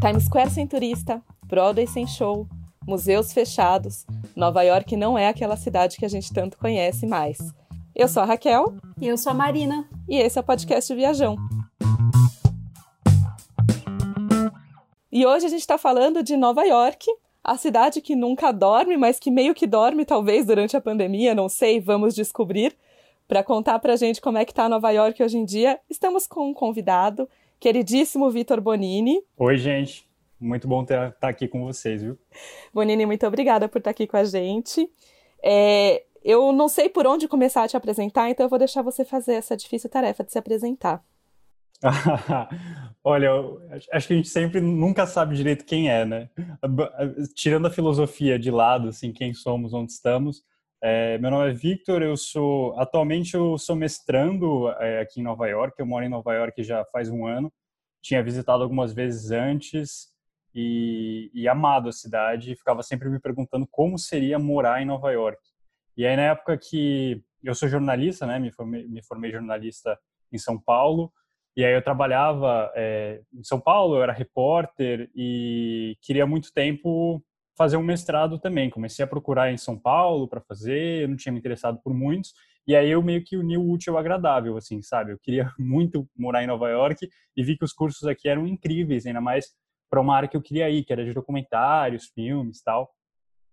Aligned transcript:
Times 0.00 0.24
Square 0.24 0.48
sem 0.48 0.66
turista, 0.66 1.22
Broadway 1.44 1.86
sem 1.86 2.06
show, 2.06 2.48
museus 2.86 3.34
fechados. 3.34 4.06
Nova 4.34 4.62
York 4.62 4.96
não 4.96 5.18
é 5.18 5.28
aquela 5.28 5.58
cidade 5.58 5.98
que 5.98 6.06
a 6.06 6.08
gente 6.08 6.32
tanto 6.32 6.56
conhece 6.56 7.06
mais. 7.06 7.38
Eu 7.94 8.08
sou 8.08 8.22
a 8.22 8.26
Raquel. 8.26 8.72
E 8.98 9.06
eu 9.06 9.18
sou 9.18 9.30
a 9.30 9.34
Marina. 9.34 9.86
E 10.08 10.16
esse 10.16 10.38
é 10.38 10.40
o 10.40 10.44
podcast 10.44 10.94
Viajão. 10.94 11.36
E 15.12 15.26
hoje 15.26 15.44
a 15.44 15.48
gente 15.50 15.60
está 15.60 15.76
falando 15.76 16.22
de 16.22 16.34
Nova 16.34 16.64
York, 16.64 17.06
a 17.44 17.58
cidade 17.58 18.00
que 18.00 18.16
nunca 18.16 18.52
dorme, 18.52 18.96
mas 18.96 19.18
que 19.18 19.30
meio 19.30 19.54
que 19.54 19.66
dorme 19.66 20.06
talvez 20.06 20.46
durante 20.46 20.74
a 20.78 20.80
pandemia, 20.80 21.34
não 21.34 21.48
sei, 21.48 21.78
vamos 21.78 22.14
descobrir. 22.14 22.74
Para 23.28 23.44
contar 23.44 23.78
para 23.78 23.92
a 23.92 23.96
gente 23.96 24.18
como 24.20 24.38
é 24.38 24.46
que 24.46 24.52
está 24.52 24.66
Nova 24.66 24.90
York 24.90 25.22
hoje 25.22 25.36
em 25.36 25.44
dia, 25.44 25.78
estamos 25.90 26.26
com 26.26 26.48
um 26.48 26.54
convidado, 26.54 27.28
queridíssimo 27.60 28.30
Vitor 28.30 28.60
Bonini. 28.60 29.22
Oi, 29.36 29.56
gente. 29.58 30.08
Muito 30.40 30.66
bom 30.66 30.82
estar 30.82 31.12
tá 31.12 31.28
aqui 31.28 31.46
com 31.46 31.66
vocês, 31.66 32.02
viu? 32.02 32.18
Bonini, 32.72 33.04
muito 33.04 33.26
obrigada 33.26 33.68
por 33.68 33.78
estar 33.78 33.90
tá 33.90 33.92
aqui 33.92 34.06
com 34.06 34.16
a 34.16 34.24
gente. 34.24 34.90
É, 35.44 36.02
eu 36.24 36.50
não 36.50 36.66
sei 36.66 36.88
por 36.88 37.06
onde 37.06 37.28
começar 37.28 37.62
a 37.62 37.68
te 37.68 37.76
apresentar, 37.76 38.30
então 38.30 38.46
eu 38.46 38.50
vou 38.50 38.58
deixar 38.58 38.80
você 38.80 39.04
fazer 39.04 39.34
essa 39.34 39.54
difícil 39.54 39.90
tarefa 39.90 40.24
de 40.24 40.32
se 40.32 40.38
apresentar. 40.38 41.04
Olha, 43.04 43.30
acho 43.92 44.06
que 44.08 44.14
a 44.14 44.16
gente 44.16 44.28
sempre 44.28 44.60
nunca 44.60 45.06
sabe 45.06 45.36
direito 45.36 45.64
quem 45.64 45.90
é, 45.90 46.04
né? 46.06 46.30
Tirando 47.34 47.66
a 47.66 47.70
filosofia 47.70 48.38
de 48.38 48.50
lado, 48.50 48.88
assim, 48.88 49.12
quem 49.12 49.34
somos, 49.34 49.74
onde 49.74 49.92
estamos. 49.92 50.42
É, 50.82 51.18
meu 51.18 51.30
nome 51.30 51.50
é 51.50 51.52
Victor, 51.52 52.00
eu 52.00 52.16
sou 52.16 52.74
atualmente 52.80 53.34
eu 53.34 53.58
sou 53.58 53.76
mestrando 53.76 54.70
é, 54.78 55.00
aqui 55.00 55.20
em 55.20 55.22
Nova 55.22 55.46
York. 55.46 55.78
Eu 55.78 55.84
moro 55.84 56.04
em 56.04 56.08
Nova 56.08 56.32
York 56.32 56.62
já 56.62 56.84
faz 56.86 57.10
um 57.10 57.26
ano. 57.26 57.52
Tinha 58.02 58.22
visitado 58.22 58.62
algumas 58.62 58.94
vezes 58.94 59.30
antes 59.30 60.08
e, 60.54 61.30
e 61.34 61.46
amado 61.46 61.90
a 61.90 61.92
cidade. 61.92 62.56
Ficava 62.56 62.82
sempre 62.82 63.10
me 63.10 63.20
perguntando 63.20 63.66
como 63.70 63.98
seria 63.98 64.38
morar 64.38 64.80
em 64.80 64.86
Nova 64.86 65.10
York. 65.12 65.40
E 65.98 66.06
aí 66.06 66.16
na 66.16 66.22
época 66.22 66.56
que 66.56 67.22
eu 67.44 67.54
sou 67.54 67.68
jornalista, 67.68 68.26
né? 68.26 68.38
Me 68.38 68.50
formei, 68.50 68.88
me 68.88 69.02
formei 69.02 69.30
jornalista 69.30 69.98
em 70.32 70.38
São 70.38 70.58
Paulo. 70.58 71.12
E 71.54 71.62
aí 71.62 71.74
eu 71.74 71.82
trabalhava 71.82 72.72
é, 72.74 73.20
em 73.34 73.44
São 73.44 73.60
Paulo, 73.60 73.96
eu 73.96 74.02
era 74.02 74.12
repórter 74.12 75.10
e 75.14 75.94
queria 76.00 76.26
muito 76.26 76.50
tempo 76.54 77.22
fazer 77.56 77.76
um 77.76 77.82
mestrado 77.82 78.38
também. 78.38 78.70
Comecei 78.70 79.04
a 79.04 79.08
procurar 79.08 79.52
em 79.52 79.56
São 79.56 79.78
Paulo 79.78 80.28
para 80.28 80.40
fazer, 80.40 81.02
eu 81.02 81.08
não 81.08 81.16
tinha 81.16 81.32
me 81.32 81.38
interessado 81.38 81.80
por 81.82 81.92
muitos. 81.92 82.32
E 82.66 82.76
aí 82.76 82.90
eu 82.90 83.02
meio 83.02 83.24
que 83.24 83.36
uni 83.36 83.56
o 83.56 83.68
útil 83.68 83.94
ao 83.94 83.98
agradável, 83.98 84.56
assim, 84.56 84.80
sabe? 84.82 85.12
Eu 85.12 85.18
queria 85.18 85.50
muito 85.58 86.08
morar 86.16 86.42
em 86.42 86.46
Nova 86.46 86.68
York 86.68 87.08
e 87.36 87.42
vi 87.42 87.56
que 87.56 87.64
os 87.64 87.72
cursos 87.72 88.06
aqui 88.06 88.28
eram 88.28 88.46
incríveis, 88.46 89.06
ainda 89.06 89.20
mais 89.20 89.52
para 89.90 90.00
uma 90.00 90.14
área 90.14 90.28
que 90.28 90.36
eu 90.36 90.42
queria 90.42 90.70
ir, 90.70 90.84
que 90.84 90.92
era 90.92 91.04
de 91.04 91.12
documentários, 91.12 92.06
filmes, 92.14 92.62
tal. 92.62 92.94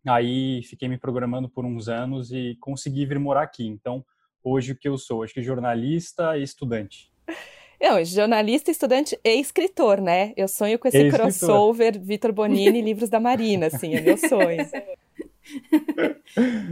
Aí 0.08 0.62
fiquei 0.64 0.88
me 0.88 0.98
programando 0.98 1.50
por 1.50 1.66
uns 1.66 1.90
anos 1.90 2.32
e 2.32 2.56
consegui 2.62 3.06
vir 3.06 3.20
morar 3.20 3.42
aqui. 3.42 3.66
Então, 3.66 4.06
hoje 4.44 4.72
o 4.72 4.78
que 4.78 4.88
eu 4.88 4.98
sou? 4.98 5.24
Acho 5.24 5.34
que 5.34 5.42
jornalista 5.42 6.38
e 6.38 6.44
estudante. 6.44 7.12
Não, 7.80 8.04
jornalista, 8.04 8.72
estudante 8.72 9.18
e 9.24 9.40
escritor, 9.40 10.02
né? 10.02 10.34
Eu 10.36 10.48
sonho 10.48 10.80
com 10.80 10.88
esse 10.88 11.10
crossover 11.12 12.00
Vitor 12.00 12.32
Bonini 12.34 12.82
livros 12.82 13.10
da 13.10 13.20
Marina, 13.20 13.68
assim, 13.68 13.94
é 13.96 14.02
meu 14.02 14.18
sonho. 14.18 14.68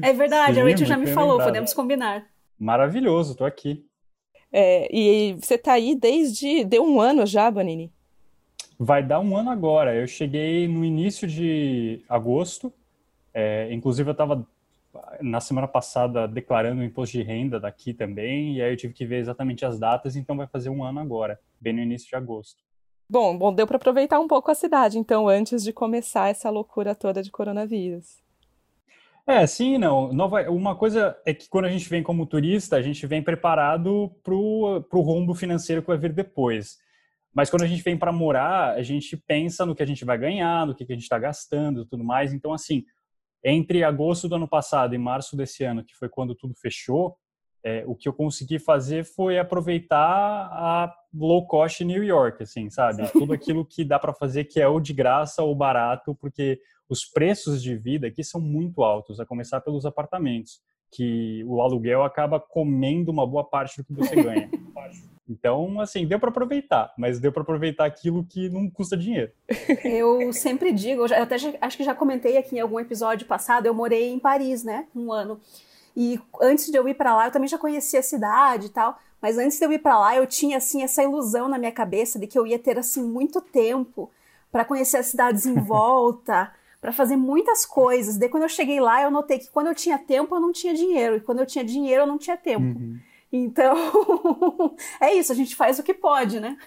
É 0.01 0.11
verdade, 0.11 0.55
Sim, 0.55 0.61
a 0.61 0.63
Rachel 0.65 0.85
já 0.85 0.97
me 0.97 1.07
falou, 1.07 1.31
lembrado. 1.33 1.47
podemos 1.47 1.73
combinar. 1.73 2.27
Maravilhoso, 2.59 3.33
tô 3.33 3.45
aqui. 3.45 3.85
É, 4.51 4.87
e 4.93 5.33
você 5.33 5.57
tá 5.57 5.73
aí 5.73 5.95
desde. 5.95 6.65
Deu 6.65 6.83
um 6.83 6.99
ano 6.99 7.25
já, 7.25 7.49
Bonini? 7.49 7.91
Vai 8.77 9.01
dar 9.01 9.19
um 9.19 9.35
ano 9.37 9.49
agora. 9.49 9.95
Eu 9.95 10.07
cheguei 10.07 10.67
no 10.67 10.83
início 10.83 11.27
de 11.27 12.01
agosto. 12.09 12.71
É, 13.33 13.73
inclusive, 13.73 14.09
eu 14.09 14.13
estava 14.13 14.45
na 15.21 15.39
semana 15.39 15.67
passada 15.67 16.27
declarando 16.27 16.81
o 16.81 16.83
imposto 16.83 17.17
de 17.17 17.23
renda 17.23 17.59
daqui 17.59 17.93
também, 17.93 18.55
e 18.55 18.61
aí 18.61 18.71
eu 18.71 18.77
tive 18.77 18.93
que 18.93 19.05
ver 19.05 19.17
exatamente 19.17 19.65
as 19.65 19.79
datas, 19.79 20.15
então 20.15 20.37
vai 20.37 20.47
fazer 20.47 20.69
um 20.69 20.83
ano 20.83 20.99
agora, 20.99 21.39
bem 21.59 21.73
no 21.73 21.81
início 21.81 22.07
de 22.07 22.15
agosto. 22.15 22.63
Bom, 23.09 23.37
bom, 23.37 23.53
deu 23.53 23.67
para 23.67 23.77
aproveitar 23.77 24.19
um 24.19 24.27
pouco 24.27 24.49
a 24.49 24.55
cidade, 24.55 24.97
então, 24.97 25.29
antes 25.29 25.63
de 25.63 25.71
começar 25.71 26.29
essa 26.29 26.49
loucura 26.49 26.95
toda 26.95 27.21
de 27.21 27.31
coronavírus. 27.31 28.23
É, 29.27 29.45
sim, 29.47 29.77
não. 29.77 30.13
Nova, 30.13 30.49
uma 30.51 30.75
coisa 30.75 31.17
é 31.25 31.33
que 31.33 31.49
quando 31.49 31.65
a 31.65 31.69
gente 31.69 31.89
vem 31.89 32.03
como 32.03 32.27
turista, 32.27 32.75
a 32.75 32.81
gente 32.81 33.07
vem 33.07 33.23
preparado 33.23 34.11
para 34.23 34.35
o 34.35 35.01
rombo 35.01 35.33
financeiro 35.33 35.81
que 35.81 35.87
vai 35.87 35.97
vir 35.97 36.13
depois. 36.13 36.77
Mas 37.33 37.49
quando 37.49 37.63
a 37.63 37.67
gente 37.67 37.81
vem 37.81 37.97
para 37.97 38.11
morar, 38.11 38.75
a 38.75 38.83
gente 38.83 39.17
pensa 39.17 39.65
no 39.65 39.75
que 39.75 39.83
a 39.83 39.85
gente 39.85 40.05
vai 40.05 40.17
ganhar, 40.17 40.65
no 40.65 40.75
que, 40.75 40.85
que 40.85 40.93
a 40.93 40.95
gente 40.95 41.03
está 41.03 41.17
gastando 41.17 41.85
tudo 41.85 42.03
mais. 42.03 42.33
Então, 42.33 42.53
assim, 42.53 42.85
entre 43.47 43.83
agosto 43.83 44.27
do 44.27 44.35
ano 44.35 44.47
passado 44.47 44.95
e 44.95 44.97
março 44.97 45.37
desse 45.37 45.63
ano, 45.63 45.85
que 45.85 45.95
foi 45.95 46.09
quando 46.09 46.33
tudo 46.33 46.55
fechou, 46.55 47.15
é, 47.63 47.83
o 47.85 47.95
que 47.95 48.09
eu 48.09 48.13
consegui 48.13 48.57
fazer 48.57 49.05
foi 49.05 49.37
aproveitar 49.37 49.99
a 49.99 50.91
low 51.13 51.45
cost 51.45 51.85
New 51.85 52.03
York, 52.03 52.41
assim, 52.41 52.69
sabe? 52.71 53.07
Tudo 53.11 53.33
aquilo 53.33 53.63
que 53.63 53.83
dá 53.83 53.99
para 53.99 54.13
fazer 54.13 54.45
que 54.45 54.59
é 54.59 54.67
ou 54.67 54.79
de 54.79 54.93
graça 54.93 55.43
ou 55.43 55.55
barato, 55.55 56.15
porque 56.15 56.59
os 56.89 57.05
preços 57.05 57.61
de 57.61 57.75
vida 57.75 58.07
aqui 58.07 58.23
são 58.23 58.41
muito 58.41 58.83
altos, 58.83 59.19
a 59.19 59.25
começar 59.25 59.61
pelos 59.61 59.85
apartamentos, 59.85 60.59
que 60.91 61.43
o 61.45 61.61
aluguel 61.61 62.03
acaba 62.03 62.39
comendo 62.39 63.11
uma 63.11 63.25
boa 63.27 63.43
parte 63.43 63.77
do 63.77 63.83
que 63.83 63.93
você 63.93 64.15
ganha. 64.21 64.49
Então, 65.27 65.79
assim, 65.79 66.05
deu 66.05 66.19
para 66.19 66.29
aproveitar, 66.29 66.93
mas 66.97 67.19
deu 67.19 67.31
para 67.31 67.41
aproveitar 67.41 67.85
aquilo 67.85 68.23
que 68.23 68.47
não 68.49 68.69
custa 68.69 68.95
dinheiro. 68.95 69.31
Eu 69.83 70.31
sempre 70.31 70.71
digo, 70.71 71.05
eu 71.07 71.23
até 71.23 71.37
já, 71.37 71.53
acho 71.59 71.77
que 71.77 71.83
já 71.83 71.95
comentei 71.95 72.37
aqui 72.37 72.57
em 72.57 72.59
algum 72.59 72.79
episódio 72.79 73.25
passado, 73.25 73.65
eu 73.65 73.73
morei 73.73 74.11
em 74.11 74.19
Paris, 74.19 74.63
né, 74.63 74.87
um 74.95 75.11
ano. 75.11 75.39
E 75.95 76.19
antes 76.41 76.69
de 76.69 76.77
eu 76.77 76.87
ir 76.87 76.93
para 76.93 77.15
lá, 77.15 77.27
eu 77.27 77.31
também 77.31 77.47
já 77.47 77.57
conhecia 77.57 77.99
a 77.99 78.03
cidade 78.03 78.67
e 78.67 78.69
tal, 78.69 78.99
mas 79.21 79.37
antes 79.37 79.57
de 79.57 79.65
eu 79.65 79.71
ir 79.71 79.79
para 79.79 79.97
lá, 79.97 80.15
eu 80.15 80.27
tinha 80.27 80.57
assim 80.57 80.83
essa 80.83 81.01
ilusão 81.01 81.47
na 81.47 81.57
minha 81.57 81.71
cabeça 81.71 82.19
de 82.19 82.27
que 82.27 82.37
eu 82.37 82.45
ia 82.45 82.59
ter 82.59 82.77
assim 82.77 83.03
muito 83.03 83.41
tempo 83.41 84.11
para 84.51 84.65
conhecer 84.65 84.97
as 84.97 85.07
cidades 85.07 85.45
em 85.45 85.55
volta, 85.63 86.51
para 86.81 86.91
fazer 86.91 87.15
muitas 87.15 87.65
coisas. 87.65 88.17
Daí 88.17 88.29
quando 88.29 88.43
eu 88.43 88.49
cheguei 88.49 88.79
lá, 88.79 89.01
eu 89.01 89.09
notei 89.09 89.39
que 89.39 89.49
quando 89.49 89.67
eu 89.67 89.75
tinha 89.75 89.97
tempo, 89.97 90.35
eu 90.35 90.39
não 90.39 90.51
tinha 90.51 90.73
dinheiro, 90.73 91.15
e 91.15 91.21
quando 91.21 91.39
eu 91.39 91.45
tinha 91.45 91.63
dinheiro, 91.63 92.03
eu 92.03 92.07
não 92.07 92.17
tinha 92.17 92.37
tempo. 92.37 92.79
Uhum. 92.79 92.99
Então, 93.35 93.75
é 95.01 95.13
isso, 95.13 95.31
a 95.33 95.35
gente 95.35 95.55
faz 95.55 95.77
o 95.77 95.83
que 95.83 95.93
pode, 95.93 96.39
né? 96.39 96.57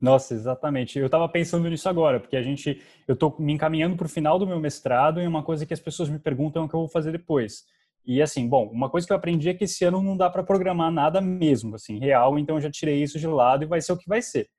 Nossa, 0.00 0.34
exatamente. 0.34 0.98
Eu 0.98 1.06
estava 1.06 1.28
pensando 1.28 1.70
nisso 1.70 1.88
agora, 1.88 2.18
porque 2.18 2.36
a 2.36 2.42
gente, 2.42 2.82
eu 3.06 3.14
estou 3.14 3.36
me 3.38 3.52
encaminhando 3.52 3.96
para 3.96 4.06
o 4.06 4.08
final 4.08 4.36
do 4.36 4.46
meu 4.46 4.58
mestrado 4.58 5.20
e 5.20 5.26
uma 5.28 5.44
coisa 5.44 5.64
que 5.64 5.72
as 5.72 5.78
pessoas 5.78 6.08
me 6.08 6.18
perguntam 6.18 6.62
é 6.62 6.66
o 6.66 6.68
que 6.68 6.74
eu 6.74 6.80
vou 6.80 6.88
fazer 6.88 7.12
depois. 7.12 7.64
E 8.04 8.20
assim, 8.20 8.48
bom, 8.48 8.68
uma 8.72 8.90
coisa 8.90 9.06
que 9.06 9.12
eu 9.12 9.16
aprendi 9.16 9.48
é 9.48 9.54
que 9.54 9.62
esse 9.62 9.84
ano 9.84 10.02
não 10.02 10.16
dá 10.16 10.28
para 10.28 10.42
programar 10.42 10.90
nada 10.90 11.20
mesmo, 11.20 11.76
assim, 11.76 12.00
real, 12.00 12.36
então 12.36 12.56
eu 12.56 12.60
já 12.60 12.68
tirei 12.68 13.00
isso 13.00 13.16
de 13.16 13.28
lado 13.28 13.62
e 13.62 13.66
vai 13.68 13.80
ser 13.80 13.92
o 13.92 13.96
que 13.96 14.08
vai 14.08 14.20
ser. 14.20 14.50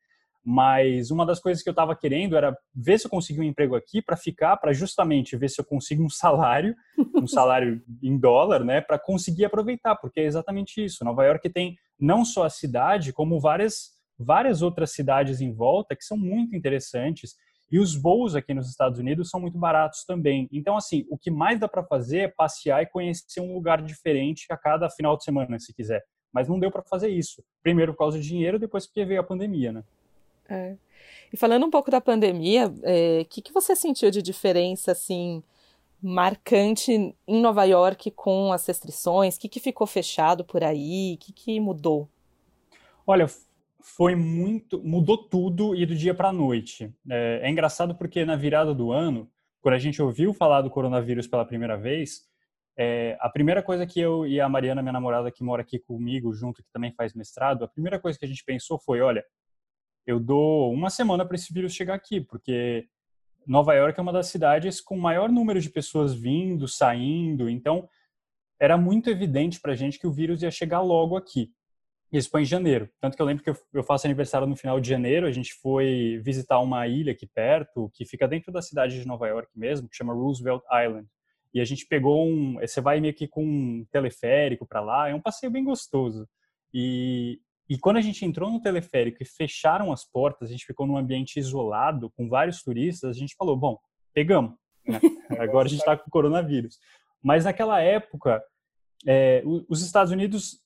Mas 0.45 1.09
uma 1.09 1.25
das 1.25 1.39
coisas 1.39 1.63
que 1.63 1.69
eu 1.69 1.73
estava 1.73 1.95
querendo 1.95 2.35
era 2.35 2.55
ver 2.75 2.99
se 2.99 3.05
eu 3.05 3.11
consigo 3.11 3.41
um 3.41 3.45
emprego 3.45 3.75
aqui 3.75 4.01
para 4.01 4.17
ficar, 4.17 4.57
para 4.57 4.73
justamente 4.73 5.37
ver 5.37 5.49
se 5.49 5.61
eu 5.61 5.65
consigo 5.65 6.03
um 6.03 6.09
salário, 6.09 6.75
um 7.15 7.27
salário 7.27 7.81
em 8.01 8.17
dólar, 8.17 8.63
né, 8.63 8.81
para 8.81 8.99
conseguir 8.99 9.45
aproveitar, 9.45 9.95
porque 9.95 10.19
é 10.19 10.25
exatamente 10.25 10.83
isso. 10.83 11.05
Nova 11.05 11.23
York 11.23 11.49
tem 11.49 11.77
não 11.99 12.25
só 12.25 12.43
a 12.43 12.49
cidade, 12.49 13.13
como 13.13 13.39
várias 13.39 13.93
várias 14.17 14.61
outras 14.61 14.91
cidades 14.91 15.41
em 15.41 15.51
volta 15.51 15.95
que 15.95 16.03
são 16.03 16.15
muito 16.15 16.55
interessantes 16.55 17.35
e 17.71 17.79
os 17.79 17.99
voos 17.99 18.35
aqui 18.35 18.53
nos 18.53 18.69
Estados 18.69 18.99
Unidos 18.99 19.31
são 19.31 19.39
muito 19.39 19.57
baratos 19.57 20.05
também. 20.05 20.47
Então, 20.51 20.77
assim, 20.77 21.07
o 21.09 21.17
que 21.17 21.31
mais 21.31 21.59
dá 21.59 21.67
para 21.67 21.83
fazer 21.83 22.19
é 22.19 22.27
passear 22.27 22.83
e 22.83 22.85
conhecer 22.85 23.41
um 23.41 23.51
lugar 23.51 23.81
diferente 23.81 24.45
a 24.51 24.57
cada 24.57 24.87
final 24.91 25.17
de 25.17 25.23
semana, 25.23 25.59
se 25.59 25.73
quiser. 25.73 26.03
Mas 26.31 26.47
não 26.47 26.59
deu 26.59 26.69
para 26.69 26.83
fazer 26.83 27.09
isso. 27.09 27.43
Primeiro 27.63 27.93
por 27.93 27.99
causa 27.99 28.19
de 28.19 28.27
dinheiro, 28.27 28.59
depois 28.59 28.85
porque 28.85 29.03
veio 29.03 29.21
a 29.21 29.23
pandemia, 29.23 29.71
né? 29.71 29.83
É. 30.53 30.77
E 31.31 31.37
falando 31.37 31.65
um 31.65 31.71
pouco 31.71 31.89
da 31.89 31.99
pandemia, 31.99 32.67
o 32.67 32.79
é, 32.83 33.25
que, 33.25 33.41
que 33.41 33.51
você 33.51 33.75
sentiu 33.75 34.11
de 34.11 34.21
diferença, 34.21 34.91
assim, 34.91 35.41
marcante 36.01 36.91
em 36.91 37.41
Nova 37.41 37.63
York 37.63 38.11
com 38.11 38.51
as 38.51 38.65
restrições? 38.67 39.35
O 39.35 39.39
que, 39.39 39.49
que 39.49 39.59
ficou 39.59 39.87
fechado 39.87 40.43
por 40.43 40.63
aí? 40.63 41.15
O 41.15 41.17
que, 41.17 41.33
que 41.33 41.59
mudou? 41.59 42.07
Olha, 43.07 43.27
foi 43.79 44.15
muito. 44.15 44.81
mudou 44.83 45.17
tudo 45.17 45.75
e 45.75 45.85
do 45.85 45.95
dia 45.95 46.13
para 46.13 46.29
a 46.29 46.33
noite. 46.33 46.93
É, 47.09 47.41
é, 47.43 47.49
engraçado 47.49 47.95
porque 47.95 48.23
na 48.25 48.35
virada 48.35 48.73
do 48.73 48.91
ano, 48.91 49.29
quando 49.61 49.75
a 49.75 49.79
gente 49.79 50.01
ouviu 50.01 50.33
falar 50.33 50.61
do 50.61 50.69
coronavírus 50.69 51.27
pela 51.27 51.45
primeira 51.45 51.77
vez, 51.77 52.21
é, 52.77 53.17
a 53.19 53.29
primeira 53.29 53.63
coisa 53.63 53.85
que 53.85 53.99
eu 53.99 54.25
e 54.25 54.39
a 54.39 54.47
Mariana, 54.47 54.81
minha 54.81 54.93
namorada, 54.93 55.31
que 55.31 55.43
mora 55.43 55.61
aqui 55.61 55.79
comigo 55.79 56.33
junto, 56.33 56.63
que 56.63 56.71
também 56.71 56.93
faz 56.93 57.13
mestrado, 57.13 57.63
a 57.63 57.67
primeira 57.67 57.99
coisa 57.99 58.17
que 58.17 58.25
a 58.25 58.27
gente 58.27 58.43
pensou 58.43 58.79
foi: 58.79 59.01
olha, 59.01 59.23
eu 60.05 60.19
dou 60.19 60.71
uma 60.71 60.89
semana 60.89 61.25
para 61.25 61.35
esse 61.35 61.53
vírus 61.53 61.73
chegar 61.73 61.93
aqui, 61.93 62.21
porque 62.21 62.87
Nova 63.45 63.73
York 63.73 63.99
é 63.99 64.01
uma 64.01 64.13
das 64.13 64.27
cidades 64.27 64.79
com 64.79 64.97
maior 64.97 65.29
número 65.29 65.59
de 65.59 65.69
pessoas 65.69 66.13
vindo, 66.13 66.67
saindo, 66.67 67.49
então 67.49 67.87
era 68.59 68.77
muito 68.77 69.09
evidente 69.09 69.59
para 69.59 69.73
a 69.73 69.75
gente 69.75 69.99
que 69.99 70.07
o 70.07 70.11
vírus 70.11 70.41
ia 70.41 70.51
chegar 70.51 70.81
logo 70.81 71.17
aqui. 71.17 71.51
Isso 72.13 72.29
foi 72.29 72.43
em 72.43 72.45
janeiro. 72.45 72.87
Tanto 73.01 73.15
que 73.15 73.21
eu 73.21 73.25
lembro 73.25 73.43
que 73.43 73.49
eu 73.73 73.83
faço 73.83 74.05
aniversário 74.05 74.45
no 74.45 74.55
final 74.55 74.79
de 74.79 74.87
janeiro. 74.87 75.25
A 75.25 75.31
gente 75.31 75.51
foi 75.55 76.21
visitar 76.23 76.59
uma 76.59 76.87
ilha 76.87 77.11
aqui 77.11 77.25
perto, 77.25 77.89
que 77.91 78.05
fica 78.05 78.27
dentro 78.27 78.51
da 78.51 78.61
cidade 78.61 79.01
de 79.01 79.07
Nova 79.07 79.27
York 79.27 79.49
mesmo, 79.55 79.89
que 79.89 79.95
chama 79.95 80.13
Roosevelt 80.13 80.61
Island. 80.71 81.07
E 81.51 81.59
a 81.59 81.65
gente 81.65 81.87
pegou 81.87 82.27
um. 82.27 82.59
Você 82.59 82.79
vai 82.79 83.01
meio 83.01 83.15
que 83.15 83.27
com 83.27 83.43
um 83.43 83.85
teleférico 83.91 84.63
para 84.65 84.79
lá. 84.79 85.09
É 85.09 85.15
um 85.15 85.21
passeio 85.21 85.51
bem 85.51 85.63
gostoso. 85.63 86.29
E, 86.71 87.39
e 87.69 87.77
quando 87.77 87.97
a 87.97 88.01
gente 88.01 88.25
entrou 88.25 88.51
no 88.51 88.61
teleférico 88.61 89.21
e 89.21 89.25
fecharam 89.25 89.91
as 89.91 90.03
portas, 90.03 90.49
a 90.49 90.51
gente 90.51 90.65
ficou 90.65 90.85
num 90.85 90.97
ambiente 90.97 91.39
isolado, 91.39 92.11
com 92.11 92.27
vários 92.27 92.61
turistas. 92.61 93.15
A 93.15 93.19
gente 93.19 93.35
falou: 93.35 93.55
bom, 93.55 93.77
pegamos. 94.13 94.53
Né? 94.85 94.99
Agora 95.39 95.67
a 95.67 95.69
gente 95.69 95.79
está 95.79 95.95
com 95.97 96.09
coronavírus. 96.09 96.77
Mas 97.21 97.45
naquela 97.45 97.79
época, 97.79 98.43
é, 99.07 99.41
os 99.69 99.81
Estados 99.81 100.11
Unidos 100.11 100.59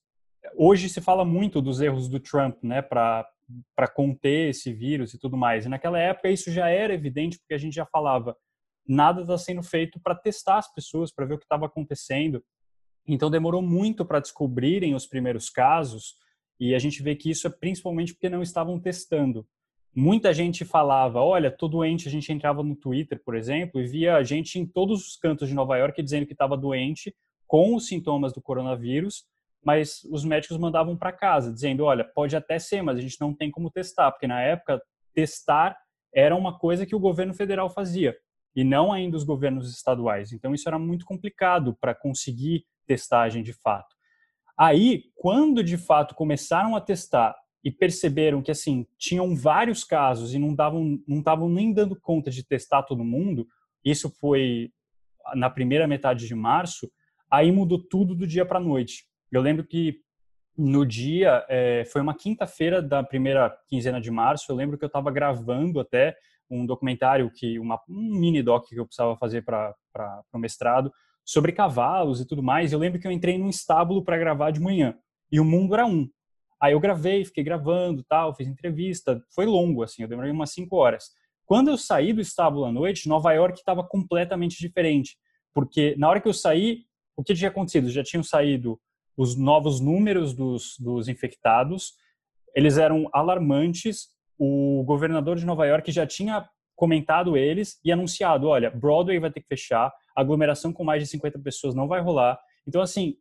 hoje 0.56 0.90
se 0.90 1.02
fala 1.02 1.24
muito 1.24 1.62
dos 1.62 1.82
erros 1.82 2.08
do 2.08 2.20
Trump, 2.20 2.64
né, 2.64 2.82
para 2.82 3.28
conter 3.94 4.50
esse 4.50 4.74
vírus 4.74 5.14
e 5.14 5.20
tudo 5.20 5.38
mais. 5.38 5.66
E 5.66 5.70
naquela 5.70 6.00
época 6.00 6.30
isso 6.30 6.52
já 6.52 6.70
era 6.70 6.94
evidente 6.94 7.38
porque 7.38 7.54
a 7.54 7.58
gente 7.58 7.74
já 7.74 7.86
falava 7.86 8.36
nada 8.88 9.22
está 9.22 9.38
sendo 9.38 9.62
feito 9.62 10.00
para 10.00 10.16
testar 10.16 10.58
as 10.58 10.74
pessoas, 10.74 11.12
para 11.12 11.26
ver 11.26 11.34
o 11.34 11.38
que 11.38 11.44
estava 11.44 11.66
acontecendo. 11.66 12.42
Então 13.06 13.30
demorou 13.30 13.62
muito 13.62 14.06
para 14.06 14.20
descobrirem 14.20 14.96
os 14.96 15.06
primeiros 15.06 15.50
casos 15.50 16.16
e 16.60 16.74
a 16.74 16.80
gente 16.80 17.02
vê 17.04 17.16
que 17.16 17.30
isso 17.30 17.48
é 17.48 17.50
principalmente 17.50 18.14
porque 18.14 18.30
não 18.30 18.42
estavam 18.42 18.80
testando. 18.80 19.46
Muita 19.96 20.34
gente 20.34 20.64
falava, 20.64 21.22
olha, 21.22 21.50
tô 21.50 21.68
doente, 21.68 22.08
a 22.08 22.12
gente 22.12 22.32
entrava 22.32 22.62
no 22.62 22.76
Twitter, 22.76 23.22
por 23.24 23.36
exemplo, 23.36 23.82
e 23.82 23.88
via 23.88 24.24
gente 24.24 24.60
em 24.60 24.66
todos 24.66 25.08
os 25.08 25.18
cantos 25.18 25.50
de 25.50 25.56
Nova 25.56 25.78
York 25.78 26.02
dizendo 26.02 26.26
que 26.26 26.34
estava 26.34 26.56
doente 26.56 27.16
com 27.48 27.76
os 27.76 27.88
sintomas 27.88 28.34
do 28.34 28.42
coronavírus 28.42 29.26
mas 29.68 30.02
os 30.06 30.24
médicos 30.24 30.58
mandavam 30.58 30.96
para 30.96 31.12
casa, 31.12 31.52
dizendo: 31.54 31.84
olha, 31.84 32.06
pode 32.06 32.38
até 32.38 32.58
ser, 32.58 32.82
mas 32.82 32.98
a 32.98 33.02
gente 33.02 33.20
não 33.20 33.34
tem 33.34 33.52
como 33.52 33.70
testar, 33.70 34.10
porque 34.14 34.26
na 34.26 34.42
época 34.42 34.82
testar 35.14 35.78
era 36.16 36.34
uma 36.34 36.58
coisa 36.58 36.86
que 36.86 36.96
o 36.96 37.00
governo 37.00 37.34
federal 37.34 37.70
fazia 37.70 38.16
e 38.56 38.64
não 38.64 38.94
ainda 38.94 39.18
os 39.18 39.26
governos 39.26 39.70
estaduais. 39.70 40.32
Então 40.32 40.54
isso 40.54 40.70
era 40.70 40.80
muito 40.80 41.06
complicado 41.06 41.76
para 41.82 41.94
conseguir 41.94 42.66
testagem 42.86 43.44
de 43.44 43.52
fato. 43.52 43.97
Aí, 44.58 45.04
quando 45.16 45.64
de 45.64 45.78
fato 45.78 46.16
começaram 46.16 46.76
a 46.76 46.82
testar 46.82 47.36
e 47.64 47.72
perceberam 47.72 48.42
que 48.42 48.52
assim 48.52 48.88
tinham 48.98 49.36
vários 49.36 49.84
casos 49.84 50.34
e 50.34 50.40
não 50.40 50.56
davam 50.56 51.00
não 51.08 51.20
estavam 51.20 51.50
nem 51.50 51.74
dando 51.74 52.00
conta 52.00 52.32
de 52.32 52.44
testar 52.44 52.84
todo 52.84 53.04
mundo, 53.04 53.48
isso 53.84 54.10
foi 54.10 54.72
na 55.36 55.50
primeira 55.50 55.88
metade 55.88 56.28
de 56.28 56.36
março, 56.36 56.90
aí 57.30 57.52
mudou 57.52 57.80
tudo 57.80 58.16
do 58.16 58.26
dia 58.26 58.46
para 58.46 58.58
a 58.58 58.62
noite. 58.62 59.06
Eu 59.32 59.42
lembro 59.42 59.66
que 59.66 60.00
no 60.58 60.86
dia, 60.86 61.46
é, 61.48 61.86
foi 61.86 62.02
uma 62.02 62.16
quinta-feira 62.16 62.82
da 62.82 63.04
primeira 63.04 63.56
quinzena 63.68 64.02
de 64.02 64.10
março, 64.10 64.52
eu 64.52 64.56
lembro 64.56 64.78
que 64.78 64.84
eu 64.84 64.88
estava 64.88 65.12
gravando 65.12 65.80
até 65.80 66.16
um 66.50 66.66
documentário, 66.66 67.30
que 67.30 67.60
uma, 67.60 67.80
um 67.88 68.18
mini 68.20 68.42
doc 68.42 68.68
que 68.68 68.80
eu 68.80 68.86
precisava 68.86 69.16
fazer 69.18 69.44
para 69.44 69.76
o 70.34 70.40
mestrado, 70.40 70.92
sobre 71.28 71.52
cavalos 71.52 72.22
e 72.22 72.26
tudo 72.26 72.42
mais. 72.42 72.72
Eu 72.72 72.80
lembro 72.80 73.02
que 73.02 73.06
eu 73.06 73.12
entrei 73.12 73.38
num 73.38 73.50
estábulo 73.50 74.02
para 74.02 74.18
gravar 74.18 74.52
de 74.52 74.62
manhã, 74.62 74.98
e 75.30 75.42
o 75.42 75.46
mundo 75.46 75.74
era 75.74 75.86
um. 75.86 76.10
Aí 76.60 76.72
eu 76.72 76.80
gravei, 76.80 77.26
fiquei 77.26 77.44
gravando, 77.44 78.04
tal, 78.08 78.34
fiz 78.34 78.48
entrevista, 78.48 79.22
foi 79.36 79.46
longo, 79.46 79.84
assim, 79.84 80.04
eu 80.04 80.08
demorei 80.08 80.32
umas 80.32 80.52
cinco 80.54 80.78
horas. 80.78 81.10
Quando 81.46 81.70
eu 81.70 81.78
saí 81.78 82.14
do 82.14 82.22
estábulo 82.22 82.66
à 82.66 82.72
noite, 82.72 83.10
Nova 83.10 83.34
York 83.34 83.60
estava 83.60 83.84
completamente 83.84 84.58
diferente, 84.58 85.18
porque 85.54 85.96
na 85.98 86.10
hora 86.10 86.22
que 86.22 86.28
eu 86.28 86.34
saí, 86.34 86.86
o 87.16 87.24
que 87.24 87.34
tinha 87.34 87.50
acontecido? 87.50 87.90
Já 87.90 88.04
tinham 88.04 88.24
saído 88.24 88.80
os 89.18 89.36
novos 89.36 89.82
números 89.82 90.34
dos, 90.34 90.78
dos 90.80 91.08
infectados, 91.10 91.94
eles 92.56 92.78
eram 92.78 93.10
alarmantes. 93.12 94.10
O 94.40 94.84
governador 94.86 95.36
de 95.36 95.46
Nova 95.46 95.66
York 95.66 95.92
já 95.92 96.06
tinha 96.06 96.48
comentado 96.76 97.36
eles 97.36 97.80
e 97.84 97.92
anunciado, 97.92 98.48
olha, 98.48 98.70
Broadway 98.70 99.20
vai 99.20 99.32
ter 99.32 99.42
que 99.42 99.48
fechar, 99.48 99.92
aglomeração 100.22 100.74
com 100.74 100.84
mais 100.84 101.02
de 101.02 101.10
50 101.10 101.40
pessoas 101.40 101.76
não 101.76 101.88
vai 101.88 102.02
rolar. 102.02 102.40
Então, 102.68 102.82
assim, 102.82 103.18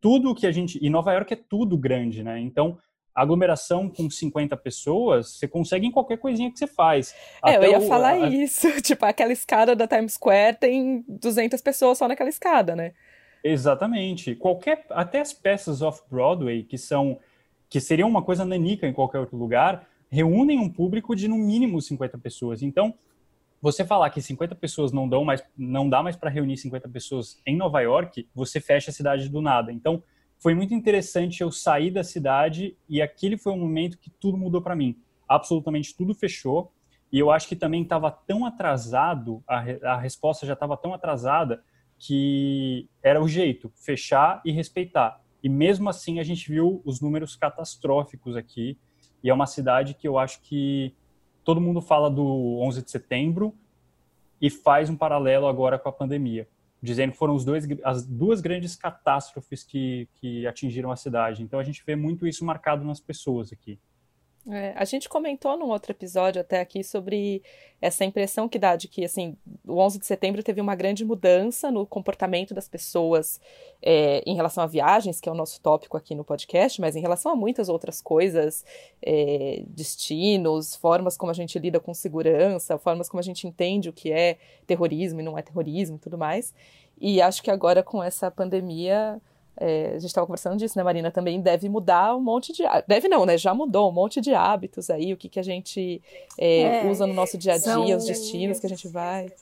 tudo 0.00 0.34
que 0.34 0.46
a 0.46 0.52
gente... 0.52 0.78
E 0.84 0.90
Nova 0.90 1.12
York 1.12 1.32
é 1.32 1.36
tudo 1.36 1.76
grande, 1.76 2.22
né? 2.22 2.38
Então, 2.38 2.78
aglomeração 3.14 3.88
com 3.88 4.10
50 4.10 4.56
pessoas, 4.58 5.38
você 5.38 5.48
consegue 5.48 5.86
em 5.86 5.90
qualquer 5.90 6.18
coisinha 6.18 6.52
que 6.52 6.58
você 6.58 6.66
faz. 6.66 7.14
É, 7.44 7.56
Até 7.56 7.66
eu 7.66 7.70
ia 7.70 7.78
o, 7.78 7.88
falar 7.88 8.12
a... 8.12 8.28
isso. 8.28 8.68
Tipo, 8.82 9.06
aquela 9.06 9.32
escada 9.32 9.74
da 9.74 9.88
Times 9.88 10.12
Square 10.12 10.58
tem 10.58 11.02
200 11.08 11.60
pessoas 11.62 11.96
só 11.96 12.06
naquela 12.06 12.28
escada, 12.28 12.76
né? 12.76 12.92
Exatamente. 13.42 14.34
Qualquer, 14.34 14.84
até 14.90 15.20
as 15.20 15.32
peças 15.32 15.80
off-Broadway, 15.80 16.64
que 16.64 16.76
são 16.76 17.18
que 17.68 17.80
seriam 17.80 18.08
uma 18.08 18.22
coisa 18.22 18.44
nanica 18.44 18.86
em 18.86 18.92
qualquer 18.92 19.18
outro 19.18 19.36
lugar, 19.36 19.88
reúnem 20.08 20.58
um 20.58 20.68
público 20.68 21.16
de 21.16 21.26
no 21.26 21.36
mínimo 21.36 21.80
50 21.80 22.16
pessoas. 22.18 22.62
Então, 22.62 22.94
você 23.60 23.84
falar 23.84 24.10
que 24.10 24.20
50 24.20 24.54
pessoas 24.54 24.92
não 24.92 25.08
dão 25.08 25.24
mais, 25.24 25.42
não 25.56 25.88
dá 25.88 26.02
mais 26.02 26.16
para 26.16 26.30
reunir 26.30 26.56
50 26.56 26.88
pessoas 26.88 27.40
em 27.46 27.56
Nova 27.56 27.80
York, 27.80 28.28
você 28.34 28.60
fecha 28.60 28.90
a 28.90 28.94
cidade 28.94 29.28
do 29.28 29.40
nada. 29.40 29.72
Então, 29.72 30.02
foi 30.38 30.54
muito 30.54 30.74
interessante 30.74 31.40
eu 31.40 31.50
sair 31.50 31.90
da 31.90 32.04
cidade 32.04 32.76
e 32.88 33.00
aquele 33.00 33.38
foi 33.38 33.52
um 33.52 33.58
momento 33.58 33.98
que 33.98 34.10
tudo 34.10 34.36
mudou 34.36 34.60
para 34.60 34.76
mim. 34.76 34.96
Absolutamente 35.28 35.96
tudo 35.96 36.14
fechou 36.14 36.72
e 37.10 37.18
eu 37.18 37.30
acho 37.30 37.48
que 37.48 37.56
também 37.56 37.82
estava 37.82 38.10
tão 38.10 38.44
atrasado, 38.44 39.42
a, 39.46 39.64
a 39.92 39.96
resposta 39.96 40.44
já 40.46 40.52
estava 40.52 40.76
tão 40.76 40.92
atrasada 40.92 41.62
que 41.98 42.88
era 43.02 43.22
o 43.22 43.28
jeito, 43.28 43.72
fechar 43.74 44.42
e 44.44 44.52
respeitar. 44.52 45.20
E 45.42 45.48
mesmo 45.48 45.88
assim 45.88 46.18
a 46.18 46.22
gente 46.22 46.50
viu 46.50 46.82
os 46.84 47.00
números 47.00 47.36
catastróficos 47.36 48.36
aqui, 48.36 48.78
e 49.22 49.30
é 49.30 49.34
uma 49.34 49.46
cidade 49.46 49.94
que 49.94 50.06
eu 50.06 50.18
acho 50.18 50.40
que 50.42 50.94
todo 51.46 51.60
mundo 51.60 51.80
fala 51.80 52.10
do 52.10 52.58
11 52.60 52.82
de 52.82 52.90
setembro 52.90 53.54
e 54.42 54.50
faz 54.50 54.90
um 54.90 54.96
paralelo 54.96 55.46
agora 55.46 55.78
com 55.78 55.88
a 55.88 55.92
pandemia, 55.92 56.48
dizendo 56.82 57.12
que 57.12 57.18
foram 57.18 57.36
os 57.36 57.44
dois, 57.44 57.64
as 57.84 58.04
duas 58.04 58.40
grandes 58.40 58.74
catástrofes 58.74 59.62
que, 59.62 60.08
que 60.16 60.44
atingiram 60.44 60.90
a 60.90 60.96
cidade. 60.96 61.44
Então 61.44 61.60
a 61.60 61.62
gente 61.62 61.84
vê 61.86 61.94
muito 61.94 62.26
isso 62.26 62.44
marcado 62.44 62.84
nas 62.84 62.98
pessoas 62.98 63.52
aqui. 63.52 63.78
É, 64.48 64.74
a 64.76 64.84
gente 64.84 65.08
comentou 65.08 65.56
num 65.58 65.70
outro 65.70 65.90
episódio 65.90 66.40
até 66.40 66.60
aqui 66.60 66.84
sobre 66.84 67.42
essa 67.80 68.04
impressão 68.04 68.48
que 68.48 68.60
dá 68.60 68.76
de 68.76 68.86
que, 68.86 69.04
assim, 69.04 69.36
o 69.66 69.78
11 69.78 69.98
de 69.98 70.06
setembro 70.06 70.40
teve 70.40 70.60
uma 70.60 70.76
grande 70.76 71.04
mudança 71.04 71.68
no 71.68 71.84
comportamento 71.84 72.54
das 72.54 72.68
pessoas 72.68 73.40
é, 73.82 74.22
em 74.24 74.36
relação 74.36 74.62
a 74.62 74.66
viagens, 74.66 75.20
que 75.20 75.28
é 75.28 75.32
o 75.32 75.34
nosso 75.34 75.60
tópico 75.60 75.96
aqui 75.96 76.14
no 76.14 76.22
podcast, 76.22 76.80
mas 76.80 76.94
em 76.94 77.00
relação 77.00 77.32
a 77.32 77.36
muitas 77.36 77.68
outras 77.68 78.00
coisas, 78.00 78.64
é, 79.02 79.64
destinos, 79.66 80.76
formas 80.76 81.16
como 81.16 81.30
a 81.30 81.34
gente 81.34 81.58
lida 81.58 81.80
com 81.80 81.92
segurança, 81.92 82.78
formas 82.78 83.08
como 83.08 83.18
a 83.18 83.24
gente 83.24 83.48
entende 83.48 83.88
o 83.88 83.92
que 83.92 84.12
é 84.12 84.38
terrorismo 84.64 85.20
e 85.20 85.24
não 85.24 85.36
é 85.36 85.42
terrorismo 85.42 85.96
e 85.96 86.00
tudo 86.00 86.16
mais. 86.16 86.54
E 87.00 87.20
acho 87.20 87.42
que 87.42 87.50
agora 87.50 87.82
com 87.82 88.02
essa 88.02 88.30
pandemia 88.30 89.20
é, 89.58 89.88
a 89.88 89.98
gente 89.98 90.06
estava 90.06 90.26
conversando 90.26 90.56
disso, 90.56 90.76
né, 90.76 90.84
Marina? 90.84 91.10
Também 91.10 91.40
deve 91.40 91.68
mudar 91.68 92.14
um 92.14 92.20
monte 92.20 92.52
de. 92.52 92.62
Deve 92.86 93.08
não, 93.08 93.24
né? 93.24 93.38
Já 93.38 93.54
mudou 93.54 93.90
um 93.90 93.92
monte 93.92 94.20
de 94.20 94.34
hábitos 94.34 94.90
aí, 94.90 95.12
o 95.12 95.16
que, 95.16 95.28
que 95.28 95.40
a 95.40 95.42
gente 95.42 96.02
é, 96.36 96.86
é, 96.86 96.90
usa 96.90 97.06
no 97.06 97.14
nosso 97.14 97.38
dia 97.38 97.54
a 97.54 97.56
dia, 97.56 97.72
são... 97.72 97.96
os 97.96 98.04
destinos 98.04 98.60
que 98.60 98.66
a 98.66 98.68
gente 98.68 98.86
vai. 98.88 99.32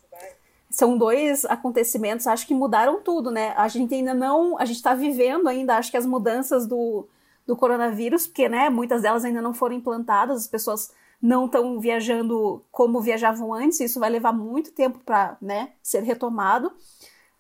São 0.71 0.97
dois 0.97 1.45
acontecimentos, 1.45 2.27
acho 2.27 2.47
que 2.47 2.55
mudaram 2.55 3.01
tudo, 3.01 3.31
né? 3.31 3.55
A 3.57 3.69
gente 3.69 3.95
ainda 3.95 4.15
não. 4.15 4.59
A 4.59 4.65
gente 4.65 4.77
está 4.77 4.95
vivendo 4.95 5.49
ainda, 5.49 5.77
acho 5.77 5.91
que 5.91 5.97
as 5.97 6.07
mudanças 6.07 6.67
do, 6.67 7.09
do 7.47 7.57
coronavírus, 7.57 8.27
porque, 8.27 8.49
né, 8.49 8.71
muitas 8.71 9.03
delas 9.03 9.25
ainda 9.25 9.43
não 9.43 9.55
foram 9.55 9.75
implantadas, 9.75 10.43
as 10.43 10.49
pessoas 10.49 10.93
não 11.21 11.47
estão 11.47 11.81
viajando 11.81 12.63
como 12.71 13.01
viajavam 13.01 13.53
antes, 13.55 13.81
isso 13.81 13.99
vai 13.99 14.11
levar 14.11 14.33
muito 14.33 14.73
tempo 14.73 15.01
para 15.05 15.37
né, 15.41 15.73
ser 15.83 16.03
retomado. 16.03 16.73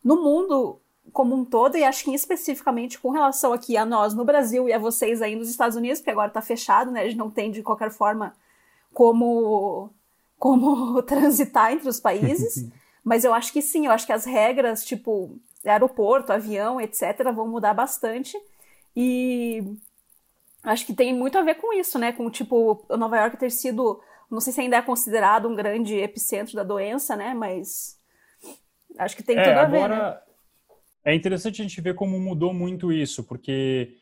No 0.03 0.23
mundo, 0.23 0.81
como 1.13 1.35
um 1.35 1.45
todo, 1.45 1.77
e 1.77 1.85
acho 1.85 2.05
que 2.05 2.15
especificamente 2.15 2.99
com 2.99 3.11
relação 3.11 3.53
aqui 3.53 3.77
a 3.77 3.85
nós 3.85 4.15
no 4.15 4.25
Brasil 4.25 4.69
e 4.69 4.73
a 4.73 4.79
vocês 4.79 5.21
aí 5.23 5.37
nos 5.37 5.49
Estados 5.49 5.77
Unidos, 5.77 6.01
porque 6.01 6.11
agora 6.11 6.29
está 6.29 6.41
fechado, 6.41 6.91
né? 6.91 7.03
A 7.03 7.05
gente 7.05 7.19
não 7.19 7.31
tem 7.31 7.51
de 7.51 7.63
qualquer 7.63 7.91
forma 7.91 8.35
como, 8.93 9.91
como 10.39 11.03
transitar 11.05 11.73
entre 11.73 11.89
os 11.89 12.01
países. 12.01 12.69
Mas 13.05 13.23
eu 13.23 13.35
acho 13.35 13.53
que 13.53 13.61
sim, 13.61 13.87
eu 13.87 13.93
acho 13.93 14.07
que 14.07 14.13
as 14.13 14.25
regras, 14.25 14.83
tipo, 14.83 15.39
aeroporto, 15.65 16.33
avião, 16.33 16.81
etc., 16.81 17.23
vão 17.35 17.47
mudar 17.47 17.75
bastante. 17.75 18.35
E 18.97 19.63
acho 20.63 20.87
que 20.87 20.95
tem 20.95 21.15
muito 21.15 21.37
a 21.37 21.43
ver 21.43 21.57
com 21.57 21.73
isso, 21.75 21.99
né? 21.99 22.13
Com, 22.13 22.31
tipo, 22.31 22.83
Nova 22.89 23.19
York 23.19 23.37
ter 23.37 23.51
sido, 23.51 24.01
não 24.31 24.41
sei 24.41 24.55
se 24.55 24.61
ainda 24.63 24.79
é 24.79 24.83
considerado 24.83 25.47
um 25.47 25.55
grande 25.55 25.97
epicentro 25.97 26.57
da 26.57 26.63
doença, 26.63 27.15
né? 27.15 27.35
Mas 27.35 28.01
acho 28.99 29.15
que 29.15 29.23
tem 29.23 29.39
é, 29.39 29.43
tudo 29.43 29.59
a 29.59 29.63
agora... 29.63 29.95
ver. 29.95 30.03
Né? 30.03 30.24
É 31.05 31.15
interessante 31.15 31.61
a 31.61 31.65
gente 31.65 31.81
ver 31.81 31.95
como 31.95 32.19
mudou 32.19 32.55
muito 32.55 32.93
isso, 32.93 33.25
porque 33.25 33.99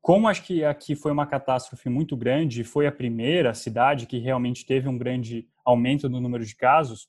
como 0.00 0.26
acho 0.26 0.42
que 0.42 0.64
aqui 0.64 0.96
foi 0.96 1.12
uma 1.12 1.26
catástrofe 1.26 1.88
muito 1.88 2.16
grande, 2.16 2.64
foi 2.64 2.86
a 2.86 2.92
primeira 2.92 3.54
cidade 3.54 4.06
que 4.06 4.18
realmente 4.18 4.66
teve 4.66 4.88
um 4.88 4.98
grande 4.98 5.46
aumento 5.64 6.08
no 6.08 6.20
número 6.20 6.44
de 6.44 6.56
casos, 6.56 7.08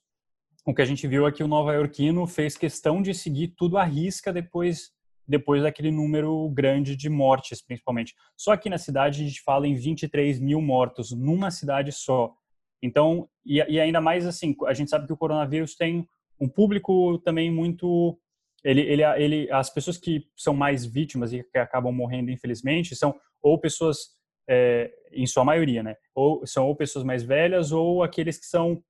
o 0.64 0.72
que 0.72 0.80
a 0.80 0.84
gente 0.84 1.06
viu 1.06 1.26
aqui 1.26 1.42
o 1.42 1.48
nova 1.48 1.74
iorquino 1.74 2.26
fez 2.26 2.56
questão 2.56 3.02
de 3.02 3.12
seguir 3.12 3.48
tudo 3.48 3.76
à 3.76 3.84
risca 3.84 4.32
depois 4.32 4.92
depois 5.26 5.62
daquele 5.62 5.90
número 5.90 6.50
grande 6.50 6.94
de 6.94 7.08
mortes, 7.08 7.62
principalmente. 7.62 8.14
Só 8.36 8.52
aqui 8.52 8.68
na 8.68 8.76
cidade 8.76 9.22
a 9.22 9.26
gente 9.26 9.40
fala 9.40 9.66
em 9.66 9.74
23 9.74 10.38
mil 10.38 10.60
mortos 10.60 11.12
numa 11.12 11.50
cidade 11.50 11.90
só. 11.92 12.34
Então, 12.82 13.26
e, 13.44 13.56
e 13.56 13.80
ainda 13.80 14.02
mais 14.02 14.26
assim, 14.26 14.54
a 14.66 14.74
gente 14.74 14.90
sabe 14.90 15.06
que 15.06 15.12
o 15.14 15.16
coronavírus 15.16 15.74
tem 15.74 16.06
um 16.38 16.46
público 16.46 17.18
também 17.24 17.50
muito 17.50 18.18
ele, 18.64 18.80
ele, 18.80 19.02
ele, 19.02 19.52
as 19.52 19.68
pessoas 19.68 19.98
que 19.98 20.26
são 20.34 20.54
mais 20.54 20.84
vítimas 20.86 21.32
e 21.32 21.44
que 21.44 21.58
acabam 21.58 21.92
morrendo, 21.92 22.30
infelizmente, 22.30 22.96
são 22.96 23.14
ou 23.42 23.58
pessoas, 23.60 23.98
é, 24.48 24.90
em 25.12 25.26
sua 25.26 25.44
maioria, 25.44 25.82
né? 25.82 25.96
Ou 26.14 26.46
são 26.46 26.66
ou 26.66 26.74
pessoas 26.74 27.04
mais 27.04 27.22
velhas 27.22 27.72
ou 27.72 28.02
aqueles 28.02 28.38
que 28.38 28.46
são 28.46 28.82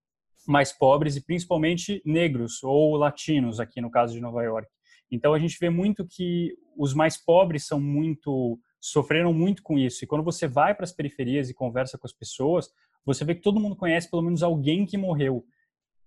mais 0.46 0.72
pobres 0.72 1.16
e 1.16 1.24
principalmente 1.24 2.00
negros 2.04 2.62
ou 2.62 2.96
latinos 2.96 3.58
aqui 3.58 3.80
no 3.80 3.90
caso 3.90 4.14
de 4.14 4.20
Nova 4.20 4.42
York. 4.42 4.68
Então 5.10 5.34
a 5.34 5.38
gente 5.38 5.56
vê 5.60 5.70
muito 5.70 6.06
que 6.06 6.54
os 6.76 6.94
mais 6.94 7.16
pobres 7.16 7.66
são 7.66 7.80
muito 7.80 8.58
sofreram 8.80 9.32
muito 9.32 9.62
com 9.62 9.78
isso. 9.78 10.04
E 10.04 10.06
quando 10.06 10.22
você 10.22 10.46
vai 10.46 10.74
para 10.74 10.84
as 10.84 10.92
periferias 10.92 11.48
e 11.48 11.54
conversa 11.54 11.96
com 11.96 12.06
as 12.06 12.12
pessoas, 12.12 12.68
você 13.04 13.24
vê 13.24 13.34
que 13.34 13.40
todo 13.40 13.58
mundo 13.58 13.74
conhece 13.74 14.10
pelo 14.10 14.22
menos 14.22 14.42
alguém 14.42 14.84
que 14.84 14.98
morreu. 14.98 15.44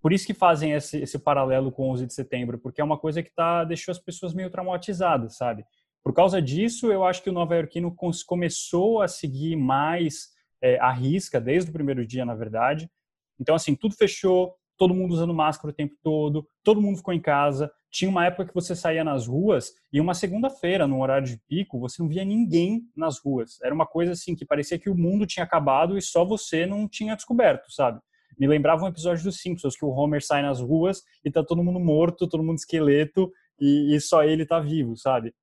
Por 0.08 0.14
isso 0.14 0.26
que 0.26 0.34
fazem 0.34 0.72
esse, 0.72 1.00
esse 1.00 1.20
paralelo 1.20 1.70
com 1.70 1.90
11 1.90 2.08
de 2.08 2.14
setembro, 2.14 2.58
porque 2.58 2.80
é 2.80 2.84
uma 2.86 2.98
coisa 2.98 3.22
que 3.22 3.30
tá 3.30 3.66
deixou 3.66 3.92
as 3.92 4.00
pessoas 4.00 4.34
meio 4.34 4.50
traumatizadas, 4.50 5.36
sabe? 5.36 5.66
Por 6.02 6.14
causa 6.14 6.42
disso, 6.42 6.90
eu 6.90 7.04
acho 7.04 7.22
que 7.22 7.30
o 7.30 7.34
Nova 7.34 7.58
Iorquino 7.58 7.94
começou 8.26 9.02
a 9.02 9.10
seguir 9.10 9.58
mais 9.58 10.30
é, 10.62 10.80
a 10.80 10.94
risca 10.94 11.42
desde 11.42 11.72
o 11.72 11.74
primeiro 11.74 12.08
dia, 12.08 12.24
na 12.24 12.36
verdade. 12.36 12.90
Então, 13.38 13.54
assim, 13.54 13.76
tudo 13.76 13.96
fechou, 13.96 14.56
todo 14.78 14.94
mundo 14.94 15.12
usando 15.12 15.34
máscara 15.34 15.72
o 15.72 15.76
tempo 15.76 15.94
todo, 16.02 16.48
todo 16.64 16.82
mundo 16.82 17.00
ficou 17.00 17.14
em 17.14 17.20
casa. 17.20 17.70
Tinha 17.92 18.10
uma 18.10 18.26
época 18.26 18.46
que 18.46 18.56
você 18.56 18.78
saía 18.78 19.04
nas 19.04 19.28
ruas 19.28 19.74
e 19.92 20.00
uma 20.00 20.14
segunda-feira, 20.14 20.88
no 20.88 21.02
horário 21.02 21.28
de 21.28 21.38
pico, 21.50 21.82
você 21.82 22.02
não 22.02 22.08
via 22.08 22.24
ninguém 22.24 22.84
nas 22.96 23.20
ruas. 23.20 23.60
Era 23.62 23.76
uma 23.76 23.86
coisa 23.86 24.14
assim 24.14 24.38
que 24.38 24.46
parecia 24.46 24.80
que 24.80 24.90
o 24.90 24.96
mundo 24.96 25.28
tinha 25.28 25.44
acabado 25.44 25.98
e 25.98 26.02
só 26.02 26.24
você 26.24 26.66
não 26.66 26.88
tinha 26.88 27.14
descoberto, 27.14 27.70
sabe? 27.74 28.00
Me 28.38 28.48
lembrava 28.48 28.86
um 28.86 28.88
episódio 28.88 29.24
dos 29.24 29.40
Simpsons 29.40 29.76
que 29.76 29.86
o 29.86 29.90
Homer 29.90 30.24
sai 30.24 30.42
nas 30.42 30.60
ruas 30.60 31.02
e 31.24 31.32
tá 31.32 31.44
todo 31.44 31.64
mundo 31.64 31.80
morto, 31.80 32.28
todo 32.28 32.44
mundo 32.44 32.58
esqueleto 32.58 33.32
e, 33.60 33.96
e 33.96 34.02
só 34.02 34.24
ele 34.24 34.46
tá 34.46 34.60
vivo, 34.60 34.96
sabe? 34.96 35.34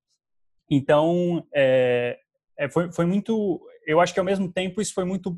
Então, 0.69 1.45
é, 1.53 2.17
é, 2.57 2.69
foi, 2.69 2.91
foi 2.91 3.05
muito. 3.05 3.61
Eu 3.85 3.99
acho 3.99 4.13
que 4.13 4.19
ao 4.19 4.25
mesmo 4.25 4.51
tempo 4.51 4.81
isso 4.81 4.93
foi 4.93 5.05
muito 5.05 5.37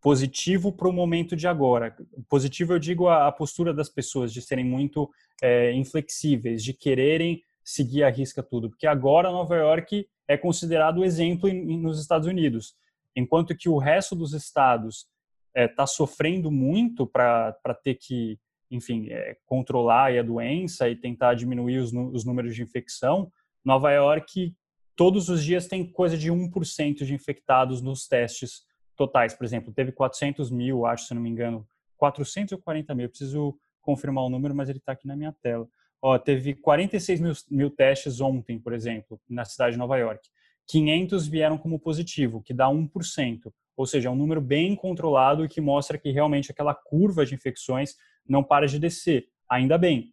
positivo 0.00 0.70
para 0.70 0.88
o 0.88 0.92
momento 0.92 1.34
de 1.34 1.48
agora. 1.48 1.96
Positivo, 2.28 2.74
eu 2.74 2.78
digo, 2.78 3.08
a, 3.08 3.26
a 3.26 3.32
postura 3.32 3.72
das 3.72 3.88
pessoas 3.88 4.32
de 4.32 4.42
serem 4.42 4.64
muito 4.64 5.10
é, 5.42 5.72
inflexíveis, 5.72 6.62
de 6.62 6.74
quererem 6.74 7.42
seguir 7.64 8.04
a 8.04 8.10
risca 8.10 8.42
tudo, 8.42 8.68
porque 8.68 8.86
agora 8.86 9.30
Nova 9.30 9.56
York 9.56 10.06
é 10.28 10.36
considerado 10.36 10.98
o 10.98 11.04
exemplo 11.04 11.48
em, 11.48 11.78
nos 11.80 11.98
Estados 11.98 12.26
Unidos, 12.26 12.74
enquanto 13.16 13.56
que 13.56 13.68
o 13.68 13.78
resto 13.78 14.14
dos 14.14 14.34
estados 14.34 15.06
está 15.54 15.60
é, 15.60 15.68
tá 15.68 15.86
sofrendo 15.86 16.50
muito 16.50 17.06
para 17.06 17.54
ter 17.82 17.94
que, 17.94 18.38
enfim, 18.70 19.08
é, 19.10 19.36
controlar 19.46 20.12
a 20.16 20.22
doença 20.22 20.88
e 20.88 20.96
tentar 20.96 21.34
diminuir 21.34 21.78
os, 21.78 21.92
os 21.92 22.24
números 22.24 22.54
de 22.54 22.62
infecção. 22.62 23.30
Nova 23.64 23.92
York 23.92 24.54
todos 24.96 25.28
os 25.28 25.42
dias 25.44 25.66
tem 25.66 25.90
coisa 25.90 26.16
de 26.16 26.30
1% 26.30 27.04
de 27.04 27.14
infectados 27.14 27.82
nos 27.82 28.06
testes 28.06 28.62
totais, 28.96 29.34
por 29.34 29.44
exemplo, 29.44 29.72
teve 29.72 29.90
400 29.90 30.50
mil, 30.50 30.86
acho, 30.86 31.06
se 31.06 31.14
não 31.14 31.20
me 31.20 31.28
engano, 31.28 31.66
440 31.96 32.94
mil, 32.94 33.08
preciso 33.08 33.58
confirmar 33.80 34.24
o 34.24 34.30
número, 34.30 34.54
mas 34.54 34.68
ele 34.68 34.78
está 34.78 34.92
aqui 34.92 35.06
na 35.06 35.16
minha 35.16 35.32
tela. 35.32 35.68
Ó, 36.00 36.16
teve 36.18 36.54
46 36.54 37.20
mil, 37.20 37.32
mil 37.50 37.70
testes 37.70 38.20
ontem, 38.20 38.58
por 38.58 38.72
exemplo, 38.72 39.20
na 39.28 39.44
cidade 39.44 39.72
de 39.72 39.78
Nova 39.78 39.96
York. 39.96 40.28
500 40.66 41.26
vieram 41.26 41.58
como 41.58 41.78
positivo, 41.78 42.42
que 42.42 42.54
dá 42.54 42.66
1%, 42.68 43.52
ou 43.76 43.86
seja, 43.86 44.08
é 44.08 44.12
um 44.12 44.16
número 44.16 44.40
bem 44.40 44.74
controlado 44.76 45.44
e 45.44 45.48
que 45.48 45.60
mostra 45.60 45.98
que 45.98 46.10
realmente 46.10 46.50
aquela 46.50 46.74
curva 46.74 47.24
de 47.26 47.34
infecções 47.34 47.94
não 48.26 48.42
para 48.42 48.66
de 48.66 48.78
descer. 48.78 49.26
Ainda 49.50 49.76
bem, 49.76 50.12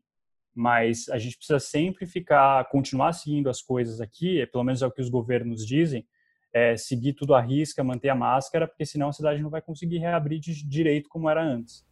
mas 0.54 1.08
a 1.10 1.18
gente 1.18 1.38
precisa 1.38 1.60
sempre 1.60 2.06
ficar, 2.06 2.68
continuar 2.70 3.14
seguindo 3.14 3.50
as 3.50 3.62
coisas 3.62 4.02
aqui, 4.02 4.46
pelo 4.48 4.64
menos 4.64 4.82
é 4.82 4.88
o 4.88 4.92
que 4.92 5.02
os 5.02 5.10
governos 5.10 5.66
dizem, 5.66 6.06
é, 6.54 6.76
seguir 6.76 7.14
tudo 7.14 7.34
à 7.34 7.42
risca, 7.42 7.84
manter 7.84 8.10
a 8.10 8.16
máscara, 8.16 8.68
porque 8.68 8.86
senão 8.86 9.10
a 9.10 9.14
cidade 9.14 9.42
não 9.42 9.50
vai 9.50 9.62
conseguir 9.62 10.00
reabrir 10.00 10.40
de 10.40 10.68
direito 10.68 11.10
como 11.10 11.30
era 11.30 11.42
antes. 11.42 11.86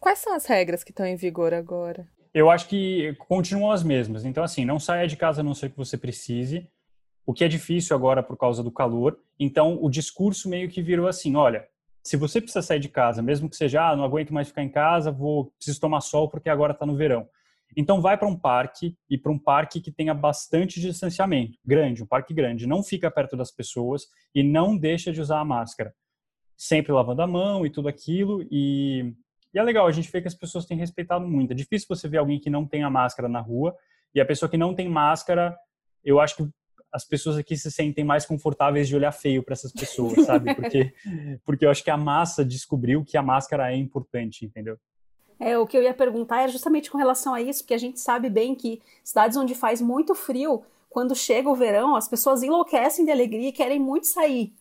Quais 0.00 0.18
são 0.18 0.34
as 0.34 0.46
regras 0.46 0.82
que 0.82 0.90
estão 0.90 1.06
em 1.06 1.16
vigor 1.16 1.52
agora? 1.52 2.08
Eu 2.34 2.50
acho 2.50 2.66
que 2.66 3.14
continuam 3.18 3.70
as 3.70 3.82
mesmas. 3.82 4.24
Então, 4.24 4.42
assim, 4.42 4.64
não 4.64 4.80
saia 4.80 5.06
de 5.06 5.16
casa 5.16 5.42
a 5.42 5.44
não 5.44 5.54
ser 5.54 5.70
que 5.70 5.76
você 5.76 5.98
precise, 5.98 6.66
o 7.24 7.32
que 7.32 7.44
é 7.44 7.48
difícil 7.48 7.96
agora 7.96 8.22
por 8.22 8.36
causa 8.36 8.62
do 8.62 8.70
calor. 8.70 9.18
Então, 9.38 9.78
o 9.80 9.88
discurso 9.88 10.48
meio 10.48 10.68
que 10.68 10.82
virou 10.82 11.06
assim: 11.06 11.36
olha, 11.36 11.66
se 12.02 12.16
você 12.16 12.40
precisa 12.40 12.62
sair 12.62 12.80
de 12.80 12.88
casa, 12.88 13.22
mesmo 13.22 13.48
que 13.48 13.56
seja, 13.56 13.88
ah, 13.88 13.96
não 13.96 14.04
aguento 14.04 14.34
mais 14.34 14.48
ficar 14.48 14.62
em 14.62 14.68
casa, 14.68 15.12
vou 15.12 15.52
preciso 15.56 15.80
tomar 15.80 16.00
sol 16.00 16.28
porque 16.28 16.48
agora 16.48 16.72
está 16.72 16.84
no 16.84 16.96
verão. 16.96 17.28
Então 17.76 18.00
vai 18.00 18.18
para 18.18 18.28
um 18.28 18.36
parque 18.36 18.96
e 19.08 19.16
para 19.16 19.32
um 19.32 19.38
parque 19.38 19.80
que 19.80 19.90
tenha 19.90 20.12
bastante 20.12 20.80
distanciamento, 20.80 21.58
grande, 21.64 22.02
um 22.02 22.06
parque 22.06 22.34
grande, 22.34 22.66
não 22.66 22.82
fica 22.82 23.10
perto 23.10 23.36
das 23.36 23.50
pessoas 23.50 24.06
e 24.34 24.42
não 24.42 24.76
deixa 24.76 25.12
de 25.12 25.20
usar 25.20 25.40
a 25.40 25.44
máscara. 25.44 25.94
Sempre 26.56 26.92
lavando 26.92 27.22
a 27.22 27.26
mão 27.26 27.64
e 27.64 27.70
tudo 27.70 27.88
aquilo 27.88 28.46
e, 28.50 29.14
e 29.54 29.58
é 29.58 29.62
legal, 29.62 29.86
a 29.86 29.92
gente 29.92 30.10
vê 30.10 30.20
que 30.20 30.28
as 30.28 30.34
pessoas 30.34 30.66
têm 30.66 30.76
respeitado 30.76 31.26
muito. 31.26 31.52
É 31.52 31.54
difícil 31.54 31.88
você 31.88 32.06
ver 32.08 32.18
alguém 32.18 32.38
que 32.38 32.50
não 32.50 32.66
tem 32.66 32.82
a 32.82 32.90
máscara 32.90 33.28
na 33.28 33.40
rua 33.40 33.74
e 34.14 34.20
a 34.20 34.26
pessoa 34.26 34.50
que 34.50 34.58
não 34.58 34.74
tem 34.74 34.88
máscara, 34.88 35.56
eu 36.04 36.20
acho 36.20 36.36
que 36.36 36.48
as 36.92 37.04
pessoas 37.04 37.38
aqui 37.38 37.56
se 37.56 37.70
sentem 37.70 38.04
mais 38.04 38.26
confortáveis 38.26 38.86
de 38.86 38.94
olhar 38.94 39.12
feio 39.12 39.42
para 39.42 39.54
essas 39.54 39.72
pessoas, 39.72 40.26
sabe? 40.26 40.54
Porque 40.54 40.92
porque 41.44 41.64
eu 41.64 41.70
acho 41.70 41.82
que 41.82 41.90
a 41.90 41.96
massa 41.96 42.44
descobriu 42.44 43.04
que 43.04 43.16
a 43.16 43.22
máscara 43.22 43.72
é 43.72 43.76
importante, 43.76 44.44
entendeu? 44.44 44.78
É, 45.40 45.58
o 45.58 45.66
que 45.66 45.76
eu 45.76 45.82
ia 45.82 45.94
perguntar 45.94 46.42
era 46.42 46.52
justamente 46.52 46.90
com 46.90 46.98
relação 46.98 47.34
a 47.34 47.40
isso, 47.40 47.62
porque 47.64 47.74
a 47.74 47.78
gente 47.78 47.98
sabe 47.98 48.30
bem 48.30 48.54
que 48.54 48.80
cidades 49.02 49.36
onde 49.36 49.54
faz 49.54 49.80
muito 49.80 50.14
frio, 50.14 50.62
quando 50.88 51.16
chega 51.16 51.48
o 51.48 51.54
verão, 51.54 51.96
as 51.96 52.06
pessoas 52.06 52.42
enlouquecem 52.42 53.04
de 53.04 53.10
alegria 53.10 53.48
e 53.48 53.52
querem 53.52 53.80
muito 53.80 54.06
sair. 54.06 54.52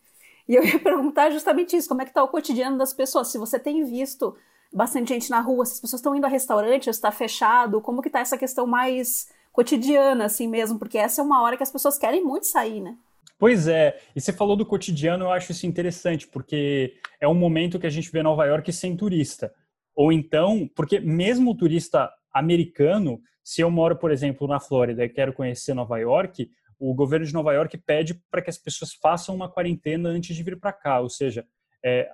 E 0.48 0.56
eu 0.56 0.64
ia 0.64 0.80
perguntar 0.80 1.30
justamente 1.30 1.76
isso, 1.76 1.88
como 1.88 2.02
é 2.02 2.06
que 2.06 2.12
está 2.12 2.24
o 2.24 2.28
cotidiano 2.28 2.78
das 2.78 2.94
pessoas? 2.94 3.28
Se 3.28 3.38
você 3.38 3.60
tem 3.60 3.84
visto 3.84 4.36
bastante 4.74 5.10
gente 5.10 5.30
na 5.30 5.42
rua, 5.42 5.66
se 5.66 5.74
as 5.74 5.82
pessoas 5.82 6.00
estão 6.00 6.16
indo 6.16 6.26
a 6.26 6.30
restaurante, 6.30 6.88
ou 6.88 6.92
está 6.92 7.12
fechado, 7.12 7.82
como 7.82 8.02
que 8.02 8.08
está 8.08 8.22
essa 8.22 8.38
questão 8.38 8.66
mais 8.66 9.28
cotidiana, 9.51 10.25
assim 10.25 10.48
mesmo? 10.48 10.79
Porque 10.79 10.98
essa 10.98 11.22
é 11.22 11.24
uma 11.24 11.41
hora 11.41 11.58
que 11.58 11.63
as 11.63 11.72
pessoas 11.72 11.98
querem 11.98 12.24
muito 12.24 12.48
sair, 12.48 12.81
né? 12.81 12.98
Pois 13.38 13.67
é, 13.67 14.00
e 14.15 14.22
você 14.22 14.31
falou 14.31 14.55
do 14.55 14.65
cotidiano, 14.65 15.25
eu 15.25 15.31
acho 15.31 15.51
isso 15.51 15.65
interessante, 15.65 16.27
porque 16.27 16.93
é 17.20 17.27
um 17.27 17.34
momento 17.34 17.79
que 17.79 17.88
a 17.88 17.89
gente 17.89 18.12
vê 18.12 18.22
Nova 18.22 18.46
York 18.46 18.72
sem 18.72 18.96
turista. 18.96 19.51
Ou 19.96 20.12
então, 20.12 20.70
porque 20.75 21.00
mesmo 21.00 21.51
o 21.51 21.58
turista 21.58 22.10
americano, 22.31 23.20
se 23.43 23.62
eu 23.62 23.72
moro, 23.72 23.98
por 23.98 24.12
exemplo, 24.12 24.48
na 24.48 24.60
Flórida 24.60 25.03
e 25.03 25.10
quero 25.10 25.34
conhecer 25.34 25.74
Nova 25.74 25.98
York, 25.98 26.50
o 26.79 26.93
governo 26.93 27.25
de 27.25 27.34
Nova 27.34 27.53
York 27.53 27.77
pede 27.79 28.13
para 28.29 28.41
que 28.41 28.50
as 28.50 28.58
pessoas 28.58 28.93
façam 28.93 29.36
uma 29.36 29.50
quarentena 29.50 30.10
antes 30.10 30.36
de 30.36 30.43
vir 30.43 30.60
para 30.60 30.72
cá, 30.72 31.00
ou 31.00 31.10
seja, 31.10 31.46
é, 31.84 32.10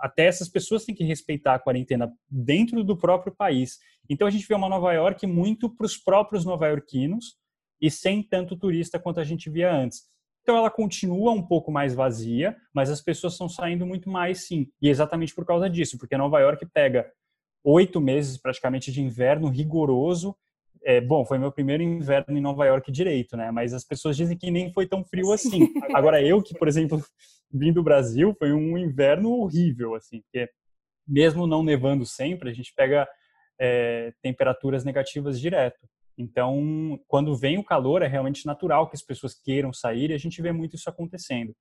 até 0.00 0.26
essas 0.26 0.48
pessoas 0.48 0.84
têm 0.84 0.94
que 0.94 1.04
respeitar 1.04 1.54
a 1.54 1.58
quarentena 1.58 2.12
dentro 2.28 2.82
do 2.82 2.96
próprio 2.96 3.34
país. 3.34 3.78
Então 4.08 4.26
a 4.26 4.30
gente 4.30 4.46
vê 4.46 4.54
uma 4.54 4.68
Nova 4.68 4.92
York 4.92 5.26
muito 5.26 5.68
para 5.68 5.86
os 5.86 5.96
próprios 5.96 6.44
nova-iorquinos 6.44 7.36
e 7.80 7.90
sem 7.90 8.22
tanto 8.22 8.56
turista 8.56 8.98
quanto 8.98 9.20
a 9.20 9.24
gente 9.24 9.48
via 9.48 9.72
antes. 9.72 10.08
Então 10.42 10.56
ela 10.56 10.70
continua 10.70 11.32
um 11.32 11.42
pouco 11.42 11.70
mais 11.70 11.94
vazia, 11.94 12.56
mas 12.74 12.90
as 12.90 13.00
pessoas 13.00 13.34
estão 13.34 13.48
saindo 13.48 13.86
muito 13.86 14.08
mais 14.08 14.46
sim. 14.46 14.68
E 14.80 14.88
é 14.88 14.90
exatamente 14.90 15.34
por 15.34 15.44
causa 15.44 15.68
disso, 15.68 15.98
porque 15.98 16.16
Nova 16.16 16.40
York 16.40 16.66
pega 16.72 17.10
oito 17.62 18.00
meses 18.00 18.38
praticamente 18.38 18.90
de 18.90 19.02
inverno 19.02 19.48
rigoroso. 19.48 20.34
É, 20.82 20.98
bom, 20.98 21.26
foi 21.26 21.38
meu 21.38 21.52
primeiro 21.52 21.82
inverno 21.82 22.36
em 22.36 22.40
Nova 22.40 22.64
York 22.64 22.90
direito, 22.90 23.36
né? 23.36 23.50
Mas 23.50 23.74
as 23.74 23.84
pessoas 23.84 24.16
dizem 24.16 24.36
que 24.36 24.50
nem 24.50 24.72
foi 24.72 24.86
tão 24.86 25.04
frio 25.04 25.30
assim. 25.30 25.68
Agora 25.94 26.22
eu 26.22 26.42
que, 26.42 26.54
por 26.54 26.66
exemplo, 26.66 27.04
vim 27.52 27.72
do 27.72 27.82
Brasil, 27.82 28.34
foi 28.38 28.52
um 28.52 28.78
inverno 28.78 29.30
horrível, 29.32 29.94
assim, 29.94 30.20
porque 30.22 30.48
mesmo 31.06 31.46
não 31.46 31.62
nevando 31.62 32.06
sempre, 32.06 32.50
a 32.50 32.52
gente 32.52 32.72
pega 32.74 33.08
é, 33.60 34.12
temperaturas 34.22 34.84
negativas 34.84 35.40
direto. 35.40 35.80
Então, 36.16 37.00
quando 37.08 37.36
vem 37.36 37.58
o 37.58 37.64
calor, 37.64 38.02
é 38.02 38.06
realmente 38.06 38.46
natural 38.46 38.88
que 38.88 38.94
as 38.94 39.02
pessoas 39.02 39.34
queiram 39.34 39.72
sair 39.72 40.10
e 40.10 40.14
a 40.14 40.18
gente 40.18 40.40
vê 40.42 40.52
muito 40.52 40.76
isso 40.76 40.88
acontecendo. 40.88 41.54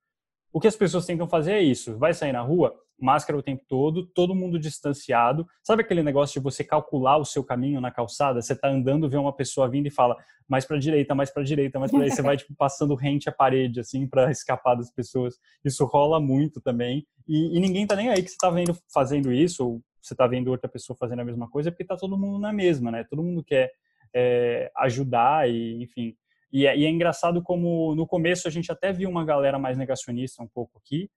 O 0.51 0.59
que 0.59 0.67
as 0.67 0.75
pessoas 0.75 1.05
tentam 1.05 1.29
fazer 1.29 1.53
é 1.53 1.61
isso: 1.61 1.97
vai 1.97 2.13
sair 2.13 2.31
na 2.31 2.41
rua, 2.41 2.75
máscara 3.01 3.37
o 3.37 3.43
tempo 3.43 3.63
todo, 3.67 4.05
todo 4.05 4.35
mundo 4.35 4.59
distanciado. 4.59 5.47
Sabe 5.63 5.81
aquele 5.81 6.03
negócio 6.03 6.39
de 6.39 6.43
você 6.43 6.63
calcular 6.63 7.17
o 7.17 7.25
seu 7.25 7.43
caminho 7.43 7.79
na 7.79 7.91
calçada? 7.91 8.41
Você 8.41 8.53
está 8.53 8.69
andando, 8.69 9.09
vê 9.09 9.17
uma 9.17 9.33
pessoa 9.33 9.69
vindo 9.69 9.87
e 9.87 9.91
fala 9.91 10.15
mais 10.47 10.65
para 10.65 10.77
direita, 10.77 11.15
mais 11.15 11.31
para 11.31 11.43
direita, 11.43 11.79
mais 11.79 11.91
para 11.91 11.99
direita. 11.99 12.15
Você 12.15 12.21
vai 12.21 12.37
tipo, 12.37 12.53
passando 12.57 12.95
rente 12.95 13.29
à 13.29 13.31
parede 13.31 13.79
assim 13.79 14.07
para 14.07 14.31
escapar 14.31 14.75
das 14.75 14.91
pessoas. 14.91 15.35
Isso 15.63 15.85
rola 15.85 16.19
muito 16.19 16.59
também. 16.61 17.05
E, 17.27 17.57
e 17.57 17.59
ninguém 17.59 17.85
tá 17.85 17.95
nem 17.95 18.09
aí 18.09 18.21
que 18.21 18.29
você 18.29 18.35
está 18.35 18.49
vendo 18.49 18.75
fazendo 18.91 19.31
isso 19.31 19.65
ou 19.65 19.81
você 20.01 20.13
está 20.13 20.25
vendo 20.27 20.49
outra 20.49 20.69
pessoa 20.69 20.97
fazendo 20.97 21.19
a 21.19 21.25
mesma 21.25 21.49
coisa, 21.49 21.71
porque 21.71 21.83
está 21.83 21.95
todo 21.95 22.17
mundo 22.17 22.39
na 22.39 22.53
mesma, 22.53 22.89
né? 22.91 23.03
Todo 23.03 23.23
mundo 23.23 23.43
quer 23.43 23.71
é, 24.13 24.71
ajudar 24.77 25.49
e, 25.49 25.83
enfim, 25.83 26.15
E 26.51 26.65
é, 26.65 26.77
e 26.77 26.85
é 26.85 26.89
engraçado 26.89 27.43
como 27.43 27.93
no 27.95 28.07
começo 28.07 28.47
a 28.47 28.51
gente 28.51 28.71
até 28.71 28.91
viu 28.91 29.09
uma 29.09 29.23
galera 29.23 29.59
mais 29.59 29.77
negacionista 29.77 30.41
um 30.41 30.47
pouco 30.47 30.79
aqui, 30.79 31.09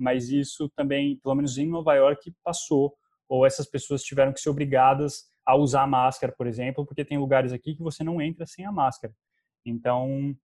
mas 0.00 0.30
isso 0.30 0.68
também, 0.74 1.16
pelo 1.22 1.34
menos 1.34 1.58
em 1.58 1.68
Nova 1.68 1.94
York, 1.94 2.32
passou. 2.42 2.94
Ou 3.28 3.46
essas 3.46 3.66
pessoas 3.66 4.02
tiveram 4.02 4.32
que 4.32 4.40
ser 4.40 4.50
obrigadas 4.50 5.30
a 5.46 5.56
usar 5.56 5.86
máscara, 5.86 6.32
por 6.36 6.46
exemplo, 6.46 6.84
porque 6.86 7.04
tem 7.04 7.18
lugares 7.18 7.52
aqui 7.52 7.74
que 7.74 7.82
você 7.82 8.02
não 8.02 8.20
entra 8.20 8.46
sem 8.46 8.64
a 8.64 8.72
máscara. 8.72 9.12
Então, 9.64 10.34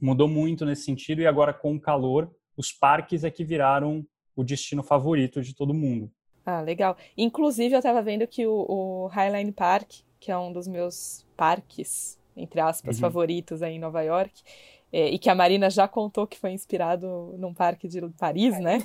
mudou 0.00 0.28
muito 0.28 0.64
nesse 0.64 0.84
sentido 0.84 1.20
e 1.20 1.26
agora 1.26 1.52
com 1.52 1.74
o 1.74 1.80
calor, 1.80 2.30
os 2.56 2.72
parques 2.72 3.24
é 3.24 3.30
que 3.30 3.44
viraram 3.44 4.06
o 4.36 4.44
destino 4.44 4.82
favorito 4.82 5.42
de 5.42 5.54
todo 5.54 5.74
mundo. 5.74 6.10
Ah, 6.44 6.60
legal. 6.60 6.96
Inclusive, 7.16 7.74
eu 7.74 7.78
estava 7.78 8.02
vendo 8.02 8.26
que 8.26 8.46
o, 8.46 8.66
o, 8.68 9.06
Highline 9.08 9.52
Park, 9.52 9.90
que 10.18 10.30
é 10.30 10.36
um 10.36 10.52
dos 10.52 10.66
meus 10.66 11.26
parques, 11.36 12.18
entre 12.36 12.60
aspas, 12.60 12.96
uhum. 12.96 13.00
favoritos 13.00 13.62
aí 13.62 13.74
em 13.74 13.78
Nova 13.78 14.02
York, 14.02 14.42
é, 14.92 15.08
e 15.08 15.18
que 15.18 15.30
a 15.30 15.34
Marina 15.34 15.70
já 15.70 15.88
contou 15.88 16.26
que 16.26 16.38
foi 16.38 16.50
inspirado 16.50 17.34
num 17.38 17.54
parque 17.54 17.88
de 17.88 18.00
Paris, 18.18 18.60
né? 18.60 18.78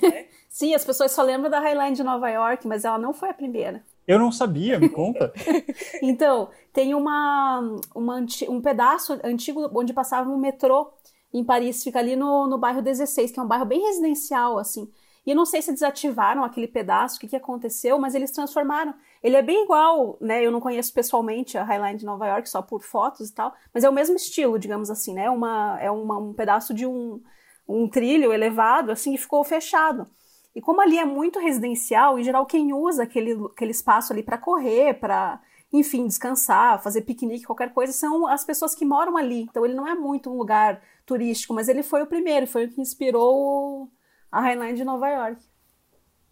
Sim, 0.47 0.73
as 0.73 0.85
pessoas 0.85 1.11
só 1.11 1.21
lembram 1.21 1.49
da 1.49 1.59
Highline 1.59 1.95
de 1.95 2.03
Nova 2.03 2.29
York, 2.29 2.65
mas 2.65 2.85
ela 2.85 2.97
não 2.97 3.13
foi 3.13 3.29
a 3.29 3.33
primeira. 3.33 3.83
Eu 4.07 4.17
não 4.17 4.31
sabia, 4.31 4.79
me 4.79 4.87
conta. 4.87 5.33
então, 6.01 6.49
tem 6.71 6.95
uma, 6.95 7.59
uma, 7.93 8.25
um 8.47 8.61
pedaço 8.61 9.19
antigo 9.21 9.69
onde 9.77 9.91
passava 9.91 10.29
um 10.29 10.37
metrô 10.37 10.93
em 11.33 11.43
Paris, 11.43 11.83
fica 11.83 11.99
ali 11.99 12.15
no, 12.15 12.47
no 12.47 12.57
bairro 12.57 12.81
16, 12.81 13.31
que 13.31 13.39
é 13.39 13.43
um 13.43 13.47
bairro 13.47 13.65
bem 13.65 13.81
residencial, 13.81 14.57
assim. 14.57 14.89
E 15.27 15.31
eu 15.31 15.35
não 15.35 15.45
sei 15.45 15.61
se 15.61 15.73
desativaram 15.73 16.41
aquele 16.45 16.69
pedaço, 16.69 17.17
o 17.17 17.19
que, 17.19 17.27
que 17.27 17.35
aconteceu, 17.35 17.99
mas 17.99 18.15
eles 18.15 18.31
transformaram. 18.31 18.93
Ele 19.21 19.35
é 19.35 19.41
bem 19.41 19.65
igual, 19.65 20.17
né? 20.21 20.41
Eu 20.41 20.49
não 20.53 20.61
conheço 20.61 20.93
pessoalmente 20.93 21.57
a 21.57 21.65
Highline 21.65 21.99
de 21.99 22.05
Nova 22.05 22.25
York, 22.25 22.49
só 22.49 22.61
por 22.61 22.81
fotos 22.81 23.29
e 23.29 23.33
tal, 23.33 23.53
mas 23.73 23.83
é 23.83 23.89
o 23.89 23.93
mesmo 23.93 24.15
estilo, 24.15 24.57
digamos 24.57 24.89
assim, 24.89 25.13
né? 25.13 25.29
Uma, 25.29 25.77
é 25.81 25.91
uma, 25.91 26.17
um 26.17 26.33
pedaço 26.33 26.73
de 26.73 26.85
um, 26.85 27.21
um 27.67 27.89
trilho 27.89 28.31
elevado, 28.31 28.89
assim, 28.89 29.15
e 29.15 29.17
ficou 29.17 29.43
fechado. 29.43 30.07
E 30.55 30.61
como 30.61 30.79
ali 30.79 30.97
é 30.97 31.03
muito 31.03 31.39
residencial, 31.39 32.17
em 32.17 32.23
geral 32.23 32.45
quem 32.45 32.71
usa 32.71 33.03
aquele, 33.03 33.33
aquele 33.47 33.71
espaço 33.71 34.13
ali 34.13 34.23
para 34.23 34.37
correr, 34.37 34.93
para, 34.93 35.41
enfim, 35.73 36.07
descansar, 36.07 36.81
fazer 36.81 37.01
piquenique, 37.01 37.43
qualquer 37.45 37.73
coisa, 37.73 37.91
são 37.91 38.27
as 38.27 38.45
pessoas 38.45 38.73
que 38.73 38.85
moram 38.85 39.17
ali. 39.17 39.41
Então 39.41 39.65
ele 39.65 39.75
não 39.75 39.85
é 39.85 39.93
muito 39.93 40.31
um 40.31 40.37
lugar 40.37 40.81
turístico, 41.05 41.53
mas 41.53 41.67
ele 41.67 41.83
foi 41.83 42.01
o 42.01 42.07
primeiro, 42.07 42.47
foi 42.47 42.65
o 42.65 42.69
que 42.69 42.79
inspirou 42.79 43.91
a 44.31 44.41
Highline 44.41 44.77
de 44.77 44.83
Nova 44.83 45.09
York. 45.09 45.41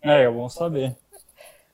É, 0.02 0.24
é 0.24 0.30
bom 0.30 0.48
saber. 0.50 0.96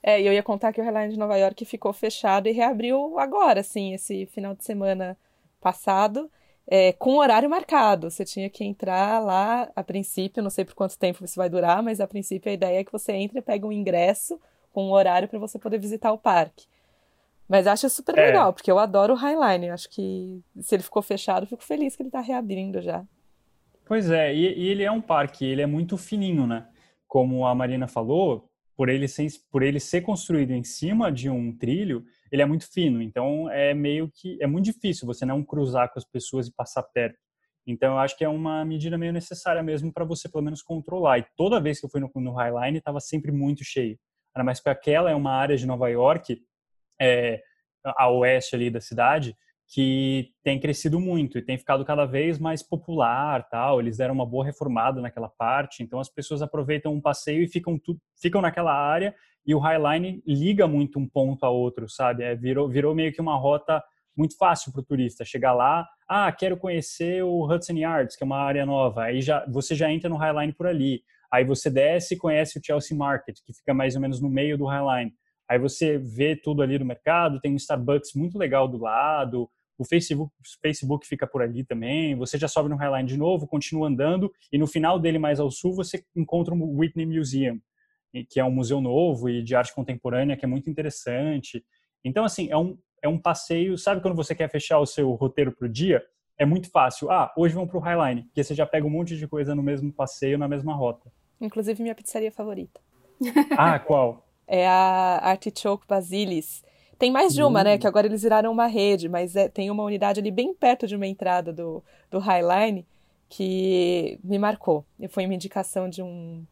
É, 0.04 0.22
eu 0.22 0.34
ia 0.34 0.42
contar 0.42 0.74
que 0.74 0.82
o 0.82 0.84
Highline 0.84 1.14
de 1.14 1.20
Nova 1.20 1.38
York 1.38 1.64
ficou 1.66 1.94
fechado 1.94 2.48
e 2.48 2.52
reabriu 2.52 3.20
agora, 3.20 3.60
assim, 3.60 3.94
esse 3.94 4.26
final 4.28 4.56
de 4.56 4.64
semana 4.64 5.18
passado 5.60 6.30
é, 6.68 6.94
com 6.94 7.18
horário 7.18 7.50
marcado. 7.50 8.10
Você 8.10 8.26
tinha 8.26 8.50
que 8.50 8.64
entrar 8.64 9.20
lá 9.20 9.70
a 9.76 9.84
princípio, 9.84 10.42
não 10.42 10.50
sei 10.50 10.66
por 10.66 10.74
quanto 10.74 10.98
tempo 10.98 11.24
isso 11.24 11.36
vai 11.36 11.50
durar, 11.50 11.84
mas 11.84 12.00
a 12.00 12.08
princípio 12.08 12.50
a 12.50 12.54
ideia 12.54 12.80
é 12.80 12.84
que 12.84 12.92
você 12.92 13.12
entre 13.12 13.40
e 13.40 13.42
pegue 13.42 13.66
um 13.66 13.72
ingresso 13.72 14.40
com 14.74 14.86
um 14.86 14.92
horário 14.92 15.28
para 15.28 15.38
você 15.38 15.60
poder 15.60 15.78
visitar 15.78 16.12
o 16.12 16.18
parque. 16.18 16.66
Mas 17.48 17.68
acho 17.68 17.90
super 17.90 18.18
é. 18.18 18.28
legal, 18.28 18.54
porque 18.54 18.72
eu 18.72 18.80
adoro 18.80 19.14
o 19.14 19.18
Highline. 19.18 19.70
Acho 19.70 19.90
que 19.90 20.42
se 20.62 20.74
ele 20.74 20.84
ficou 20.84 21.02
fechado, 21.02 21.46
fico 21.46 21.64
feliz 21.64 21.96
que 21.96 22.02
ele 22.02 22.08
está 22.08 22.22
reabrindo 22.22 22.82
já. 22.82 23.04
Pois 23.92 24.10
é, 24.10 24.34
e, 24.34 24.58
e, 24.58 24.70
ele 24.70 24.84
é 24.84 24.90
um 24.90 25.02
parque, 25.02 25.44
ele 25.44 25.62
é 25.62 25.66
muito 25.66 25.98
fininho, 25.98 26.48
né? 26.48 26.66
Como 27.06 27.46
a 27.46 27.54
Marina 27.54 27.90
falou, 27.90 28.50
por 28.74 28.88
ele 28.88 29.06
ser, 29.06 29.28
por 29.52 29.62
ele 29.62 29.82
ser 29.82 30.00
construído 30.00 30.52
em 30.52 30.64
cima 30.64 31.12
de 31.12 31.30
um 31.30 31.54
trilho, 31.58 32.06
ele 32.32 32.42
é 32.42 32.46
muito 32.46 32.72
fino, 32.72 33.02
então 33.02 33.52
é 33.52 33.74
meio 33.74 34.10
que 34.10 34.38
é 34.42 34.48
muito 34.48 34.64
difícil 34.64 35.06
você 35.06 35.26
não 35.26 35.44
cruzar 35.44 35.92
com 35.92 36.00
as 36.00 36.06
pessoas 36.06 36.48
e 36.48 36.56
passar 36.56 36.84
perto. 36.84 37.20
Então 37.68 37.92
eu 37.92 38.00
acho 38.00 38.18
que 38.18 38.24
é 38.24 38.30
uma 38.30 38.64
medida 38.64 38.98
meio 38.98 39.12
necessária 39.12 39.62
mesmo 39.62 39.92
para 39.92 40.06
você 40.06 40.30
pelo 40.30 40.46
menos 40.46 40.62
controlar. 40.62 41.20
E 41.20 41.26
toda 41.36 41.60
vez 41.60 41.78
que 41.78 41.86
eu 41.86 41.90
fui 41.90 42.00
no, 42.00 42.10
no 42.16 42.32
Highline 42.32 42.78
estava 42.78 43.02
sempre 43.02 43.30
muito 43.30 43.66
cheio. 43.66 44.00
Ainda 44.34 44.46
mais 44.46 44.62
porque 44.62 44.70
aquela 44.70 45.12
é 45.12 45.16
uma 45.16 45.34
área 45.34 45.58
de 45.58 45.68
Nova 45.68 45.90
York, 45.90 46.42
é, 46.98 47.42
a 47.84 48.10
oeste 48.10 48.56
ali 48.56 48.70
da 48.70 48.80
cidade, 48.80 49.36
que 49.74 50.34
tem 50.44 50.60
crescido 50.60 51.00
muito 51.00 51.38
e 51.38 51.42
tem 51.42 51.58
ficado 51.58 51.86
cada 51.86 52.06
vez 52.06 52.38
mais 52.38 52.62
popular, 52.62 53.48
tal. 53.50 53.80
Eles 53.80 53.98
deram 53.98 54.14
uma 54.14 54.26
boa 54.26 54.44
reformada 54.44 55.00
naquela 55.00 55.30
parte, 55.30 55.82
então 55.82 55.98
as 55.98 56.10
pessoas 56.10 56.42
aproveitam 56.42 56.94
um 56.94 57.00
passeio 57.00 57.42
e 57.42 57.48
ficam 57.48 57.80
tu, 57.80 57.98
ficam 58.22 58.42
naquela 58.42 58.74
área 58.74 59.16
e 59.46 59.56
o 59.56 59.60
Highline 59.60 60.22
liga 60.28 60.68
muito 60.68 61.00
um 61.00 61.08
ponto 61.08 61.46
a 61.46 61.50
outro, 61.50 61.88
sabe? 61.90 62.24
É, 62.24 62.36
virou, 62.36 62.68
virou 62.68 62.94
meio 62.94 63.14
que 63.14 63.22
uma 63.22 63.38
rota 63.38 63.82
muito 64.16 64.36
fácil 64.38 64.74
para 64.74 64.82
o 64.82 64.86
turista 64.86 65.24
chegar 65.24 65.54
lá. 65.54 65.88
Ah, 66.06 66.30
quero 66.34 66.58
conhecer 66.58 67.24
o 67.24 67.50
Hudson 67.50 67.78
Yards, 67.78 68.18
que 68.18 68.24
é 68.24 68.26
uma 68.26 68.40
área 68.40 68.66
nova. 68.66 69.04
Aí 69.04 69.22
já 69.22 69.46
você 69.48 69.74
já 69.74 69.90
entra 69.90 70.10
no 70.10 70.18
Highline 70.18 70.52
por 70.52 70.68
ali. 70.68 71.02
Aí 71.32 71.46
você 71.46 71.70
desce 71.70 72.16
e 72.16 72.18
conhece 72.18 72.60
o 72.60 72.62
Chelsea 72.64 72.96
Market, 72.96 73.38
que 73.46 73.54
fica 73.54 73.74
mais 73.74 73.96
ou 73.96 74.02
menos 74.02 74.22
no 74.22 74.30
meio 74.30 74.58
do 74.58 74.66
Highline. 74.66 75.14
Aí 75.50 75.58
você 75.58 75.98
vê 75.98 76.36
tudo 76.36 76.62
ali 76.62 76.78
do 76.78 76.86
mercado, 76.86 77.40
tem 77.40 77.54
um 77.54 77.58
Starbucks 77.58 78.12
muito 78.16 78.38
legal 78.38 78.68
do 78.68 78.78
lado, 78.78 79.50
o 79.82 79.86
Facebook, 79.86 80.32
o 80.40 80.62
Facebook 80.62 81.08
fica 81.08 81.26
por 81.26 81.42
ali 81.42 81.64
também. 81.64 82.16
Você 82.16 82.38
já 82.38 82.48
sobe 82.48 82.70
no 82.70 82.76
Highline 82.76 83.08
de 83.08 83.18
novo, 83.18 83.48
continua 83.48 83.88
andando 83.88 84.32
e 84.52 84.58
no 84.58 84.68
final 84.68 85.00
dele 85.00 85.18
mais 85.18 85.40
ao 85.40 85.50
sul 85.50 85.74
você 85.74 86.04
encontra 86.16 86.54
o 86.54 86.78
Whitney 86.78 87.06
Museum, 87.06 87.60
que 88.30 88.40
é 88.40 88.44
um 88.44 88.52
museu 88.52 88.80
novo 88.80 89.28
e 89.28 89.42
de 89.42 89.56
arte 89.56 89.74
contemporânea 89.74 90.38
que 90.38 90.46
é 90.46 90.48
muito 90.48 90.70
interessante. 90.70 91.66
Então, 92.06 92.24
assim, 92.24 92.48
é 92.52 92.58
um, 92.58 92.78
é 93.02 93.08
um 93.08 93.18
passeio. 93.18 93.78
Sabe 93.78 94.02
quando 94.02 94.16
você 94.16 94.36
quer 94.36 94.50
fechar 94.50 94.80
o 94.80 94.86
seu 94.86 95.12
roteiro 95.14 95.52
para 95.52 95.66
o 95.66 95.70
dia? 95.70 96.04
É 96.38 96.46
muito 96.46 96.70
fácil. 96.70 97.10
Ah, 97.10 97.34
hoje 97.36 97.56
vamos 97.56 97.70
para 97.70 97.78
o 97.80 97.82
Highline, 97.82 98.24
porque 98.24 98.44
você 98.44 98.54
já 98.54 98.66
pega 98.66 98.86
um 98.86 98.90
monte 98.90 99.18
de 99.18 99.28
coisa 99.28 99.56
no 99.56 99.64
mesmo 99.64 99.92
passeio, 99.92 100.38
na 100.38 100.48
mesma 100.48 100.76
rota. 100.76 101.12
Inclusive, 101.40 101.82
minha 101.82 101.96
pizzaria 101.96 102.32
favorita. 102.32 102.80
Ah, 103.58 103.80
qual? 103.80 104.28
É 104.54 104.68
a 104.68 105.20
Artichoke 105.24 105.88
Basilis. 105.88 106.62
Tem 107.02 107.10
mais 107.10 107.34
de 107.34 107.42
uma, 107.42 107.64
né? 107.64 107.80
Que 107.80 107.88
agora 107.88 108.06
eles 108.06 108.22
viraram 108.22 108.52
uma 108.52 108.68
rede, 108.68 109.10
mas 109.10 109.36
é, 109.36 109.50
tem 109.50 109.72
uma 109.72 109.82
unidade 109.82 110.20
ali 110.20 110.30
bem 110.30 110.54
perto 110.54 110.86
de 110.86 110.96
uma 110.96 111.08
entrada 111.08 111.52
do, 111.52 111.84
do 112.12 112.20
Highline 112.20 112.86
que 113.28 114.20
me 114.24 114.38
marcou. 114.38 114.86
E 115.00 115.08
foi 115.08 115.26
uma 115.26 115.34
indicação 115.34 115.90
de 115.90 116.04
um 116.04 116.46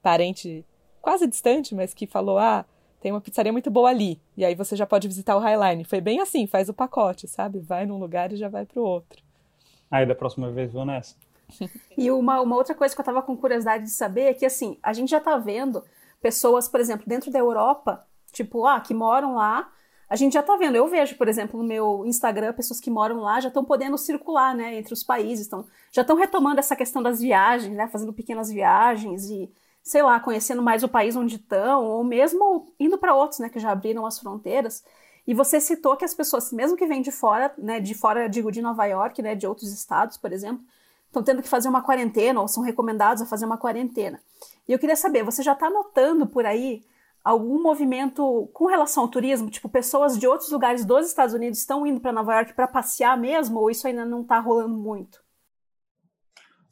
parente 0.00 0.64
quase 1.02 1.26
distante, 1.26 1.74
mas 1.74 1.92
que 1.92 2.06
falou: 2.06 2.38
ah, 2.38 2.64
tem 3.00 3.10
uma 3.10 3.20
pizzaria 3.20 3.50
muito 3.50 3.68
boa 3.68 3.90
ali. 3.90 4.20
E 4.36 4.44
aí 4.44 4.54
você 4.54 4.76
já 4.76 4.86
pode 4.86 5.08
visitar 5.08 5.36
o 5.36 5.40
Highline. 5.40 5.82
Foi 5.82 6.00
bem 6.00 6.20
assim, 6.20 6.46
faz 6.46 6.68
o 6.68 6.72
pacote, 6.72 7.26
sabe? 7.26 7.58
Vai 7.58 7.84
num 7.84 7.98
lugar 7.98 8.32
e 8.32 8.36
já 8.36 8.48
vai 8.48 8.64
para 8.64 8.80
o 8.80 8.84
outro. 8.84 9.20
Aí 9.90 10.06
da 10.06 10.14
próxima 10.14 10.52
vez 10.52 10.72
vou 10.72 10.84
nessa. 10.84 11.16
e 11.98 12.12
uma, 12.12 12.40
uma 12.40 12.54
outra 12.54 12.76
coisa 12.76 12.94
que 12.94 13.00
eu 13.00 13.02
estava 13.02 13.22
com 13.22 13.36
curiosidade 13.36 13.82
de 13.82 13.90
saber 13.90 14.26
é 14.26 14.34
que, 14.34 14.46
assim, 14.46 14.78
a 14.80 14.92
gente 14.92 15.10
já 15.10 15.18
está 15.18 15.36
vendo 15.36 15.82
pessoas, 16.22 16.68
por 16.68 16.78
exemplo, 16.78 17.04
dentro 17.08 17.28
da 17.28 17.40
Europa, 17.40 18.06
tipo, 18.30 18.64
ah, 18.66 18.80
que 18.80 18.94
moram 18.94 19.34
lá, 19.34 19.72
a 20.08 20.16
gente 20.16 20.34
já 20.34 20.40
está 20.40 20.56
vendo. 20.56 20.76
Eu 20.76 20.86
vejo, 20.88 21.16
por 21.16 21.28
exemplo, 21.28 21.60
no 21.60 21.66
meu 21.66 22.04
Instagram, 22.06 22.52
pessoas 22.52 22.80
que 22.80 22.90
moram 22.90 23.20
lá 23.20 23.40
já 23.40 23.48
estão 23.48 23.64
podendo 23.64 23.98
circular, 23.98 24.54
né, 24.54 24.76
entre 24.76 24.92
os 24.92 25.02
países, 25.02 25.46
então 25.46 25.64
já 25.92 26.02
estão 26.02 26.16
retomando 26.16 26.60
essa 26.60 26.76
questão 26.76 27.02
das 27.02 27.20
viagens, 27.20 27.74
né, 27.74 27.88
fazendo 27.88 28.12
pequenas 28.12 28.50
viagens 28.50 29.28
e 29.28 29.50
sei 29.82 30.02
lá, 30.02 30.18
conhecendo 30.18 30.60
mais 30.60 30.82
o 30.82 30.88
país 30.88 31.14
onde 31.14 31.36
estão, 31.36 31.84
ou 31.84 32.02
mesmo 32.02 32.72
indo 32.78 32.98
para 32.98 33.14
outros, 33.14 33.38
né, 33.38 33.48
que 33.48 33.60
já 33.60 33.70
abriram 33.70 34.04
as 34.04 34.18
fronteiras. 34.18 34.82
E 35.24 35.32
você 35.32 35.60
citou 35.60 35.96
que 35.96 36.04
as 36.04 36.12
pessoas, 36.12 36.52
mesmo 36.52 36.76
que 36.76 36.86
vêm 36.86 37.00
de 37.00 37.12
fora, 37.12 37.54
né, 37.56 37.78
de 37.78 37.94
fora, 37.94 38.28
digo, 38.28 38.50
de 38.50 38.60
Nova 38.60 38.84
York, 38.84 39.22
né, 39.22 39.36
de 39.36 39.46
outros 39.46 39.72
estados, 39.72 40.16
por 40.16 40.32
exemplo, 40.32 40.64
estão 41.06 41.22
tendo 41.22 41.40
que 41.40 41.48
fazer 41.48 41.68
uma 41.68 41.82
quarentena 41.82 42.40
ou 42.40 42.48
são 42.48 42.64
recomendados 42.64 43.22
a 43.22 43.26
fazer 43.26 43.44
uma 43.44 43.56
quarentena. 43.56 44.20
E 44.68 44.72
eu 44.72 44.78
queria 44.78 44.96
saber, 44.96 45.22
você 45.22 45.40
já 45.40 45.52
está 45.52 45.70
notando 45.70 46.26
por 46.26 46.44
aí 46.44 46.82
algum 47.26 47.60
movimento 47.60 48.48
com 48.52 48.66
relação 48.66 49.02
ao 49.02 49.08
turismo? 49.08 49.50
Tipo, 49.50 49.68
pessoas 49.68 50.16
de 50.16 50.28
outros 50.28 50.52
lugares 50.52 50.84
dos 50.84 51.08
Estados 51.08 51.34
Unidos 51.34 51.58
estão 51.58 51.84
indo 51.84 52.00
para 52.00 52.12
Nova 52.12 52.36
York 52.36 52.54
para 52.54 52.68
passear 52.68 53.18
mesmo, 53.18 53.58
ou 53.58 53.68
isso 53.68 53.84
ainda 53.88 54.04
não 54.04 54.22
está 54.22 54.38
rolando 54.38 54.76
muito? 54.76 55.20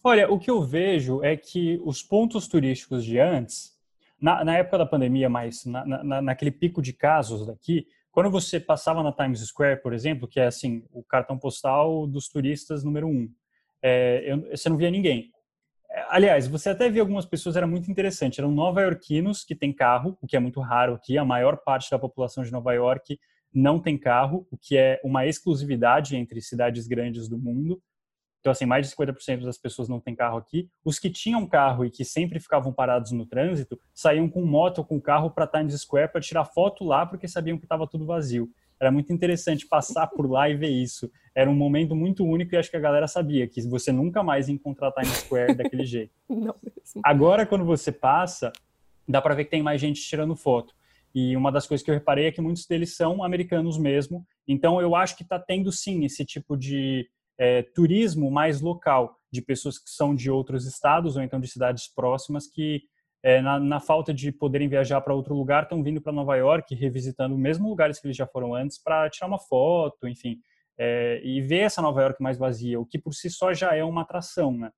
Olha, 0.02 0.30
o 0.30 0.38
que 0.38 0.48
eu 0.48 0.62
vejo 0.62 1.24
é 1.24 1.36
que 1.36 1.80
os 1.84 2.04
pontos 2.04 2.46
turísticos 2.46 3.04
de 3.04 3.18
antes, 3.18 3.72
na, 4.20 4.44
na 4.44 4.56
época 4.58 4.78
da 4.78 4.86
pandemia, 4.86 5.28
mas 5.28 5.64
na, 5.64 5.84
na, 5.84 6.22
naquele 6.22 6.52
pico 6.52 6.80
de 6.80 6.92
casos 6.92 7.44
daqui, 7.44 7.88
quando 8.12 8.30
você 8.30 8.60
passava 8.60 9.02
na 9.02 9.10
Times 9.10 9.40
Square, 9.40 9.82
por 9.82 9.92
exemplo, 9.92 10.28
que 10.28 10.38
é 10.38 10.46
assim 10.46 10.84
o 10.92 11.02
cartão 11.02 11.36
postal 11.36 12.06
dos 12.06 12.28
turistas 12.28 12.84
número 12.84 13.08
um, 13.08 13.28
é, 13.82 14.22
eu, 14.24 14.56
você 14.56 14.68
não 14.68 14.76
via 14.76 14.90
ninguém. 14.90 15.32
Aliás, 16.08 16.48
você 16.48 16.70
até 16.70 16.90
via 16.90 17.02
algumas 17.02 17.24
pessoas, 17.24 17.56
era 17.56 17.66
muito 17.66 17.90
interessante, 17.90 18.40
eram 18.40 18.50
nova-iorquinos 18.50 19.44
que 19.44 19.54
têm 19.54 19.72
carro, 19.72 20.18
o 20.20 20.26
que 20.26 20.36
é 20.36 20.40
muito 20.40 20.60
raro 20.60 20.94
aqui, 20.94 21.16
a 21.16 21.24
maior 21.24 21.58
parte 21.58 21.90
da 21.90 21.98
população 21.98 22.42
de 22.42 22.50
Nova 22.50 22.72
York 22.72 23.18
não 23.52 23.78
tem 23.78 23.96
carro, 23.96 24.46
o 24.50 24.58
que 24.58 24.76
é 24.76 25.00
uma 25.04 25.26
exclusividade 25.26 26.16
entre 26.16 26.40
cidades 26.40 26.88
grandes 26.88 27.28
do 27.28 27.38
mundo. 27.38 27.80
Então, 28.40 28.50
assim, 28.50 28.66
mais 28.66 28.86
de 28.86 28.94
50% 28.94 29.44
das 29.44 29.56
pessoas 29.56 29.88
não 29.88 30.00
têm 30.00 30.14
carro 30.14 30.36
aqui. 30.36 30.68
Os 30.84 30.98
que 30.98 31.08
tinham 31.08 31.46
carro 31.46 31.84
e 31.84 31.90
que 31.90 32.04
sempre 32.04 32.38
ficavam 32.40 32.72
parados 32.72 33.12
no 33.12 33.24
trânsito, 33.24 33.80
saíam 33.94 34.28
com 34.28 34.44
moto 34.44 34.78
ou 34.78 34.84
com 34.84 35.00
carro 35.00 35.30
para 35.30 35.46
Times 35.46 35.80
Square 35.80 36.12
para 36.12 36.20
tirar 36.20 36.44
foto 36.44 36.84
lá, 36.84 37.06
porque 37.06 37.28
sabiam 37.28 37.56
que 37.56 37.64
estava 37.64 37.86
tudo 37.86 38.04
vazio. 38.04 38.50
Era 38.84 38.92
muito 38.92 39.10
interessante 39.14 39.66
passar 39.66 40.06
por 40.08 40.30
lá 40.30 40.46
e 40.46 40.54
ver 40.54 40.68
isso. 40.68 41.10
Era 41.34 41.50
um 41.50 41.54
momento 41.54 41.96
muito 41.96 42.22
único 42.22 42.54
e 42.54 42.58
acho 42.58 42.70
que 42.70 42.76
a 42.76 42.80
galera 42.80 43.08
sabia 43.08 43.48
que 43.48 43.62
você 43.62 43.90
nunca 43.90 44.22
mais 44.22 44.46
ia 44.46 44.54
encontrar 44.54 44.92
Times 44.92 45.16
Square 45.20 45.54
daquele 45.54 45.86
jeito. 45.86 46.12
Não 46.28 46.54
mesmo. 46.62 47.00
Agora, 47.02 47.46
quando 47.46 47.64
você 47.64 47.90
passa, 47.90 48.52
dá 49.08 49.22
para 49.22 49.34
ver 49.34 49.44
que 49.44 49.50
tem 49.52 49.62
mais 49.62 49.80
gente 49.80 50.02
tirando 50.02 50.36
foto. 50.36 50.74
E 51.14 51.34
uma 51.34 51.50
das 51.50 51.66
coisas 51.66 51.82
que 51.82 51.90
eu 51.90 51.94
reparei 51.94 52.26
é 52.26 52.30
que 52.30 52.42
muitos 52.42 52.66
deles 52.66 52.94
são 52.94 53.24
americanos 53.24 53.78
mesmo. 53.78 54.26
Então, 54.46 54.82
eu 54.82 54.94
acho 54.94 55.16
que 55.16 55.22
está 55.22 55.38
tendo 55.38 55.72
sim 55.72 56.04
esse 56.04 56.22
tipo 56.22 56.54
de 56.54 57.08
é, 57.38 57.62
turismo 57.62 58.30
mais 58.30 58.60
local, 58.60 59.18
de 59.32 59.40
pessoas 59.40 59.78
que 59.78 59.88
são 59.88 60.14
de 60.14 60.30
outros 60.30 60.66
estados 60.66 61.16
ou 61.16 61.22
então 61.22 61.40
de 61.40 61.48
cidades 61.48 61.88
próximas 61.88 62.46
que, 62.46 62.82
é, 63.24 63.40
na, 63.40 63.58
na, 63.58 63.80
falta 63.80 64.12
de 64.12 64.30
poderem 64.30 64.68
viajar 64.68 65.00
para 65.00 65.14
outro 65.14 65.34
lugar, 65.34 65.62
estão 65.62 65.82
vindo 65.82 65.98
para 65.98 66.12
Nova 66.12 66.36
York, 66.36 66.74
revisitando 66.74 67.34
os 67.34 67.40
mesmos 67.40 67.66
lugares 67.66 67.98
que 67.98 68.06
eles 68.06 68.18
já 68.18 68.26
foram 68.26 68.54
antes 68.54 68.76
para 68.76 69.08
tirar 69.08 69.26
uma 69.26 69.38
foto, 69.38 70.06
enfim, 70.06 70.38
é, 70.76 71.22
e 71.24 71.40
ver 71.40 71.60
essa 71.60 71.80
Nova 71.80 72.02
York 72.02 72.22
mais 72.22 72.36
vazia, 72.36 72.78
o 72.78 72.84
que 72.84 72.98
por 72.98 73.14
si 73.14 73.30
só 73.30 73.54
já 73.54 73.74
é 73.74 73.82
uma 73.82 74.02
atração, 74.02 74.52
né? 74.52 74.70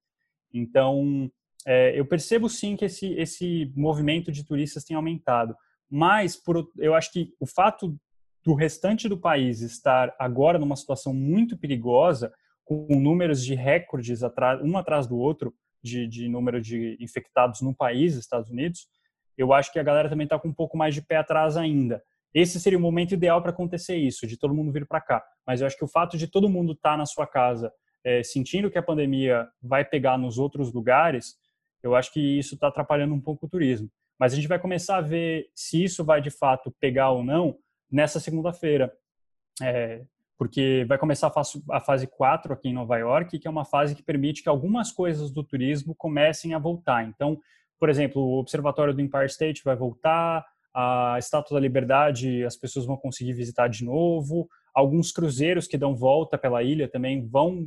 Então, 0.54 1.28
é, 1.66 1.98
eu 1.98 2.06
percebo 2.06 2.48
sim 2.48 2.76
que 2.76 2.84
esse, 2.84 3.14
esse 3.14 3.72
movimento 3.74 4.30
de 4.30 4.46
turistas 4.46 4.84
tem 4.84 4.96
aumentado, 4.96 5.56
mas 5.90 6.36
por, 6.36 6.70
eu 6.78 6.94
acho 6.94 7.12
que 7.12 7.34
o 7.40 7.46
fato 7.46 7.98
do 8.44 8.54
restante 8.54 9.08
do 9.08 9.18
país 9.18 9.60
estar 9.60 10.14
agora 10.20 10.56
numa 10.56 10.76
situação 10.76 11.12
muito 11.12 11.58
perigosa, 11.58 12.32
com 12.64 12.86
números 12.90 13.44
de 13.44 13.56
recordes 13.56 14.20
um 14.62 14.78
atrás 14.78 15.08
do 15.08 15.16
outro 15.16 15.52
de, 15.86 16.06
de 16.06 16.28
número 16.28 16.60
de 16.60 16.96
infectados 17.00 17.60
no 17.60 17.74
país, 17.74 18.14
Estados 18.14 18.50
Unidos, 18.50 18.88
eu 19.38 19.52
acho 19.52 19.72
que 19.72 19.78
a 19.78 19.82
galera 19.82 20.08
também 20.08 20.24
está 20.24 20.38
com 20.38 20.48
um 20.48 20.54
pouco 20.54 20.76
mais 20.76 20.94
de 20.94 21.02
pé 21.02 21.16
atrás 21.16 21.56
ainda. 21.56 22.02
Esse 22.34 22.60
seria 22.60 22.78
o 22.78 22.82
momento 22.82 23.12
ideal 23.12 23.40
para 23.40 23.50
acontecer 23.50 23.96
isso, 23.96 24.26
de 24.26 24.36
todo 24.36 24.54
mundo 24.54 24.72
vir 24.72 24.86
para 24.86 25.00
cá. 25.00 25.24
Mas 25.46 25.60
eu 25.60 25.66
acho 25.66 25.76
que 25.76 25.84
o 25.84 25.88
fato 25.88 26.18
de 26.18 26.26
todo 26.26 26.48
mundo 26.48 26.72
estar 26.72 26.92
tá 26.92 26.96
na 26.96 27.06
sua 27.06 27.26
casa, 27.26 27.72
é, 28.04 28.22
sentindo 28.22 28.70
que 28.70 28.78
a 28.78 28.82
pandemia 28.82 29.48
vai 29.62 29.84
pegar 29.84 30.18
nos 30.18 30.36
outros 30.36 30.72
lugares, 30.72 31.36
eu 31.82 31.94
acho 31.94 32.12
que 32.12 32.20
isso 32.20 32.54
está 32.54 32.68
atrapalhando 32.68 33.14
um 33.14 33.20
pouco 33.20 33.46
o 33.46 33.48
turismo. 33.48 33.88
Mas 34.18 34.32
a 34.32 34.36
gente 34.36 34.48
vai 34.48 34.58
começar 34.58 34.96
a 34.96 35.02
ver 35.02 35.48
se 35.54 35.82
isso 35.84 36.04
vai 36.04 36.20
de 36.20 36.30
fato 36.30 36.74
pegar 36.80 37.10
ou 37.10 37.22
não 37.22 37.56
nessa 37.90 38.18
segunda-feira. 38.18 38.92
É, 39.62 40.04
porque 40.38 40.84
vai 40.88 40.98
começar 40.98 41.28
a 41.28 41.30
fase, 41.30 41.62
a 41.70 41.80
fase 41.80 42.06
4 42.06 42.52
aqui 42.52 42.68
em 42.68 42.74
Nova 42.74 42.96
York, 42.96 43.38
que 43.38 43.48
é 43.48 43.50
uma 43.50 43.64
fase 43.64 43.94
que 43.94 44.02
permite 44.02 44.42
que 44.42 44.48
algumas 44.48 44.92
coisas 44.92 45.30
do 45.30 45.42
turismo 45.42 45.94
comecem 45.94 46.52
a 46.54 46.58
voltar. 46.58 47.04
Então, 47.06 47.38
por 47.78 47.88
exemplo, 47.88 48.22
o 48.22 48.38
Observatório 48.38 48.94
do 48.94 49.00
Empire 49.00 49.26
State 49.26 49.62
vai 49.64 49.76
voltar, 49.76 50.44
a 50.74 51.16
Estátua 51.18 51.54
da 51.54 51.60
Liberdade 51.60 52.44
as 52.44 52.56
pessoas 52.56 52.84
vão 52.84 52.96
conseguir 52.96 53.32
visitar 53.32 53.68
de 53.68 53.82
novo, 53.82 54.48
alguns 54.74 55.10
cruzeiros 55.10 55.66
que 55.66 55.78
dão 55.78 55.96
volta 55.96 56.36
pela 56.36 56.62
ilha 56.62 56.86
também 56.86 57.26
vão, 57.26 57.66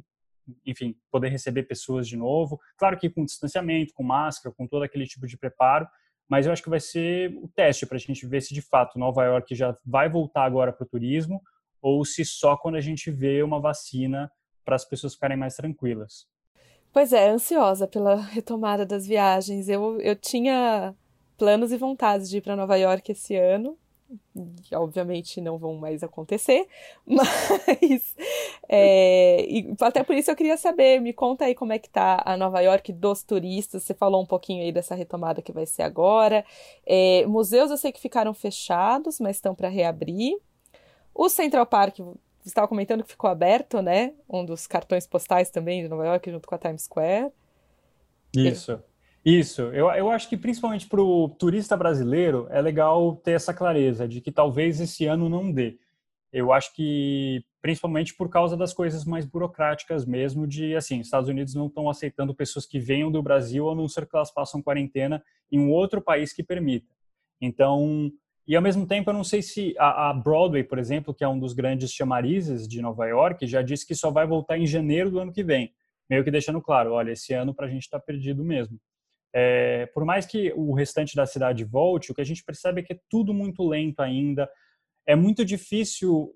enfim, 0.64 0.96
poder 1.12 1.30
receber 1.30 1.64
pessoas 1.64 2.08
de 2.08 2.16
novo. 2.16 2.60
Claro 2.78 2.98
que 2.98 3.10
com 3.10 3.26
distanciamento, 3.26 3.96
com 3.96 4.04
máscara, 4.04 4.54
com 4.56 4.68
todo 4.68 4.84
aquele 4.84 5.08
tipo 5.08 5.26
de 5.26 5.36
preparo, 5.36 5.88
mas 6.30 6.46
eu 6.46 6.54
acho 6.54 6.62
que 6.62 6.70
vai 6.70 6.80
ser 6.80 7.36
o 7.38 7.48
teste 7.48 7.88
para 7.88 7.98
a 7.98 8.00
gente 8.00 8.28
ver 8.28 8.42
se 8.42 8.54
de 8.54 8.62
fato 8.62 9.00
Nova 9.00 9.24
York 9.24 9.56
já 9.56 9.76
vai 9.84 10.08
voltar 10.08 10.44
agora 10.44 10.72
para 10.72 10.86
o 10.86 10.88
turismo 10.88 11.42
ou 11.82 12.04
se 12.06 12.26
só 12.26 12.58
quando 12.58 12.76
a 12.76 12.82
gente 12.82 13.10
vê 13.12 13.42
uma 13.44 13.60
vacina 13.60 14.32
para 14.64 14.76
as 14.76 14.86
pessoas 14.86 15.14
ficarem 15.14 15.38
mais 15.38 15.56
tranquilas. 15.56 16.28
Pois 16.92 17.14
é, 17.14 17.30
ansiosa 17.30 17.88
pela 17.88 18.16
retomada 18.16 18.86
das 18.86 19.06
viagens. 19.06 19.70
Eu, 19.70 20.00
eu 20.02 20.16
tinha 20.16 20.96
planos 21.38 21.72
e 21.72 21.78
vontades 21.78 22.30
de 22.30 22.38
ir 22.38 22.42
para 22.42 22.56
Nova 22.56 22.76
York 22.76 23.12
esse 23.12 23.36
ano, 23.36 23.78
que 24.64 24.76
obviamente 24.76 25.40
não 25.40 25.58
vão 25.58 25.76
mais 25.76 26.04
acontecer, 26.04 26.68
mas 27.06 28.16
é, 28.68 29.46
até 29.82 30.04
por 30.04 30.16
isso 30.16 30.32
eu 30.32 30.36
queria 30.36 30.58
saber, 30.58 31.00
me 31.00 31.14
conta 31.14 31.46
aí 31.46 31.54
como 31.54 31.74
é 31.74 31.80
que 31.80 31.90
tá 31.90 32.22
a 32.26 32.36
Nova 32.36 32.60
York 32.62 32.92
dos 32.92 33.24
turistas, 33.24 33.84
você 33.84 33.94
falou 33.94 34.22
um 34.22 34.26
pouquinho 34.26 34.64
aí 34.64 34.72
dessa 34.72 34.96
retomada 34.96 35.42
que 35.42 35.52
vai 35.52 35.66
ser 35.66 35.84
agora, 35.84 36.44
é, 36.86 37.26
museus 37.28 37.70
eu 37.70 37.78
sei 37.78 37.92
que 37.92 38.00
ficaram 38.00 38.34
fechados, 38.34 39.20
mas 39.20 39.38
estão 39.38 39.54
para 39.54 39.70
reabrir, 39.70 40.38
o 41.14 41.30
Central 41.30 41.66
Park, 41.66 41.98
você 41.98 42.18
estava 42.46 42.68
comentando 42.68 43.04
que 43.04 43.12
ficou 43.12 43.30
aberto, 43.30 43.82
né, 43.82 44.14
um 44.30 44.46
dos 44.46 44.68
cartões 44.68 45.06
postais 45.06 45.50
também 45.50 45.84
de 45.84 45.90
Nova 45.90 46.06
York 46.06 46.32
junto 46.32 46.48
com 46.48 46.56
a 46.56 46.58
Times 46.58 46.84
Square. 46.84 47.32
Isso. 48.36 48.82
Isso, 49.24 49.64
eu, 49.74 49.92
eu 49.92 50.10
acho 50.10 50.30
que 50.30 50.38
principalmente 50.38 50.88
para 50.88 51.02
o 51.02 51.28
turista 51.28 51.76
brasileiro 51.76 52.48
é 52.50 52.62
legal 52.62 53.18
ter 53.18 53.32
essa 53.32 53.54
clareza 53.54 54.08
de 54.08 54.22
que 54.22 54.32
talvez 54.32 54.80
esse 54.80 55.06
ano 55.06 55.28
não 55.28 55.52
dê. 55.52 55.78
Eu 56.32 56.54
acho 56.54 56.74
que 56.74 57.44
principalmente 57.62 58.16
por 58.16 58.30
causa 58.30 58.56
das 58.56 58.74
coisas 58.74 59.04
mais 59.04 59.26
burocráticas 59.26 60.06
mesmo, 60.06 60.48
de 60.48 60.76
assim, 60.76 61.00
Estados 61.00 61.30
Unidos 61.30 61.54
não 61.54 61.68
estão 61.68 61.90
aceitando 61.90 62.34
pessoas 62.34 62.66
que 62.66 62.80
venham 62.80 63.12
do 63.12 63.22
Brasil 63.22 63.70
a 63.70 63.76
não 63.76 63.88
ser 63.88 64.08
que 64.08 64.16
elas 64.16 64.32
façam 64.32 64.62
quarentena 64.62 65.22
em 65.52 65.60
um 65.60 65.70
outro 65.70 66.02
país 66.02 66.32
que 66.32 66.42
permita. 66.42 66.88
Então, 67.42 68.12
e 68.50 68.56
ao 68.56 68.64
mesmo 68.64 68.88
tempo 68.88 69.12
eu 69.12 69.14
não 69.14 69.24
sei 69.24 69.44
se 69.44 69.76
a, 69.78 70.12
Broadway, 70.12 70.64
por 70.64 70.80
exemplo, 70.80 71.14
que 71.14 71.24
é 71.24 71.28
um 71.28 71.38
dos 71.38 71.54
grandes 71.54 71.92
chamarizes 71.92 72.68
de 72.68 72.82
Nova 72.82 73.06
York, 73.06 73.46
já 73.46 73.62
disse 73.62 73.86
que 73.86 73.94
só 73.94 74.10
vai 74.10 74.26
voltar 74.26 74.58
em 74.58 74.66
janeiro 74.66 75.12
do 75.12 75.20
ano 75.20 75.32
que 75.32 75.44
vem, 75.44 75.72
meio 76.10 76.24
que 76.24 76.32
deixando 76.32 76.60
claro, 76.60 76.94
olha, 76.94 77.12
esse 77.12 77.32
ano 77.32 77.54
para 77.54 77.68
a 77.68 77.70
gente 77.70 77.84
está 77.84 78.00
perdido 78.00 78.44
mesmo. 78.44 78.80
É, 79.32 79.86
por 79.94 80.04
mais 80.04 80.26
que 80.26 80.52
o 80.56 80.74
restante 80.74 81.16
da 81.16 81.28
cidade 81.28 81.64
volte, 81.64 82.12
o 82.12 82.16
que 82.16 82.22
a 82.22 82.26
gente 82.26 82.44
percebe 82.44 82.82
é 82.82 82.84
que 82.84 82.94
é 82.94 83.00
tudo 83.08 83.36
muito 83.36 83.68
lento 83.68 84.00
ainda. 84.00 84.50
É 85.06 85.16
muito 85.16 85.46
difícil 85.46 86.34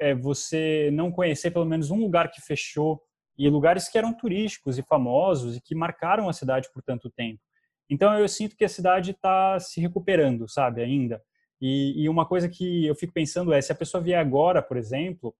é, 0.00 0.16
você 0.16 0.90
não 0.92 1.12
conhecer 1.12 1.52
pelo 1.52 1.64
menos 1.64 1.92
um 1.92 2.00
lugar 2.00 2.28
que 2.28 2.40
fechou 2.40 3.00
e 3.38 3.48
lugares 3.48 3.88
que 3.88 3.96
eram 3.96 4.12
turísticos 4.12 4.78
e 4.78 4.82
famosos 4.82 5.56
e 5.56 5.60
que 5.60 5.76
marcaram 5.76 6.28
a 6.28 6.32
cidade 6.32 6.68
por 6.74 6.82
tanto 6.82 7.08
tempo. 7.08 7.40
Então 7.88 8.18
eu 8.18 8.26
sinto 8.26 8.56
que 8.56 8.64
a 8.64 8.68
cidade 8.68 9.12
está 9.12 9.60
se 9.60 9.80
recuperando, 9.80 10.48
sabe, 10.48 10.82
ainda. 10.82 11.22
E, 11.60 12.02
e, 12.02 12.08
uma 12.08 12.26
coisa 12.26 12.48
que 12.48 12.86
eu 12.86 12.94
fico 12.94 13.12
pensando 13.12 13.52
é, 13.52 13.60
se 13.60 13.72
a 13.72 13.74
pessoa 13.74 14.02
vier 14.02 14.18
agora, 14.18 14.60
por 14.60 14.76
exemplo, 14.76 15.34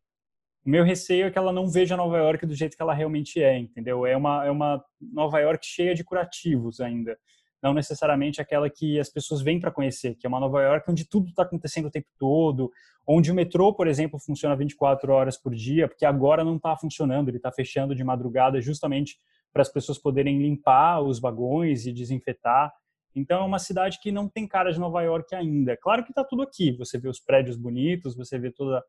o 0.65 0.71
meu 0.71 0.83
receio 0.83 1.27
é 1.27 1.31
que 1.31 1.39
ela 1.39 1.53
não 1.53 1.69
veja 1.69 1.97
Nova 1.97 2.19
York 2.19 2.47
do 2.47 2.55
jeito 2.55 2.77
que 2.77 2.83
ela 2.83 2.95
realmente 2.95 3.41
é, 3.43 3.59
entendeu? 3.59 4.07
É 4.07 4.17
uma, 4.17 4.45
é 4.45 4.51
uma 4.51 4.85
Nova 5.01 5.39
York 5.39 5.65
cheia 5.65 5.95
de 5.95 6.03
curativos 6.03 6.81
ainda. 6.81 7.17
Não 7.63 7.73
necessariamente 7.73 8.41
aquela 8.41 8.69
que 8.69 8.99
as 8.99 9.09
pessoas 9.09 9.43
vêm 9.43 9.61
para 9.61 9.71
conhecer, 9.71 10.15
que 10.15 10.27
é 10.27 10.29
uma 10.29 10.41
Nova 10.41 10.63
York 10.63 10.91
onde 10.91 11.09
tudo 11.09 11.29
está 11.29 11.43
acontecendo 11.43 11.87
o 11.87 11.91
tempo 11.91 12.09
todo, 12.19 12.71
onde 13.07 13.31
o 13.31 13.35
metrô, 13.35 13.73
por 13.75 13.87
exemplo, 13.87 14.19
funciona 14.19 14.57
24 14.57 15.13
horas 15.13 15.37
por 15.37 15.55
dia, 15.55 15.87
porque 15.87 16.05
agora 16.05 16.43
não 16.43 16.57
está 16.57 16.77
funcionando, 16.77 17.29
ele 17.29 17.37
está 17.37 17.53
fechando 17.53 17.95
de 17.95 18.03
madrugada 18.03 18.61
justamente 18.61 19.17
para 19.53 19.63
as 19.63 19.69
pessoas 19.69 19.99
poderem 19.99 20.43
limpar 20.43 21.01
os 21.01 21.21
vagões 21.21 21.87
e 21.87 21.93
desinfetar. 21.93 22.73
Então 23.17 23.43
é 23.43 23.47
uma 23.47 23.59
cidade 23.59 23.99
que 24.01 24.13
não 24.13 24.29
tem 24.29 24.47
cara 24.47 24.71
de 24.71 24.79
Nova 24.79 25.03
York 25.03 25.35
ainda. 25.35 25.77
Claro 25.77 26.05
que 26.05 26.11
está 26.11 26.23
tudo 26.23 26.43
aqui. 26.43 26.77
Você 26.77 26.99
vê 26.99 27.09
os 27.09 27.19
prédios 27.19 27.57
bonitos, 27.57 28.15
você 28.15 28.39
vê 28.39 28.53
toda 28.53 28.85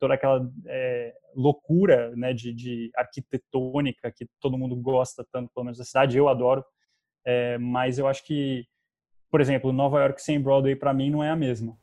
toda 0.00 0.14
aquela 0.14 0.50
é, 0.66 1.14
loucura 1.36 2.16
né, 2.16 2.32
de, 2.32 2.54
de, 2.54 2.90
arquitetônica 2.96 4.10
que 4.10 4.26
todo 4.40 4.56
mundo 4.56 4.74
gosta 4.74 5.24
tanto, 5.30 5.52
pelo 5.54 5.64
menos 5.64 5.78
da 5.78 5.84
cidade, 5.84 6.16
eu 6.16 6.26
adoro, 6.26 6.64
é, 7.22 7.58
mas 7.58 7.98
eu 7.98 8.08
acho 8.08 8.24
que, 8.24 8.64
por 9.30 9.42
exemplo, 9.42 9.72
Nova 9.72 10.00
York 10.00 10.22
sem 10.22 10.40
Broadway 10.40 10.74
para 10.74 10.94
mim 10.94 11.10
não 11.10 11.22
é 11.22 11.28
a 11.28 11.36
mesma. 11.36 11.76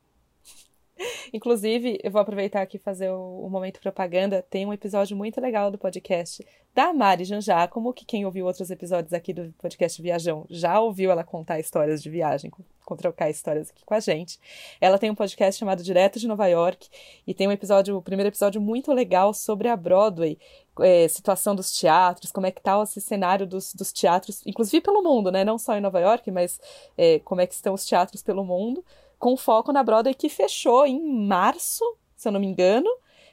Inclusive, 1.33 1.99
eu 2.03 2.11
vou 2.11 2.21
aproveitar 2.21 2.61
aqui 2.61 2.77
fazer 2.77 3.09
o, 3.09 3.45
o, 3.45 3.49
momento 3.49 3.79
propaganda. 3.79 4.45
Tem 4.49 4.65
um 4.65 4.73
episódio 4.73 5.15
muito 5.15 5.39
legal 5.41 5.71
do 5.71 5.77
podcast 5.77 6.45
da 6.73 6.93
Mari 6.93 7.25
Jan 7.25 7.41
Giacomo, 7.41 7.93
que 7.93 8.05
quem 8.05 8.25
ouviu 8.25 8.45
outros 8.45 8.69
episódios 8.69 9.13
aqui 9.13 9.33
do 9.33 9.53
podcast 9.59 10.01
Viajão 10.01 10.45
já 10.49 10.79
ouviu 10.79 11.11
ela 11.11 11.23
contar 11.23 11.59
histórias 11.59 12.01
de 12.01 12.09
viagem, 12.09 12.51
trocar 12.97 13.29
histórias 13.29 13.69
aqui 13.69 13.83
com 13.83 13.93
a 13.93 13.99
gente. 13.99 14.39
Ela 14.79 14.97
tem 14.97 15.09
um 15.09 15.15
podcast 15.15 15.59
chamado 15.59 15.83
Direto 15.83 16.19
de 16.19 16.27
Nova 16.27 16.47
York 16.47 16.87
e 17.25 17.33
tem 17.33 17.47
um 17.47 17.51
episódio, 17.51 17.97
o 17.97 18.01
primeiro 18.01 18.29
episódio 18.29 18.61
muito 18.61 18.93
legal 18.93 19.33
sobre 19.33 19.67
a 19.67 19.75
Broadway, 19.75 20.37
é, 20.79 21.07
situação 21.07 21.55
dos 21.55 21.71
teatros, 21.71 22.31
como 22.31 22.45
é 22.45 22.51
que 22.51 22.59
está 22.59 22.81
esse 22.83 23.01
cenário 23.01 23.47
dos, 23.47 23.73
dos, 23.73 23.91
teatros, 23.91 24.45
inclusive 24.45 24.79
pelo 24.81 25.01
mundo, 25.01 25.31
né? 25.31 25.43
Não 25.43 25.57
só 25.57 25.75
em 25.75 25.81
Nova 25.81 25.99
York, 25.99 26.29
mas 26.29 26.59
é, 26.97 27.19
como 27.19 27.41
é 27.41 27.47
que 27.47 27.55
estão 27.55 27.73
os 27.73 27.85
teatros 27.85 28.21
pelo 28.21 28.45
mundo 28.45 28.85
com 29.19 29.35
foco 29.35 29.71
na 29.71 29.83
Broadway 29.83 30.13
que 30.13 30.29
fechou 30.29 30.85
em 30.85 30.99
março, 31.27 31.83
se 32.15 32.27
eu 32.27 32.31
não 32.31 32.39
me 32.39 32.47
engano. 32.47 32.89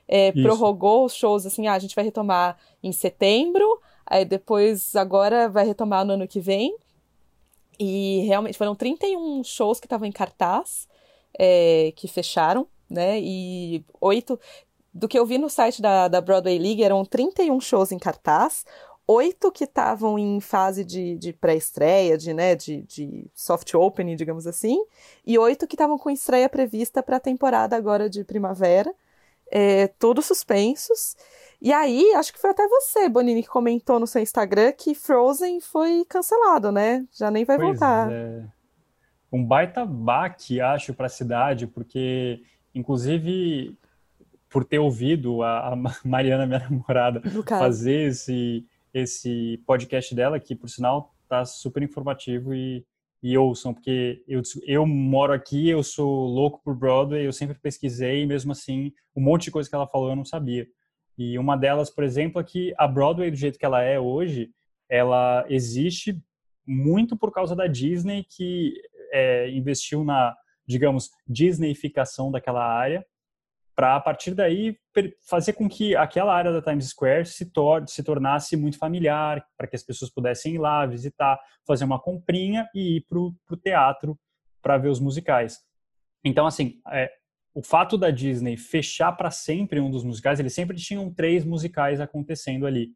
É, 0.06 0.32
prorrogou 0.32 1.06
os 1.06 1.14
shows 1.14 1.46
assim, 1.46 1.66
ah, 1.66 1.72
a 1.74 1.78
gente 1.78 1.94
vai 1.94 2.04
retomar 2.04 2.58
em 2.82 2.92
setembro, 2.92 3.80
aí 4.04 4.24
depois 4.24 4.94
agora 4.94 5.48
vai 5.48 5.64
retomar 5.64 6.04
no 6.04 6.12
ano 6.12 6.28
que 6.28 6.40
vem. 6.40 6.76
E 7.78 8.20
realmente 8.26 8.56
foram 8.56 8.74
31 8.74 9.42
shows 9.42 9.80
que 9.80 9.86
estavam 9.86 10.06
em 10.06 10.12
cartaz, 10.12 10.86
é, 11.38 11.92
que 11.96 12.06
fecharam, 12.06 12.66
né? 12.88 13.18
E 13.20 13.84
oito. 14.00 14.38
Do 14.92 15.08
que 15.08 15.18
eu 15.18 15.26
vi 15.26 15.38
no 15.38 15.50
site 15.50 15.82
da, 15.82 16.06
da 16.06 16.20
Broadway 16.20 16.56
League, 16.56 16.84
eram 16.84 17.04
31 17.04 17.60
shows 17.60 17.90
em 17.90 17.98
cartaz, 17.98 18.64
oito 19.06 19.52
que 19.52 19.64
estavam 19.64 20.18
em 20.18 20.40
fase 20.40 20.84
de, 20.84 21.16
de 21.16 21.32
pré-estreia, 21.32 22.16
de, 22.16 22.32
né, 22.32 22.54
de, 22.54 22.82
de 22.82 23.30
soft 23.34 23.74
opening, 23.74 24.16
digamos 24.16 24.46
assim, 24.46 24.82
e 25.26 25.38
oito 25.38 25.66
que 25.66 25.74
estavam 25.74 25.98
com 25.98 26.10
estreia 26.10 26.48
prevista 26.48 27.02
para 27.02 27.16
a 27.16 27.20
temporada 27.20 27.76
agora 27.76 28.08
de 28.08 28.24
primavera. 28.24 28.94
é, 29.50 29.86
todos 29.86 30.26
suspensos. 30.26 31.16
E 31.60 31.72
aí, 31.72 32.12
acho 32.16 32.32
que 32.32 32.40
foi 32.40 32.50
até 32.50 32.66
você, 32.66 33.08
Bonini, 33.08 33.42
que 33.42 33.48
comentou 33.48 33.98
no 33.98 34.06
seu 34.06 34.20
Instagram 34.20 34.72
que 34.72 34.94
Frozen 34.94 35.60
foi 35.60 36.04
cancelado, 36.08 36.70
né? 36.72 37.06
Já 37.12 37.30
nem 37.30 37.44
vai 37.44 37.56
pois 37.56 37.68
voltar. 37.68 38.10
É. 38.12 38.44
Um 39.32 39.44
baita 39.44 39.84
baque, 39.84 40.60
acho, 40.60 40.94
para 40.94 41.06
a 41.06 41.10
cidade, 41.10 41.66
porque, 41.66 42.42
inclusive, 42.74 43.76
por 44.48 44.64
ter 44.64 44.78
ouvido 44.78 45.42
a, 45.42 45.72
a 45.72 45.76
Mariana, 46.04 46.46
minha 46.46 46.60
namorada, 46.60 47.22
fazer 47.48 48.08
esse, 48.10 48.66
esse 48.94 49.60
podcast 49.66 50.14
dela, 50.14 50.38
que, 50.38 50.54
por 50.54 50.70
sinal, 50.70 51.12
tá 51.28 51.44
super 51.44 51.82
informativo 51.82 52.54
e, 52.54 52.86
e 53.20 53.36
ouçam, 53.36 53.74
porque 53.74 54.22
eu, 54.28 54.40
eu 54.64 54.86
moro 54.86 55.32
aqui, 55.32 55.68
eu 55.68 55.82
sou 55.82 56.26
louco 56.26 56.62
por 56.62 56.76
Broadway, 56.76 57.26
eu 57.26 57.32
sempre 57.32 57.58
pesquisei 57.58 58.22
e, 58.22 58.26
mesmo 58.26 58.52
assim, 58.52 58.92
um 59.16 59.20
monte 59.20 59.44
de 59.44 59.50
coisa 59.50 59.68
que 59.68 59.74
ela 59.74 59.88
falou 59.88 60.10
eu 60.10 60.16
não 60.16 60.24
sabia. 60.24 60.66
E 61.18 61.36
uma 61.38 61.56
delas, 61.56 61.90
por 61.90 62.04
exemplo, 62.04 62.40
é 62.40 62.44
que 62.44 62.72
a 62.78 62.86
Broadway, 62.86 63.30
do 63.30 63.36
jeito 63.36 63.58
que 63.58 63.64
ela 63.66 63.82
é 63.82 63.98
hoje, 63.98 64.50
ela 64.88 65.44
existe 65.48 66.20
muito 66.66 67.16
por 67.16 67.32
causa 67.32 67.54
da 67.54 67.66
Disney, 67.66 68.24
que 68.24 68.74
é, 69.12 69.50
investiu 69.50 70.04
na, 70.04 70.36
digamos, 70.66 71.10
Disneyficação 71.26 72.30
daquela 72.30 72.64
área, 72.64 73.04
para 73.74 73.96
a 73.96 74.00
partir 74.00 74.34
daí 74.34 74.76
fazer 75.28 75.52
com 75.54 75.68
que 75.68 75.96
aquela 75.96 76.34
área 76.34 76.52
da 76.52 76.62
Times 76.62 76.88
Square 76.88 77.26
se, 77.26 77.46
tor 77.46 77.88
se 77.88 78.02
tornasse 78.02 78.56
muito 78.56 78.78
familiar, 78.78 79.44
para 79.56 79.66
que 79.66 79.76
as 79.76 79.82
pessoas 79.82 80.10
pudessem 80.10 80.54
ir 80.54 80.58
lá 80.58 80.86
visitar, 80.86 81.38
fazer 81.66 81.84
uma 81.84 82.00
comprinha 82.00 82.68
e 82.74 82.96
ir 82.96 83.06
para 83.08 83.18
o 83.18 83.56
teatro 83.62 84.18
para 84.62 84.78
ver 84.78 84.88
os 84.88 85.00
musicais. 85.00 85.60
Então, 86.24 86.46
assim, 86.46 86.80
é, 86.90 87.10
o 87.54 87.62
fato 87.62 87.98
da 87.98 88.10
Disney 88.10 88.56
fechar 88.56 89.12
para 89.12 89.30
sempre 89.30 89.80
um 89.80 89.90
dos 89.90 90.04
musicais, 90.04 90.40
eles 90.40 90.54
sempre 90.54 90.76
tinham 90.76 91.12
três 91.12 91.44
musicais 91.44 92.00
acontecendo 92.00 92.66
ali. 92.66 92.92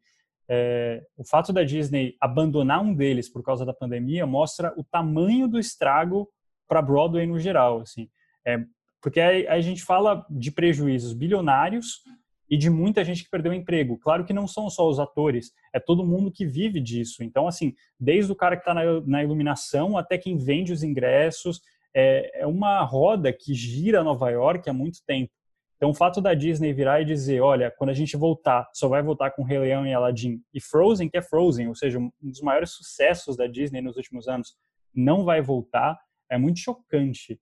É, 0.51 1.05
o 1.15 1.23
fato 1.23 1.53
da 1.53 1.63
Disney 1.63 2.17
abandonar 2.19 2.81
um 2.81 2.93
deles 2.93 3.29
por 3.29 3.43
causa 3.43 3.63
da 3.63 3.73
pandemia 3.73 4.25
mostra 4.25 4.73
o 4.75 4.83
tamanho 4.83 5.47
do 5.47 5.59
estrago 5.59 6.27
para 6.67 6.81
Broadway 6.81 7.27
no 7.27 7.39
geral, 7.39 7.81
assim. 7.81 8.09
É, 8.45 8.57
porque 9.01 9.19
aí 9.19 9.47
a 9.47 9.59
gente 9.61 9.83
fala 9.83 10.25
de 10.29 10.51
prejuízos 10.51 11.13
bilionários 11.13 12.01
e 12.49 12.57
de 12.57 12.69
muita 12.69 13.03
gente 13.03 13.23
que 13.23 13.29
perdeu 13.29 13.53
emprego. 13.53 13.97
Claro 13.99 14.25
que 14.25 14.33
não 14.33 14.47
são 14.47 14.69
só 14.69 14.89
os 14.89 14.99
atores, 14.99 15.51
é 15.73 15.79
todo 15.79 16.05
mundo 16.05 16.31
que 16.31 16.45
vive 16.45 16.79
disso. 16.79 17.23
Então, 17.23 17.47
assim, 17.47 17.73
desde 17.99 18.31
o 18.31 18.35
cara 18.35 18.55
que 18.55 18.61
está 18.61 18.73
na, 18.73 19.01
na 19.01 19.23
iluminação 19.23 19.97
até 19.97 20.17
quem 20.17 20.37
vende 20.37 20.73
os 20.73 20.83
ingressos, 20.83 21.61
é, 21.93 22.41
é 22.41 22.47
uma 22.47 22.81
roda 22.83 23.31
que 23.31 23.53
gira 23.53 24.03
Nova 24.03 24.29
York 24.29 24.69
há 24.69 24.73
muito 24.73 24.99
tempo. 25.05 25.31
Então, 25.77 25.91
o 25.91 25.93
fato 25.93 26.19
da 26.19 26.33
Disney 26.33 26.73
virar 26.73 27.01
e 27.01 27.05
dizer, 27.05 27.39
olha, 27.39 27.71
quando 27.71 27.91
a 27.91 27.93
gente 27.93 28.17
voltar, 28.17 28.69
só 28.73 28.89
vai 28.89 29.01
voltar 29.01 29.31
com 29.31 29.43
Rei 29.43 29.59
Leão 29.59 29.87
e 29.87 29.93
Aladdin 29.93 30.41
e 30.53 30.59
Frozen, 30.59 31.07
que 31.07 31.17
é 31.17 31.21
Frozen, 31.21 31.69
ou 31.69 31.75
seja, 31.75 31.97
um 31.97 32.11
dos 32.21 32.41
maiores 32.41 32.71
sucessos 32.71 33.37
da 33.37 33.47
Disney 33.47 33.81
nos 33.81 33.95
últimos 33.95 34.27
anos, 34.27 34.57
não 34.93 35.23
vai 35.23 35.41
voltar, 35.41 35.97
é 36.29 36.37
muito 36.37 36.59
chocante. 36.59 37.39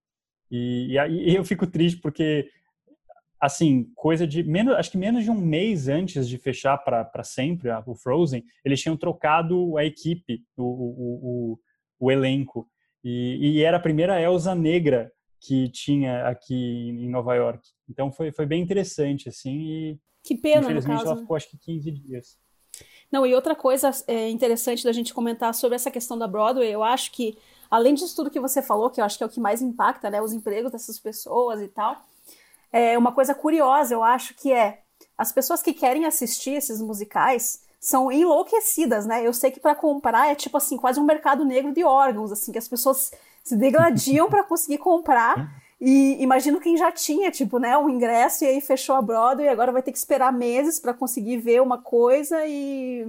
E, 0.49 0.87
e 0.91 0.99
aí 0.99 1.35
eu 1.35 1.43
fico 1.43 1.67
triste 1.67 1.99
porque, 1.99 2.49
assim, 3.39 3.91
coisa 3.95 4.25
de 4.25 4.43
menos, 4.43 4.75
acho 4.75 4.91
que 4.91 4.97
menos 4.97 5.23
de 5.23 5.31
um 5.31 5.39
mês 5.39 5.87
antes 5.87 6.27
de 6.27 6.37
fechar 6.37 6.77
para 6.77 7.23
sempre 7.23 7.69
o 7.85 7.95
Frozen, 7.95 8.43
eles 8.63 8.81
tinham 8.81 8.97
trocado 8.97 9.77
a 9.77 9.85
equipe, 9.85 10.43
o, 10.55 10.63
o, 10.63 11.53
o, 11.53 11.59
o 11.99 12.11
elenco. 12.11 12.67
E, 13.03 13.57
e, 13.57 13.63
era 13.63 13.77
a 13.77 13.81
primeira 13.81 14.21
Elsa 14.21 14.55
negra 14.55 15.11
que 15.39 15.69
tinha 15.69 16.27
aqui 16.27 16.89
em 16.89 17.09
Nova 17.09 17.35
York. 17.35 17.61
Então 17.89 18.11
foi, 18.11 18.31
foi 18.31 18.45
bem 18.45 18.61
interessante, 18.61 19.29
assim. 19.29 19.59
E, 19.59 19.99
que 20.23 20.35
pena, 20.35 20.61
infelizmente, 20.61 21.05
ela 21.05 21.17
ficou 21.17 21.37
acho 21.37 21.49
que 21.49 21.57
15 21.57 21.91
dias. 21.91 22.37
Não, 23.11 23.25
e 23.25 23.33
outra 23.33 23.55
coisa 23.55 23.91
é, 24.07 24.29
interessante 24.29 24.83
da 24.83 24.91
gente 24.91 25.13
comentar 25.13 25.53
sobre 25.53 25.75
essa 25.75 25.89
questão 25.89 26.17
da 26.17 26.27
Broadway, 26.27 26.69
eu 26.69 26.83
acho 26.83 27.11
que, 27.11 27.37
além 27.69 27.93
disso 27.93 28.15
tudo 28.15 28.29
que 28.29 28.39
você 28.39 28.61
falou, 28.61 28.89
que 28.89 28.99
eu 29.01 29.05
acho 29.05 29.17
que 29.17 29.23
é 29.23 29.27
o 29.27 29.29
que 29.29 29.39
mais 29.39 29.61
impacta, 29.61 30.09
né, 30.09 30.21
os 30.21 30.33
empregos 30.33 30.71
dessas 30.71 30.99
pessoas 30.99 31.61
e 31.61 31.67
tal, 31.67 31.97
é 32.71 32.97
uma 32.97 33.11
coisa 33.11 33.33
curiosa, 33.33 33.93
eu 33.93 34.03
acho 34.03 34.33
que 34.35 34.51
é 34.51 34.81
as 35.17 35.31
pessoas 35.31 35.61
que 35.61 35.73
querem 35.73 36.05
assistir 36.05 36.51
esses 36.51 36.81
musicais 36.81 37.61
são 37.79 38.11
enlouquecidas, 38.11 39.05
né? 39.05 39.25
Eu 39.25 39.33
sei 39.33 39.51
que 39.51 39.59
para 39.59 39.75
comprar 39.75 40.29
é 40.29 40.35
tipo 40.35 40.57
assim, 40.57 40.77
quase 40.77 40.99
um 40.99 41.03
mercado 41.03 41.45
negro 41.45 41.71
de 41.71 41.83
órgãos, 41.83 42.31
assim, 42.31 42.51
que 42.51 42.57
as 42.57 42.67
pessoas 42.67 43.11
se 43.43 43.55
degladiam 43.55 44.29
para 44.29 44.43
conseguir 44.43 44.77
comprar. 44.79 45.49
E 45.79 46.21
imagino 46.21 46.59
quem 46.59 46.75
já 46.75 46.91
tinha, 46.91 47.29
tipo, 47.29 47.59
né, 47.59 47.77
um 47.77 47.89
ingresso 47.89 48.43
e 48.43 48.47
aí 48.47 48.61
fechou 48.61 48.95
a 48.95 49.01
Broadway 49.01 49.45
e 49.45 49.49
agora 49.49 49.71
vai 49.71 49.83
ter 49.83 49.91
que 49.91 49.97
esperar 49.97 50.33
meses 50.33 50.79
para 50.79 50.93
conseguir 50.93 51.37
ver 51.37 51.61
uma 51.61 51.77
coisa 51.77 52.45
e 52.47 53.05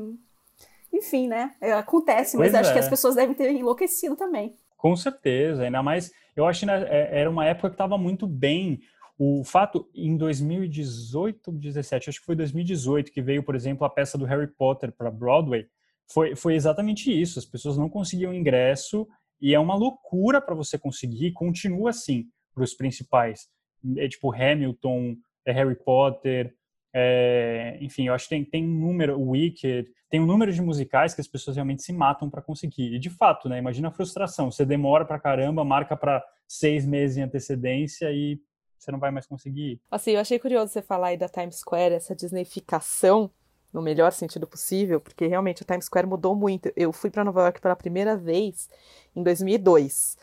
enfim, 0.92 1.28
né? 1.28 1.54
É, 1.60 1.72
acontece, 1.72 2.36
mas 2.36 2.54
acho 2.54 2.70
é. 2.70 2.72
que 2.72 2.78
as 2.78 2.88
pessoas 2.88 3.14
devem 3.14 3.34
ter 3.34 3.52
enlouquecido 3.52 4.16
também. 4.16 4.56
Com 4.76 4.94
certeza, 4.96 5.64
ainda 5.64 5.82
mais, 5.82 6.12
eu 6.36 6.46
acho 6.46 6.60
que 6.60 6.66
né, 6.66 6.86
é, 6.88 7.20
era 7.20 7.30
uma 7.30 7.44
época 7.44 7.68
que 7.68 7.74
estava 7.74 7.98
muito 7.98 8.26
bem 8.26 8.80
o 9.18 9.42
fato, 9.42 9.90
em 9.92 10.16
2018, 10.16 11.50
17, 11.50 12.08
acho 12.08 12.20
que 12.20 12.26
foi 12.26 12.36
2018, 12.36 13.10
que 13.10 13.20
veio, 13.20 13.42
por 13.42 13.56
exemplo, 13.56 13.84
a 13.84 13.90
peça 13.90 14.16
do 14.16 14.24
Harry 14.24 14.46
Potter 14.46 14.92
para 14.92 15.10
Broadway, 15.10 15.66
foi, 16.06 16.36
foi 16.36 16.54
exatamente 16.54 17.10
isso. 17.10 17.38
As 17.38 17.44
pessoas 17.44 17.76
não 17.76 17.88
conseguiam 17.88 18.32
ingresso 18.32 19.08
e 19.40 19.52
é 19.52 19.58
uma 19.58 19.74
loucura 19.74 20.40
para 20.40 20.54
você 20.54 20.78
conseguir, 20.78 21.32
continua 21.32 21.90
assim 21.90 22.26
para 22.54 22.62
os 22.62 22.74
principais. 22.74 23.48
É 23.96 24.08
tipo 24.08 24.32
Hamilton, 24.32 25.16
é 25.44 25.52
Harry 25.52 25.76
Potter, 25.76 26.54
é, 27.00 27.78
enfim, 27.80 28.08
eu 28.08 28.14
acho 28.14 28.24
que 28.24 28.30
tem, 28.30 28.44
tem 28.44 28.64
um 28.64 28.80
número, 28.80 29.20
Wicked, 29.20 29.88
tem 30.10 30.20
um 30.20 30.26
número 30.26 30.52
de 30.52 30.60
musicais 30.60 31.14
que 31.14 31.20
as 31.20 31.28
pessoas 31.28 31.56
realmente 31.56 31.82
se 31.82 31.92
matam 31.92 32.28
para 32.28 32.42
conseguir. 32.42 32.92
E 32.92 32.98
de 32.98 33.08
fato, 33.08 33.48
né? 33.48 33.56
Imagina 33.56 33.86
a 33.86 33.92
frustração. 33.92 34.50
Você 34.50 34.66
demora 34.66 35.04
para 35.04 35.20
caramba, 35.20 35.64
marca 35.64 35.96
para 35.96 36.24
seis 36.48 36.84
meses 36.84 37.16
em 37.16 37.22
antecedência 37.22 38.10
e 38.10 38.40
você 38.76 38.90
não 38.90 38.98
vai 38.98 39.12
mais 39.12 39.26
conseguir 39.26 39.72
ir. 39.72 39.80
Assim, 39.88 40.12
eu 40.12 40.20
achei 40.20 40.40
curioso 40.40 40.72
você 40.72 40.82
falar 40.82 41.08
aí 41.08 41.16
da 41.16 41.28
Times 41.28 41.56
Square, 41.56 41.94
essa 41.94 42.16
disneyficação, 42.16 43.30
no 43.72 43.80
melhor 43.80 44.10
sentido 44.10 44.46
possível, 44.46 45.00
porque 45.00 45.26
realmente 45.28 45.62
a 45.62 45.66
Times 45.66 45.84
Square 45.84 46.06
mudou 46.08 46.34
muito. 46.34 46.72
Eu 46.74 46.92
fui 46.92 47.10
para 47.10 47.22
Nova 47.22 47.42
York 47.42 47.60
pela 47.60 47.76
primeira 47.76 48.16
vez 48.16 48.68
em 49.14 49.22
2002. 49.22 50.16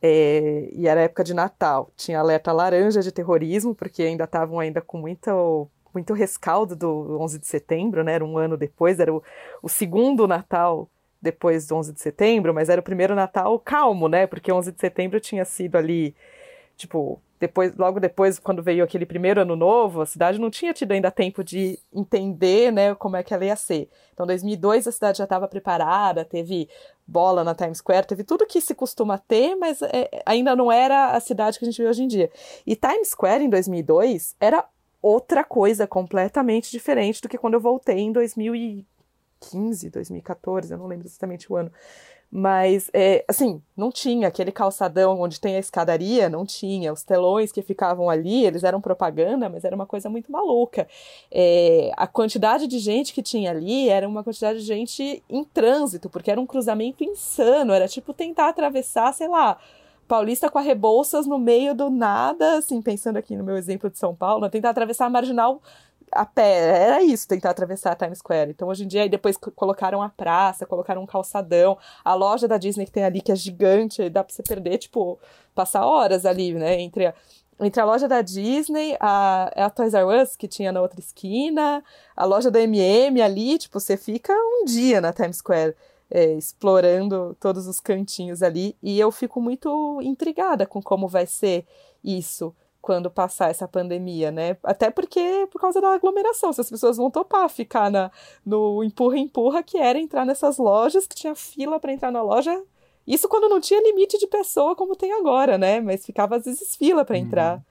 É, 0.00 0.70
e 0.72 0.88
era 0.88 1.02
época 1.02 1.22
de 1.22 1.34
Natal. 1.34 1.92
Tinha 1.94 2.20
alerta 2.20 2.52
laranja 2.52 3.02
de 3.02 3.12
terrorismo, 3.12 3.74
porque 3.74 4.02
ainda 4.02 4.24
estavam 4.24 4.58
ainda 4.58 4.80
com 4.80 4.98
muito, 4.98 5.70
muito 5.94 6.14
rescaldo 6.14 6.74
do 6.76 7.18
11 7.20 7.38
de 7.38 7.46
setembro, 7.46 8.02
né? 8.04 8.14
Era 8.14 8.24
um 8.24 8.38
ano 8.38 8.56
depois, 8.56 9.00
era 9.00 9.12
o, 9.12 9.22
o 9.62 9.68
segundo 9.68 10.26
Natal 10.26 10.88
depois 11.20 11.66
do 11.66 11.76
11 11.76 11.92
de 11.92 12.00
setembro, 12.00 12.52
mas 12.52 12.68
era 12.68 12.80
o 12.80 12.84
primeiro 12.84 13.14
Natal 13.14 13.58
calmo, 13.60 14.08
né? 14.08 14.26
Porque 14.26 14.52
11 14.52 14.72
de 14.72 14.80
setembro 14.80 15.20
tinha 15.20 15.44
sido 15.44 15.76
ali, 15.76 16.14
tipo, 16.76 17.20
depois, 17.42 17.74
logo 17.76 17.98
depois, 17.98 18.38
quando 18.38 18.62
veio 18.62 18.84
aquele 18.84 19.04
primeiro 19.04 19.40
ano 19.40 19.56
novo, 19.56 20.00
a 20.00 20.06
cidade 20.06 20.38
não 20.38 20.48
tinha 20.48 20.72
tido 20.72 20.92
ainda 20.92 21.10
tempo 21.10 21.42
de 21.42 21.76
entender, 21.92 22.70
né, 22.70 22.94
como 22.94 23.16
é 23.16 23.22
que 23.24 23.34
ela 23.34 23.44
ia 23.44 23.56
ser. 23.56 23.88
Então, 24.14 24.24
2002 24.24 24.86
a 24.86 24.92
cidade 24.92 25.18
já 25.18 25.24
estava 25.24 25.48
preparada, 25.48 26.24
teve 26.24 26.68
bola 27.04 27.42
na 27.42 27.52
Times 27.52 27.78
Square, 27.78 28.06
teve 28.06 28.22
tudo 28.22 28.46
que 28.46 28.60
se 28.60 28.76
costuma 28.76 29.18
ter, 29.18 29.56
mas 29.56 29.82
é, 29.82 30.22
ainda 30.24 30.54
não 30.54 30.70
era 30.70 31.16
a 31.16 31.20
cidade 31.20 31.58
que 31.58 31.64
a 31.64 31.68
gente 31.68 31.82
vê 31.82 31.88
hoje 31.88 32.04
em 32.04 32.06
dia. 32.06 32.30
E 32.64 32.76
Times 32.76 33.08
Square 33.08 33.44
em 33.44 33.50
2002 33.50 34.36
era 34.38 34.64
outra 35.02 35.42
coisa 35.42 35.86
completamente 35.86 36.70
diferente 36.70 37.20
do 37.20 37.28
que 37.28 37.36
quando 37.36 37.54
eu 37.54 37.60
voltei 37.60 37.98
em 37.98 38.12
2015, 38.12 39.90
2014, 39.90 40.72
eu 40.72 40.78
não 40.78 40.86
lembro 40.86 41.06
exatamente 41.06 41.52
o 41.52 41.56
ano. 41.56 41.72
Mas, 42.34 42.88
é, 42.94 43.26
assim, 43.28 43.60
não 43.76 43.92
tinha 43.92 44.26
aquele 44.26 44.50
calçadão 44.50 45.20
onde 45.20 45.38
tem 45.38 45.56
a 45.56 45.58
escadaria, 45.58 46.30
não 46.30 46.46
tinha. 46.46 46.90
Os 46.90 47.02
telões 47.02 47.52
que 47.52 47.60
ficavam 47.60 48.08
ali, 48.08 48.46
eles 48.46 48.64
eram 48.64 48.80
propaganda, 48.80 49.50
mas 49.50 49.64
era 49.64 49.76
uma 49.76 49.84
coisa 49.84 50.08
muito 50.08 50.32
maluca. 50.32 50.88
É, 51.30 51.90
a 51.94 52.06
quantidade 52.06 52.66
de 52.66 52.78
gente 52.78 53.12
que 53.12 53.22
tinha 53.22 53.50
ali 53.50 53.90
era 53.90 54.08
uma 54.08 54.24
quantidade 54.24 54.60
de 54.60 54.64
gente 54.64 55.22
em 55.28 55.44
trânsito, 55.44 56.08
porque 56.08 56.30
era 56.30 56.40
um 56.40 56.46
cruzamento 56.46 57.04
insano. 57.04 57.74
Era 57.74 57.86
tipo 57.86 58.14
tentar 58.14 58.48
atravessar, 58.48 59.12
sei 59.12 59.28
lá, 59.28 59.58
Paulista 60.12 60.50
com 60.50 60.58
a 60.58 60.60
Rebouças 60.60 61.26
no 61.26 61.38
meio 61.38 61.74
do 61.74 61.88
nada, 61.88 62.58
assim, 62.58 62.82
pensando 62.82 63.16
aqui 63.16 63.34
no 63.34 63.42
meu 63.42 63.56
exemplo 63.56 63.88
de 63.88 63.98
São 63.98 64.14
Paulo, 64.14 64.46
tentar 64.50 64.68
atravessar 64.68 65.06
a 65.06 65.08
marginal 65.10 65.62
a 66.10 66.26
pé, 66.26 66.82
era 66.84 67.02
isso, 67.02 67.26
tentar 67.26 67.48
atravessar 67.48 67.92
a 67.92 67.96
Times 67.96 68.18
Square. 68.18 68.50
Então, 68.50 68.68
hoje 68.68 68.84
em 68.84 68.86
dia, 68.86 69.08
depois 69.08 69.38
colocaram 69.38 70.02
a 70.02 70.10
praça, 70.10 70.66
colocaram 70.66 71.02
um 71.02 71.06
calçadão, 71.06 71.78
a 72.04 72.12
loja 72.12 72.46
da 72.46 72.58
Disney 72.58 72.84
que 72.84 72.92
tem 72.92 73.04
ali, 73.04 73.22
que 73.22 73.32
é 73.32 73.34
gigante, 73.34 74.10
dá 74.10 74.22
pra 74.22 74.34
você 74.34 74.42
perder, 74.42 74.76
tipo, 74.76 75.18
passar 75.54 75.86
horas 75.86 76.26
ali, 76.26 76.52
né, 76.52 76.78
entre 76.78 77.06
a, 77.06 77.14
entre 77.58 77.80
a 77.80 77.84
loja 77.86 78.06
da 78.06 78.20
Disney, 78.20 78.94
a, 79.00 79.64
a 79.64 79.70
Toys 79.70 79.94
R 79.94 80.04
Us, 80.04 80.36
que 80.36 80.46
tinha 80.46 80.70
na 80.72 80.82
outra 80.82 81.00
esquina, 81.00 81.82
a 82.14 82.24
loja 82.26 82.50
da 82.50 82.60
M&M 82.60 83.22
ali, 83.22 83.56
tipo, 83.56 83.80
você 83.80 83.96
fica 83.96 84.34
um 84.34 84.66
dia 84.66 85.00
na 85.00 85.10
Times 85.10 85.38
Square, 85.38 85.74
é, 86.12 86.34
explorando 86.34 87.34
todos 87.40 87.66
os 87.66 87.80
cantinhos 87.80 88.42
ali, 88.42 88.76
e 88.82 89.00
eu 89.00 89.10
fico 89.10 89.40
muito 89.40 89.98
intrigada 90.02 90.66
com 90.66 90.82
como 90.82 91.08
vai 91.08 91.26
ser 91.26 91.64
isso, 92.04 92.54
quando 92.82 93.10
passar 93.10 93.50
essa 93.50 93.66
pandemia, 93.66 94.30
né? 94.30 94.56
Até 94.62 94.90
porque 94.90 95.48
por 95.50 95.60
causa 95.60 95.80
da 95.80 95.94
aglomeração, 95.94 96.52
se 96.52 96.60
as 96.60 96.68
pessoas 96.68 96.96
vão 96.96 97.10
topar 97.10 97.48
ficar 97.48 97.90
na, 97.90 98.10
no 98.44 98.82
empurra-empurra, 98.84 99.62
que 99.62 99.78
era 99.78 99.98
entrar 99.98 100.26
nessas 100.26 100.58
lojas, 100.58 101.06
que 101.06 101.14
tinha 101.14 101.34
fila 101.34 101.78
para 101.80 101.92
entrar 101.92 102.10
na 102.10 102.20
loja. 102.20 102.62
Isso 103.06 103.28
quando 103.28 103.48
não 103.48 103.60
tinha 103.60 103.82
limite 103.82 104.18
de 104.18 104.26
pessoa 104.26 104.76
como 104.76 104.96
tem 104.96 105.12
agora, 105.12 105.56
né? 105.56 105.80
Mas 105.80 106.04
ficava 106.04 106.36
às 106.36 106.44
vezes 106.44 106.76
fila 106.76 107.04
para 107.04 107.16
entrar. 107.16 107.56
Uhum. 107.56 107.62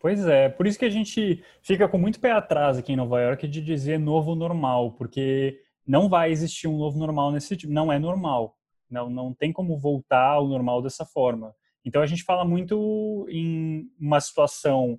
Pois 0.00 0.26
é, 0.26 0.48
por 0.48 0.66
isso 0.66 0.78
que 0.78 0.84
a 0.84 0.90
gente 0.90 1.42
fica 1.60 1.88
com 1.88 1.98
muito 1.98 2.20
pé 2.20 2.30
atrás 2.30 2.78
aqui 2.78 2.92
em 2.92 2.96
Nova 2.96 3.20
York 3.20 3.48
de 3.48 3.60
dizer 3.60 3.98
novo 3.98 4.34
normal, 4.34 4.92
porque 4.92 5.60
não 5.88 6.08
vai 6.08 6.30
existir 6.30 6.68
um 6.68 6.76
novo 6.76 6.98
normal 6.98 7.32
nesse 7.32 7.56
tipo, 7.56 7.72
não 7.72 7.90
é 7.90 7.98
normal. 7.98 8.54
Não, 8.90 9.08
não 9.08 9.32
tem 9.32 9.52
como 9.52 9.78
voltar 9.78 10.32
ao 10.32 10.46
normal 10.46 10.82
dessa 10.82 11.04
forma. 11.04 11.54
Então 11.84 12.02
a 12.02 12.06
gente 12.06 12.22
fala 12.22 12.44
muito 12.44 13.26
em 13.30 13.90
uma 13.98 14.20
situação 14.20 14.98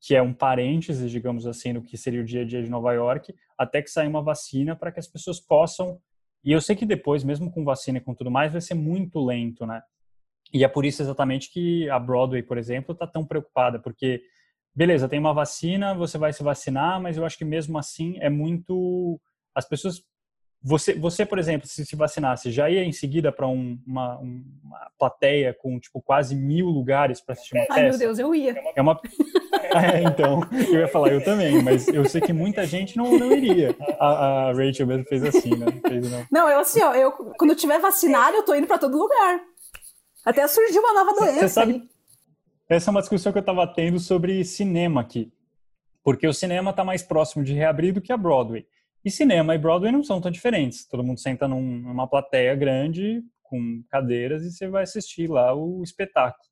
que 0.00 0.14
é 0.14 0.22
um 0.22 0.32
parênteses, 0.32 1.10
digamos 1.10 1.46
assim, 1.46 1.72
no 1.72 1.82
que 1.82 1.96
seria 1.96 2.20
o 2.20 2.24
dia 2.24 2.42
a 2.42 2.44
dia 2.44 2.62
de 2.62 2.70
Nova 2.70 2.92
York, 2.92 3.34
até 3.58 3.82
que 3.82 3.90
saia 3.90 4.08
uma 4.08 4.22
vacina 4.22 4.74
para 4.74 4.90
que 4.90 5.00
as 5.00 5.08
pessoas 5.08 5.40
possam. 5.40 6.00
E 6.42 6.52
eu 6.52 6.60
sei 6.60 6.74
que 6.74 6.86
depois, 6.86 7.22
mesmo 7.22 7.50
com 7.50 7.64
vacina 7.64 7.98
e 7.98 8.00
com 8.00 8.14
tudo 8.14 8.30
mais, 8.30 8.52
vai 8.52 8.60
ser 8.60 8.74
muito 8.74 9.22
lento, 9.22 9.66
né? 9.66 9.82
E 10.54 10.64
é 10.64 10.68
por 10.68 10.84
isso 10.84 11.02
exatamente 11.02 11.52
que 11.52 11.88
a 11.90 11.98
Broadway, 11.98 12.42
por 12.42 12.56
exemplo, 12.56 12.92
está 12.92 13.06
tão 13.06 13.26
preocupada, 13.26 13.78
porque, 13.78 14.22
beleza, 14.74 15.08
tem 15.08 15.18
uma 15.18 15.34
vacina, 15.34 15.94
você 15.94 16.16
vai 16.16 16.32
se 16.32 16.42
vacinar, 16.42 17.00
mas 17.00 17.16
eu 17.16 17.24
acho 17.24 17.36
que 17.36 17.44
mesmo 17.44 17.76
assim 17.76 18.16
é 18.20 18.30
muito. 18.30 19.20
As 19.54 19.68
pessoas 19.68 20.02
você, 20.62 20.92
você, 20.94 21.24
por 21.24 21.38
exemplo, 21.38 21.66
se 21.66 21.86
se 21.86 21.96
vacinasse, 21.96 22.50
já 22.50 22.68
ia 22.68 22.84
em 22.84 22.92
seguida 22.92 23.32
para 23.32 23.48
um, 23.48 23.78
uma, 23.86 24.18
uma 24.18 24.90
plateia 24.98 25.54
com 25.54 25.80
tipo 25.80 26.02
quase 26.02 26.34
mil 26.34 26.66
lugares 26.66 27.20
para 27.20 27.32
assistir 27.32 27.56
uma 27.56 27.66
peça? 27.66 27.80
Ai, 27.80 27.88
meu 27.88 27.98
Deus, 27.98 28.18
eu 28.18 28.34
ia. 28.34 28.54
É 28.76 28.82
uma... 28.82 29.00
é, 29.74 30.02
então, 30.02 30.40
eu 30.52 30.80
ia 30.80 30.88
falar, 30.88 31.12
eu 31.12 31.24
também, 31.24 31.62
mas 31.62 31.88
eu 31.88 32.04
sei 32.04 32.20
que 32.20 32.32
muita 32.32 32.66
gente 32.66 32.96
não, 32.96 33.10
não 33.18 33.32
iria. 33.32 33.74
A, 33.98 34.48
a 34.48 34.52
Rachel 34.52 34.86
mesmo 34.86 35.04
fez 35.06 35.24
assim, 35.24 35.56
né? 35.56 35.66
Fez, 35.88 36.10
não. 36.10 36.26
não, 36.30 36.48
eu 36.50 36.58
assim, 36.60 36.82
ó, 36.82 36.94
eu, 36.94 37.12
quando 37.12 37.50
eu 37.50 37.56
tiver 37.56 37.78
vacinado, 37.78 38.36
eu 38.36 38.42
tô 38.42 38.54
indo 38.54 38.66
para 38.66 38.78
todo 38.78 38.98
lugar. 38.98 39.40
Até 40.24 40.46
surgiu 40.46 40.82
uma 40.82 40.92
nova 40.92 41.18
doença. 41.18 41.40
Você 41.40 41.48
sabe, 41.48 41.88
essa 42.68 42.90
é 42.90 42.92
uma 42.92 43.00
discussão 43.00 43.32
que 43.32 43.38
eu 43.38 43.40
estava 43.40 43.66
tendo 43.66 43.98
sobre 43.98 44.44
cinema 44.44 45.00
aqui. 45.00 45.32
Porque 46.04 46.26
o 46.26 46.34
cinema 46.34 46.70
está 46.70 46.84
mais 46.84 47.02
próximo 47.02 47.42
de 47.42 47.54
reabrir 47.54 47.92
do 47.92 48.00
que 48.00 48.12
a 48.12 48.16
Broadway. 48.16 48.66
E 49.04 49.10
cinema 49.10 49.54
e 49.54 49.58
Broadway 49.58 49.90
não 49.90 50.02
são 50.02 50.20
tão 50.20 50.30
diferentes. 50.30 50.86
Todo 50.86 51.04
mundo 51.04 51.20
senta 51.20 51.48
num, 51.48 51.60
numa 51.60 52.06
plateia 52.06 52.54
grande, 52.54 53.22
com 53.42 53.82
cadeiras, 53.88 54.44
e 54.44 54.50
você 54.50 54.68
vai 54.68 54.82
assistir 54.82 55.28
lá 55.28 55.54
o 55.54 55.82
espetáculo. 55.82 56.50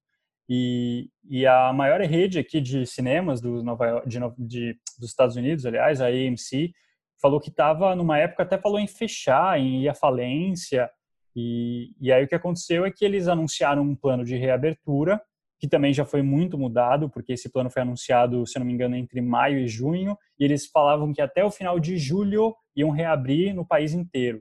E, 0.48 1.10
e 1.28 1.46
a 1.46 1.72
maior 1.74 2.00
rede 2.00 2.38
aqui 2.38 2.60
de 2.60 2.86
cinemas 2.86 3.40
do 3.40 3.62
Nova 3.62 4.02
de, 4.06 4.18
de, 4.38 4.78
dos 4.98 5.10
Estados 5.10 5.36
Unidos, 5.36 5.66
aliás, 5.66 6.00
a 6.00 6.06
AMC, 6.06 6.72
falou 7.20 7.38
que 7.38 7.50
estava, 7.50 7.94
numa 7.94 8.16
época, 8.16 8.44
até 8.44 8.56
falou 8.56 8.78
em 8.78 8.86
fechar, 8.86 9.60
em 9.60 9.82
ir 9.82 9.88
à 9.88 9.94
falência. 9.94 10.90
E, 11.36 11.92
e 12.00 12.10
aí 12.10 12.24
o 12.24 12.28
que 12.28 12.34
aconteceu 12.34 12.86
é 12.86 12.90
que 12.90 13.04
eles 13.04 13.28
anunciaram 13.28 13.82
um 13.82 13.94
plano 13.94 14.24
de 14.24 14.36
reabertura 14.36 15.20
que 15.58 15.66
também 15.66 15.92
já 15.92 16.04
foi 16.04 16.22
muito 16.22 16.56
mudado, 16.56 17.08
porque 17.10 17.32
esse 17.32 17.50
plano 17.50 17.70
foi 17.70 17.82
anunciado, 17.82 18.46
se 18.46 18.58
não 18.58 18.66
me 18.66 18.72
engano, 18.72 18.94
entre 18.94 19.20
maio 19.20 19.58
e 19.58 19.66
junho, 19.66 20.16
e 20.38 20.44
eles 20.44 20.66
falavam 20.66 21.12
que 21.12 21.20
até 21.20 21.44
o 21.44 21.50
final 21.50 21.80
de 21.80 21.96
julho 21.96 22.54
iam 22.76 22.90
reabrir 22.90 23.52
no 23.54 23.66
país 23.66 23.92
inteiro. 23.92 24.40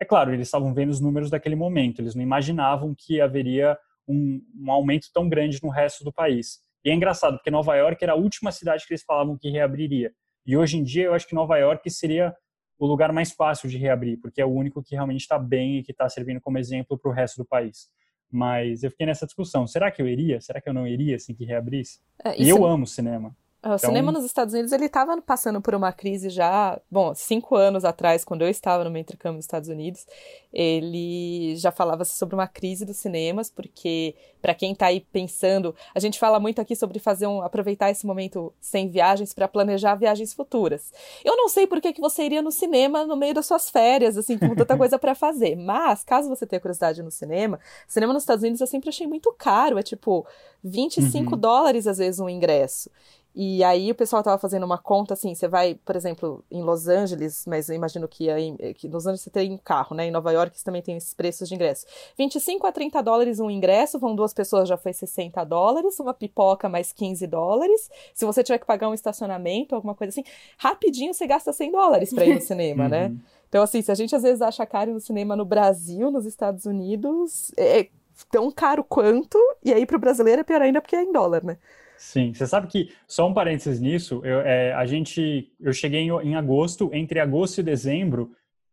É 0.00 0.04
claro, 0.04 0.32
eles 0.32 0.48
estavam 0.48 0.72
vendo 0.72 0.90
os 0.90 1.00
números 1.00 1.30
daquele 1.30 1.54
momento, 1.54 2.00
eles 2.00 2.14
não 2.14 2.22
imaginavam 2.22 2.94
que 2.96 3.20
haveria 3.20 3.76
um, 4.08 4.40
um 4.56 4.70
aumento 4.70 5.08
tão 5.12 5.28
grande 5.28 5.58
no 5.62 5.68
resto 5.68 6.02
do 6.02 6.12
país. 6.12 6.60
E 6.84 6.90
é 6.90 6.94
engraçado, 6.94 7.36
porque 7.36 7.50
Nova 7.50 7.74
York 7.76 8.02
era 8.02 8.12
a 8.12 8.16
última 8.16 8.52
cidade 8.52 8.86
que 8.86 8.92
eles 8.92 9.04
falavam 9.04 9.36
que 9.38 9.50
reabriria. 9.50 10.12
E 10.46 10.56
hoje 10.56 10.76
em 10.76 10.82
dia 10.82 11.04
eu 11.04 11.14
acho 11.14 11.26
que 11.26 11.34
Nova 11.34 11.56
York 11.56 11.88
seria 11.90 12.34
o 12.78 12.86
lugar 12.86 13.12
mais 13.12 13.32
fácil 13.32 13.68
de 13.68 13.78
reabrir, 13.78 14.18
porque 14.20 14.40
é 14.40 14.44
o 14.44 14.50
único 14.50 14.82
que 14.82 14.94
realmente 14.94 15.20
está 15.20 15.38
bem 15.38 15.78
e 15.78 15.82
que 15.82 15.92
está 15.92 16.08
servindo 16.08 16.40
como 16.40 16.58
exemplo 16.58 16.98
para 16.98 17.10
o 17.10 17.14
resto 17.14 17.36
do 17.38 17.44
país. 17.46 17.88
Mas 18.30 18.82
eu 18.82 18.90
fiquei 18.90 19.06
nessa 19.06 19.26
discussão. 19.26 19.66
Será 19.66 19.90
que 19.90 20.02
eu 20.02 20.08
iria? 20.08 20.40
Será 20.40 20.60
que 20.60 20.68
eu 20.68 20.74
não 20.74 20.86
iria 20.86 21.16
assim 21.16 21.34
que 21.34 21.44
reabrisse? 21.44 22.00
É, 22.24 22.40
e 22.40 22.48
eu 22.48 22.64
amo 22.66 22.86
cinema. 22.86 23.36
O 23.64 23.66
então... 23.66 23.78
cinema 23.78 24.12
nos 24.12 24.24
Estados 24.26 24.52
Unidos 24.52 24.72
ele 24.72 24.84
estava 24.84 25.20
passando 25.22 25.58
por 25.58 25.74
uma 25.74 25.90
crise 25.90 26.28
já, 26.28 26.78
bom, 26.90 27.14
cinco 27.14 27.56
anos 27.56 27.82
atrás, 27.82 28.22
quando 28.22 28.42
eu 28.42 28.48
estava 28.48 28.84
no 28.84 28.98
intercâmbio 28.98 29.36
nos 29.36 29.46
Estados 29.46 29.70
Unidos, 29.70 30.06
ele 30.52 31.56
já 31.56 31.72
falava 31.72 32.04
sobre 32.04 32.34
uma 32.34 32.46
crise 32.46 32.84
dos 32.84 32.98
cinemas, 32.98 33.50
porque 33.50 34.14
para 34.42 34.54
quem 34.54 34.72
está 34.72 34.86
aí 34.86 35.00
pensando, 35.00 35.74
a 35.94 35.98
gente 35.98 36.18
fala 36.18 36.38
muito 36.38 36.60
aqui 36.60 36.76
sobre 36.76 36.98
fazer 36.98 37.26
um, 37.26 37.40
aproveitar 37.40 37.90
esse 37.90 38.06
momento 38.06 38.52
sem 38.60 38.90
viagens 38.90 39.32
para 39.32 39.48
planejar 39.48 39.94
viagens 39.94 40.34
futuras. 40.34 40.92
Eu 41.24 41.34
não 41.34 41.48
sei 41.48 41.66
por 41.66 41.80
que, 41.80 41.94
que 41.94 42.00
você 42.02 42.22
iria 42.24 42.42
no 42.42 42.52
cinema 42.52 43.06
no 43.06 43.16
meio 43.16 43.32
das 43.32 43.46
suas 43.46 43.70
férias, 43.70 44.18
assim, 44.18 44.36
com 44.36 44.54
tanta 44.54 44.76
coisa 44.76 44.98
para 44.98 45.14
fazer, 45.14 45.56
mas 45.58 46.04
caso 46.04 46.28
você 46.28 46.46
tenha 46.46 46.60
curiosidade 46.60 47.02
no 47.02 47.10
cinema, 47.10 47.58
cinema 47.88 48.12
nos 48.12 48.24
Estados 48.24 48.42
Unidos 48.42 48.60
eu 48.60 48.66
sempre 48.66 48.90
achei 48.90 49.06
muito 49.06 49.32
caro, 49.32 49.78
é 49.78 49.82
tipo 49.82 50.26
25 50.62 51.32
uhum. 51.32 51.40
dólares 51.40 51.86
às 51.86 51.96
vezes 51.96 52.20
um 52.20 52.28
ingresso. 52.28 52.90
E 53.36 53.64
aí 53.64 53.90
o 53.90 53.94
pessoal 53.96 54.20
estava 54.20 54.38
fazendo 54.38 54.64
uma 54.64 54.78
conta 54.78 55.14
assim, 55.14 55.34
você 55.34 55.48
vai, 55.48 55.74
por 55.74 55.96
exemplo, 55.96 56.44
em 56.48 56.62
Los 56.62 56.86
Angeles, 56.86 57.44
mas 57.48 57.68
eu 57.68 57.74
imagino 57.74 58.06
que, 58.06 58.30
em 58.30 58.56
que 58.74 58.86
Los 58.86 59.06
Angeles 59.06 59.22
você 59.22 59.30
tem 59.30 59.52
um 59.52 59.58
carro, 59.58 59.96
né? 59.96 60.06
Em 60.06 60.10
Nova 60.12 60.30
York 60.30 60.56
você 60.56 60.64
também 60.64 60.80
tem 60.80 60.96
esses 60.96 61.12
preços 61.14 61.48
de 61.48 61.54
ingresso. 61.54 61.84
25 62.16 62.64
a 62.64 62.70
30 62.70 63.02
dólares 63.02 63.40
um 63.40 63.50
ingresso, 63.50 63.98
vão 63.98 64.14
duas 64.14 64.32
pessoas 64.32 64.68
já 64.68 64.76
foi 64.76 64.92
60 64.92 65.42
dólares, 65.44 65.98
uma 65.98 66.14
pipoca 66.14 66.68
mais 66.68 66.92
15 66.92 67.26
dólares. 67.26 67.90
Se 68.14 68.24
você 68.24 68.44
tiver 68.44 68.58
que 68.58 68.66
pagar 68.66 68.88
um 68.88 68.94
estacionamento, 68.94 69.74
alguma 69.74 69.96
coisa 69.96 70.10
assim, 70.10 70.24
rapidinho 70.56 71.12
você 71.12 71.26
gasta 71.26 71.52
100 71.52 71.72
dólares 71.72 72.14
para 72.14 72.24
ir 72.26 72.34
no 72.34 72.40
cinema, 72.42 72.88
né? 72.88 73.08
Uhum. 73.08 73.18
Então, 73.48 73.62
assim, 73.64 73.82
se 73.82 73.90
a 73.90 73.94
gente 73.96 74.14
às 74.14 74.22
vezes 74.22 74.42
acha 74.42 74.64
caro 74.64 74.92
no 74.92 75.00
cinema 75.00 75.34
no 75.34 75.44
Brasil, 75.44 76.10
nos 76.10 76.24
Estados 76.24 76.66
Unidos, 76.66 77.50
é 77.56 77.88
tão 78.30 78.50
caro 78.50 78.84
quanto, 78.84 79.38
e 79.64 79.72
aí 79.72 79.84
para 79.86 79.96
o 79.96 80.00
brasileiro 80.00 80.40
é 80.40 80.44
pior 80.44 80.62
ainda 80.62 80.80
porque 80.80 80.96
é 80.96 81.02
em 81.02 81.12
dólar, 81.12 81.44
né? 81.44 81.58
Sim, 82.04 82.34
você 82.34 82.46
sabe 82.46 82.66
que, 82.66 82.92
só 83.08 83.26
um 83.26 83.32
parênteses 83.32 83.80
nisso, 83.80 84.20
eu, 84.24 84.40
é, 84.40 84.74
a 84.74 84.84
gente, 84.84 85.50
eu 85.58 85.72
cheguei 85.72 86.02
em, 86.02 86.10
em, 86.10 86.34
agosto, 86.36 86.90
entre 86.92 87.18
agosto 87.18 87.60
e 87.60 87.62
dezembro, 87.62 88.30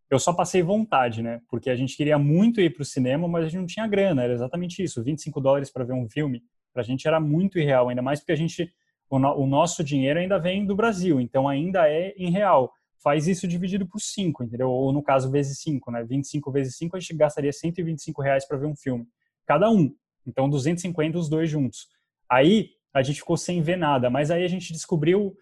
eu 0.09 0.19
só 0.19 0.33
passei 0.33 0.61
vontade, 0.61 1.23
né? 1.23 1.41
Porque 1.49 1.69
a 1.69 1.75
gente 1.75 1.95
queria 1.95 2.19
muito 2.19 2.59
ir 2.59 2.73
para 2.73 2.81
o 2.81 2.85
cinema, 2.85 3.29
mas 3.29 3.45
a 3.45 3.47
gente 3.47 3.59
não 3.59 3.65
tinha 3.65 3.87
grana, 3.87 4.21
era 4.21 4.33
exatamente 4.33 4.83
isso, 4.83 5.01
25 5.01 5.39
dólares 5.39 5.71
para 5.71 5.85
ver 5.85 5.93
um 5.93 6.09
filme, 6.09 6.43
para 6.73 6.81
a 6.81 6.85
gente 6.85 7.07
era 7.07 7.21
muito 7.21 7.57
irreal, 7.57 7.87
ainda 7.87 8.01
mais 8.01 8.19
porque 8.19 8.33
a 8.33 8.35
gente, 8.35 8.69
o, 9.09 9.17
no, 9.17 9.33
o, 9.33 9.47
nosso 9.47 9.81
dinheiro 9.81 10.19
ainda 10.19 10.37
vem 10.37 10.65
do 10.65 10.75
Brasil, 10.75 11.21
então 11.21 11.47
ainda 11.47 11.89
é 11.89 12.13
em 12.17 12.29
real. 12.29 12.73
Faz 13.01 13.29
isso 13.29 13.47
dividido 13.47 13.87
por 13.87 14.01
5, 14.01 14.43
entendeu? 14.43 14.69
Ou 14.69 14.91
no 14.91 15.01
caso, 15.01 15.31
vezes 15.31 15.57
5, 15.61 15.89
né? 15.89 16.03
25 16.03 16.51
vezes 16.51 16.75
5, 16.75 16.97
a 16.97 16.99
gente 16.99 17.15
gastaria 17.15 17.53
125 17.53 18.21
reais 18.21 18.45
para 18.45 18.57
ver 18.57 18.67
um 18.67 18.75
filme, 18.75 19.07
cada 19.45 19.69
um. 19.71 19.95
Então, 20.27 20.49
250 20.49 21.17
os 21.17 21.29
dois 21.29 21.49
juntos. 21.49 21.87
Aí, 22.29 22.71
a 22.93 23.01
gente 23.01 23.19
ficou 23.19 23.37
sem 23.37 23.61
ver 23.61 23.77
nada. 23.77 24.09
Mas 24.09 24.31
aí 24.31 24.43
a 24.43 24.47
gente 24.47 24.73
descobriu 24.73 25.35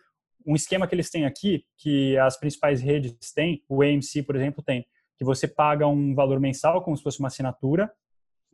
um 0.45 0.55
esquema 0.55 0.87
que 0.87 0.95
eles 0.95 1.09
têm 1.09 1.25
aqui, 1.25 1.65
que 1.77 2.17
as 2.17 2.37
principais 2.39 2.81
redes 2.81 3.33
têm, 3.33 3.63
o 3.67 3.81
AMC, 3.81 4.23
por 4.23 4.35
exemplo, 4.35 4.63
tem, 4.63 4.85
que 5.17 5.25
você 5.25 5.47
paga 5.47 5.85
um 5.87 6.15
valor 6.15 6.39
mensal, 6.39 6.81
como 6.81 6.95
se 6.95 7.03
fosse 7.03 7.19
uma 7.19 7.27
assinatura, 7.27 7.91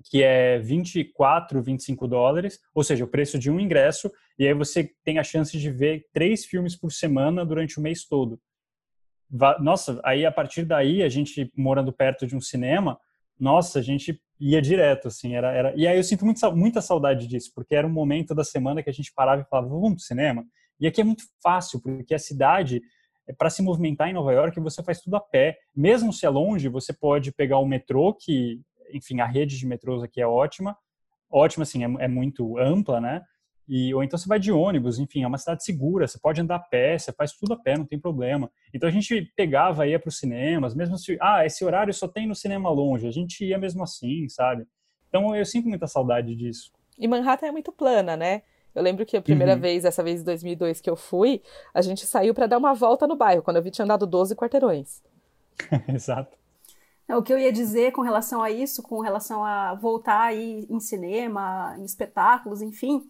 que 0.03 0.23
é 0.23 0.59
24, 0.59 1.61
25 1.61 2.07
dólares, 2.07 2.59
ou 2.73 2.83
seja, 2.83 3.05
o 3.05 3.07
preço 3.07 3.39
de 3.39 3.49
um 3.49 3.59
ingresso, 3.59 4.11
e 4.37 4.47
aí 4.47 4.53
você 4.53 4.91
tem 5.03 5.19
a 5.19 5.23
chance 5.23 5.57
de 5.57 5.71
ver 5.71 6.07
três 6.11 6.45
filmes 6.45 6.75
por 6.75 6.91
semana 6.91 7.45
durante 7.45 7.79
o 7.79 7.81
mês 7.81 8.05
todo. 8.05 8.39
Nossa, 9.59 9.99
aí 10.03 10.25
a 10.25 10.31
partir 10.31 10.65
daí, 10.65 11.01
a 11.01 11.09
gente 11.09 11.51
morando 11.55 11.93
perto 11.93 12.27
de 12.27 12.35
um 12.35 12.41
cinema, 12.41 12.99
nossa, 13.39 13.79
a 13.79 13.81
gente 13.81 14.21
ia 14.39 14.61
direto, 14.61 15.07
assim, 15.07 15.35
era, 15.35 15.51
era... 15.51 15.73
E 15.75 15.87
aí 15.87 15.97
eu 15.97 16.03
sinto 16.03 16.25
muito, 16.25 16.55
muita 16.55 16.81
saudade 16.81 17.27
disso, 17.27 17.51
porque 17.55 17.75
era 17.75 17.87
um 17.87 17.91
momento 17.91 18.35
da 18.35 18.43
semana 18.43 18.83
que 18.83 18.89
a 18.89 18.93
gente 18.93 19.13
parava 19.13 19.41
e 19.41 19.45
falava, 19.45 19.69
vamos 19.69 19.93
pro 19.93 20.03
cinema? 20.03 20.45
E 20.79 20.87
aqui 20.87 21.01
é 21.01 21.03
muito 21.03 21.23
fácil, 21.41 21.81
porque 21.81 22.13
a 22.13 22.19
cidade, 22.19 22.81
é, 23.27 23.33
para 23.33 23.49
se 23.49 23.61
movimentar 23.61 24.09
em 24.09 24.13
Nova 24.13 24.33
York, 24.33 24.59
você 24.59 24.83
faz 24.83 25.01
tudo 25.01 25.15
a 25.15 25.21
pé. 25.21 25.57
Mesmo 25.75 26.11
se 26.11 26.25
é 26.25 26.29
longe, 26.29 26.67
você 26.67 26.93
pode 26.93 27.31
pegar 27.31 27.59
o 27.59 27.65
metrô, 27.65 28.13
que, 28.13 28.61
enfim, 28.93 29.19
a 29.21 29.25
rede 29.25 29.57
de 29.57 29.65
metrôs 29.65 30.03
aqui 30.03 30.21
é 30.21 30.27
ótima. 30.27 30.77
Ótima, 31.29 31.63
assim, 31.63 31.83
é, 31.83 32.05
é 32.05 32.07
muito 32.07 32.57
ampla, 32.57 32.99
né? 32.99 33.21
E, 33.67 33.93
ou 33.93 34.03
então 34.03 34.17
você 34.17 34.27
vai 34.27 34.39
de 34.39 34.51
ônibus, 34.51 34.99
enfim, 34.99 35.23
é 35.23 35.27
uma 35.27 35.37
cidade 35.37 35.63
segura, 35.63 36.07
você 36.07 36.19
pode 36.19 36.39
andar 36.39 36.57
a 36.57 36.59
pé, 36.59 36.97
você 36.97 37.11
faz 37.11 37.31
tudo 37.31 37.53
a 37.53 37.57
pé, 37.57 37.77
não 37.77 37.85
tem 37.85 37.99
problema. 37.99 38.51
Então 38.73 38.87
a 38.87 38.91
gente 38.91 39.31
pegava, 39.35 39.87
ia 39.87 39.99
para 39.99 40.09
os 40.09 40.17
cinemas, 40.17 40.75
mesmo 40.75 40.97
se, 40.97 41.17
ah, 41.19 41.45
esse 41.45 41.65
horário 41.65 41.93
só 41.93 42.07
tem 42.07 42.27
no 42.27 42.35
cinema 42.35 42.69
longe, 42.69 43.07
a 43.07 43.11
gente 43.11 43.43
ia 43.43 43.57
mesmo 43.57 43.83
assim, 43.83 44.29
sabe? 44.29 44.67
Então 45.09 45.35
eu 45.35 45.45
sinto 45.45 45.67
muita 45.67 45.87
saudade 45.87 46.35
disso. 46.35 46.71
E 46.97 47.07
Manhattan 47.07 47.47
é 47.47 47.51
muito 47.51 47.71
plana, 47.71 48.15
né? 48.15 48.43
Eu 48.73 48.83
lembro 48.83 49.05
que 49.05 49.15
a 49.15 49.21
primeira 49.21 49.53
uhum. 49.53 49.59
vez, 49.59 49.85
essa 49.85 50.03
vez 50.03 50.21
em 50.21 50.25
2002 50.25 50.81
que 50.81 50.89
eu 50.89 50.97
fui, 50.97 51.41
a 51.73 51.81
gente 51.81 52.05
saiu 52.05 52.33
para 52.33 52.45
dar 52.45 52.57
uma 52.57 52.73
volta 52.73 53.07
no 53.07 53.15
bairro, 53.15 53.41
quando 53.41 53.57
eu 53.57 53.63
vi 53.63 53.71
tinha 53.71 53.85
andado 53.85 54.05
12 54.05 54.35
quarteirões. 54.35 55.01
Exato. 55.87 56.37
O 57.07 57.21
que 57.21 57.31
eu 57.31 57.39
ia 57.39 57.53
dizer 57.53 57.91
com 57.91 58.01
relação 58.01 58.41
a 58.41 58.51
isso, 58.51 58.81
com 58.81 58.99
relação 58.99 59.45
a 59.45 59.75
voltar 59.75 60.21
aí 60.21 60.65
em 60.69 60.79
cinema, 60.79 61.75
em 61.77 61.85
espetáculos, 61.85 62.61
enfim, 62.61 63.09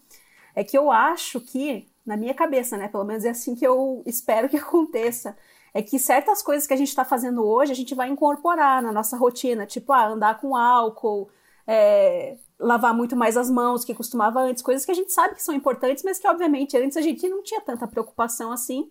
É 0.56 0.64
que 0.64 0.78
eu 0.78 0.90
acho 0.90 1.42
que, 1.42 1.88
na 2.06 2.16
minha 2.16 2.34
cabeça, 2.34 2.78
né? 2.78 2.88
Pelo 2.88 3.04
menos 3.04 3.26
é 3.26 3.30
assim 3.30 3.56
que 3.56 3.66
eu 3.66 4.02
espero 4.06 4.48
que 4.48 4.58
aconteça. 4.58 5.36
É 5.74 5.82
que 5.82 6.00
certas 6.00 6.42
coisas 6.42 6.66
que 6.66 6.74
a 6.74 6.78
gente 6.78 6.88
está 6.88 7.04
fazendo 7.04 7.46
hoje, 7.46 7.72
a 7.74 7.76
gente 7.76 7.94
vai 7.94 8.10
incorporar 8.10 8.82
na 8.82 8.94
nossa 8.94 9.18
rotina. 9.18 9.66
Tipo, 9.66 9.92
ah, 9.92 10.08
andar 10.08 10.40
com 10.40 10.56
álcool, 10.56 11.30
é, 11.68 12.38
lavar 12.58 12.94
muito 12.94 13.16
mais 13.16 13.36
as 13.36 13.50
mãos 13.50 13.84
que 13.84 13.94
costumava 13.94 14.40
antes. 14.40 14.64
Coisas 14.64 14.86
que 14.86 14.92
a 14.92 14.96
gente 14.96 15.12
sabe 15.12 15.36
que 15.36 15.44
são 15.44 15.54
importantes, 15.54 16.04
mas 16.04 16.18
que, 16.18 16.28
obviamente, 16.28 16.78
antes 16.78 16.96
a 16.96 17.02
gente 17.02 17.28
não 17.28 17.44
tinha 17.44 17.60
tanta 17.60 17.86
preocupação 17.88 18.52
assim. 18.52 18.90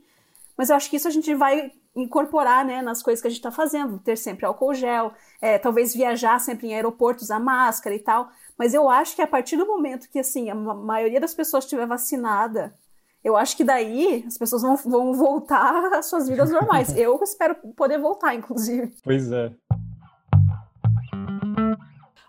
Mas 0.56 0.70
eu 0.70 0.76
acho 0.76 0.90
que 0.90 0.96
isso 0.96 1.08
a 1.08 1.10
gente 1.10 1.34
vai 1.34 1.72
incorporar 1.96 2.64
né, 2.64 2.82
nas 2.82 3.02
coisas 3.02 3.20
que 3.20 3.28
a 3.28 3.30
gente 3.30 3.38
está 3.38 3.50
fazendo, 3.50 3.98
ter 3.98 4.16
sempre 4.16 4.44
álcool 4.44 4.74
gel, 4.74 5.12
é, 5.40 5.58
talvez 5.58 5.94
viajar 5.94 6.40
sempre 6.40 6.68
em 6.68 6.74
aeroportos, 6.74 7.30
a 7.30 7.38
máscara 7.38 7.94
e 7.94 8.00
tal. 8.00 8.28
Mas 8.58 8.72
eu 8.72 8.88
acho 8.88 9.16
que 9.16 9.22
a 9.22 9.26
partir 9.26 9.56
do 9.56 9.66
momento 9.66 10.08
que 10.08 10.18
assim 10.18 10.50
a 10.50 10.54
maioria 10.54 11.20
das 11.20 11.34
pessoas 11.34 11.64
estiver 11.64 11.86
vacinada, 11.86 12.74
eu 13.22 13.36
acho 13.36 13.56
que 13.56 13.64
daí 13.64 14.22
as 14.26 14.36
pessoas 14.36 14.62
vão, 14.62 14.76
vão 14.76 15.14
voltar 15.14 15.90
às 15.94 16.06
suas 16.06 16.28
vidas 16.28 16.50
normais. 16.50 16.94
eu 16.96 17.18
espero 17.22 17.56
poder 17.76 17.98
voltar, 17.98 18.34
inclusive. 18.34 18.94
Pois 19.02 19.32
é. 19.32 19.50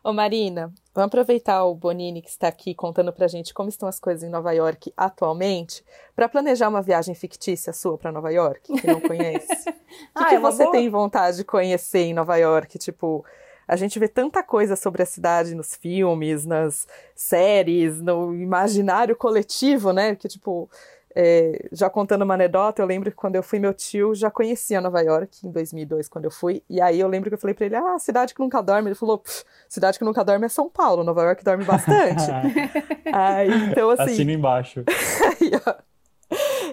Ô 0.05 0.13
Marina, 0.13 0.71
vamos 0.93 1.07
aproveitar 1.07 1.65
o 1.65 1.73
Bonini 1.73 2.21
que 2.21 2.29
está 2.29 2.47
aqui 2.47 2.75
contando 2.75 3.11
pra 3.11 3.27
gente 3.27 3.55
como 3.55 3.69
estão 3.69 3.89
as 3.89 3.99
coisas 3.99 4.21
em 4.21 4.29
Nova 4.29 4.51
York 4.51 4.93
atualmente, 4.95 5.83
para 6.15 6.29
planejar 6.29 6.69
uma 6.69 6.79
viagem 6.79 7.15
fictícia 7.15 7.73
sua 7.73 7.97
para 7.97 8.11
Nova 8.11 8.31
York, 8.31 8.71
que 8.71 8.87
não 8.87 9.01
conhece. 9.01 9.47
O 9.95 10.17
que, 10.17 10.25
ah, 10.25 10.25
que 10.25 10.35
é 10.35 10.39
você 10.39 10.63
boa... 10.63 10.71
tem 10.73 10.89
vontade 10.89 11.37
de 11.37 11.45
conhecer 11.45 11.99
em 11.99 12.13
Nova 12.13 12.35
York? 12.35 12.77
Tipo, 12.77 13.23
a 13.67 13.75
gente 13.75 13.97
vê 13.99 14.07
tanta 14.07 14.43
coisa 14.43 14.75
sobre 14.75 15.01
a 15.01 15.05
cidade 15.05 15.55
nos 15.55 15.75
filmes, 15.75 16.45
nas 16.45 16.87
séries, 17.15 18.01
no 18.01 18.33
imaginário 18.35 19.15
coletivo, 19.15 19.91
né? 19.91 20.15
Que, 20.15 20.27
tipo, 20.27 20.69
é, 21.17 21.69
já 21.71 21.89
contando 21.89 22.23
uma 22.23 22.33
anedota, 22.33 22.81
eu 22.81 22.85
lembro 22.85 23.09
que 23.09 23.15
quando 23.15 23.37
eu 23.37 23.43
fui, 23.43 23.57
meu 23.57 23.73
tio 23.73 24.13
já 24.13 24.29
conhecia 24.29 24.81
Nova 24.81 24.99
York 25.01 25.47
em 25.47 25.51
2002, 25.51 26.09
quando 26.09 26.25
eu 26.25 26.31
fui. 26.31 26.61
E 26.69 26.81
aí 26.81 26.99
eu 26.99 27.07
lembro 27.07 27.29
que 27.29 27.35
eu 27.35 27.39
falei 27.39 27.53
pra 27.53 27.65
ele: 27.65 27.75
Ah, 27.75 27.97
cidade 27.97 28.33
que 28.33 28.41
nunca 28.41 28.61
dorme. 28.61 28.89
Ele 28.89 28.95
falou: 28.95 29.23
Cidade 29.69 29.97
que 29.97 30.03
nunca 30.03 30.25
dorme 30.25 30.45
é 30.45 30.49
São 30.49 30.69
Paulo, 30.69 31.05
Nova 31.05 31.23
York 31.23 31.41
dorme 31.41 31.63
bastante. 31.63 32.23
aí, 33.13 33.49
então, 33.71 33.89
assim. 33.91 34.11
Assina 34.11 34.33
embaixo. 34.33 34.83
aí, 35.41 35.51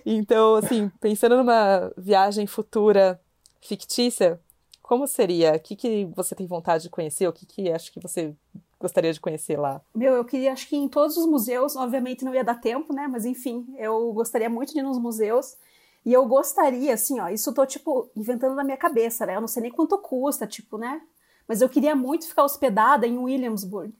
então, 0.05 0.57
assim, 0.57 0.91
pensando 1.01 1.37
numa 1.37 1.93
viagem 1.97 2.45
futura 2.45 3.21
fictícia, 3.61 4.41
como 4.83 5.07
seria? 5.07 5.55
O 5.55 5.61
que, 5.61 5.77
que 5.77 6.05
você 6.15 6.35
tem 6.35 6.47
vontade 6.47 6.85
de 6.85 6.91
conhecer? 6.91 7.27
O 7.29 7.33
que, 7.33 7.47
que 7.47 7.71
acho 7.71 7.93
que 7.93 8.01
você 8.01 8.35
gostaria 8.79 9.13
de 9.13 9.21
conhecer 9.21 9.59
lá? 9.59 9.81
Meu, 9.95 10.15
eu 10.15 10.25
queria, 10.25 10.53
acho 10.53 10.69
que 10.69 10.77
em 10.77 10.89
todos 10.89 11.17
os 11.17 11.27
museus, 11.27 11.77
obviamente 11.77 12.25
não 12.25 12.35
ia 12.35 12.45
dar 12.45 12.61
tempo, 12.61 12.93
né? 12.93 13.07
Mas 13.07 13.25
enfim, 13.25 13.67
eu 13.79 14.13
gostaria 14.13 14.51
muito 14.51 14.73
de 14.73 14.81
ir 14.81 14.83
nos 14.83 14.99
museus. 14.99 15.57
E 16.05 16.13
eu 16.13 16.27
gostaria, 16.27 16.93
assim, 16.93 17.21
ó, 17.21 17.29
isso 17.29 17.51
eu 17.51 17.55
tô, 17.55 17.65
tipo, 17.65 18.11
inventando 18.17 18.57
na 18.57 18.65
minha 18.65 18.77
cabeça, 18.77 19.25
né? 19.25 19.37
Eu 19.37 19.41
não 19.41 19.49
sei 19.49 19.63
nem 19.63 19.71
quanto 19.71 19.97
custa, 19.99 20.47
tipo, 20.47 20.77
né? 20.77 21.01
Mas 21.47 21.61
eu 21.63 21.69
queria 21.69 21.95
muito 21.95 22.27
ficar 22.27 22.43
hospedada 22.43 23.07
em 23.07 23.19
Williamsburg. 23.19 23.95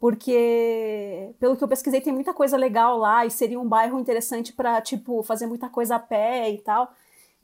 Porque, 0.00 1.34
pelo 1.38 1.56
que 1.56 1.62
eu 1.62 1.68
pesquisei, 1.68 2.00
tem 2.00 2.12
muita 2.12 2.34
coisa 2.34 2.56
legal 2.56 2.98
lá 2.98 3.24
e 3.24 3.30
seria 3.30 3.58
um 3.58 3.68
bairro 3.68 3.98
interessante 3.98 4.52
para 4.52 4.80
tipo, 4.82 5.22
fazer 5.22 5.46
muita 5.46 5.68
coisa 5.68 5.96
a 5.96 5.98
pé 5.98 6.50
e 6.50 6.58
tal. 6.58 6.92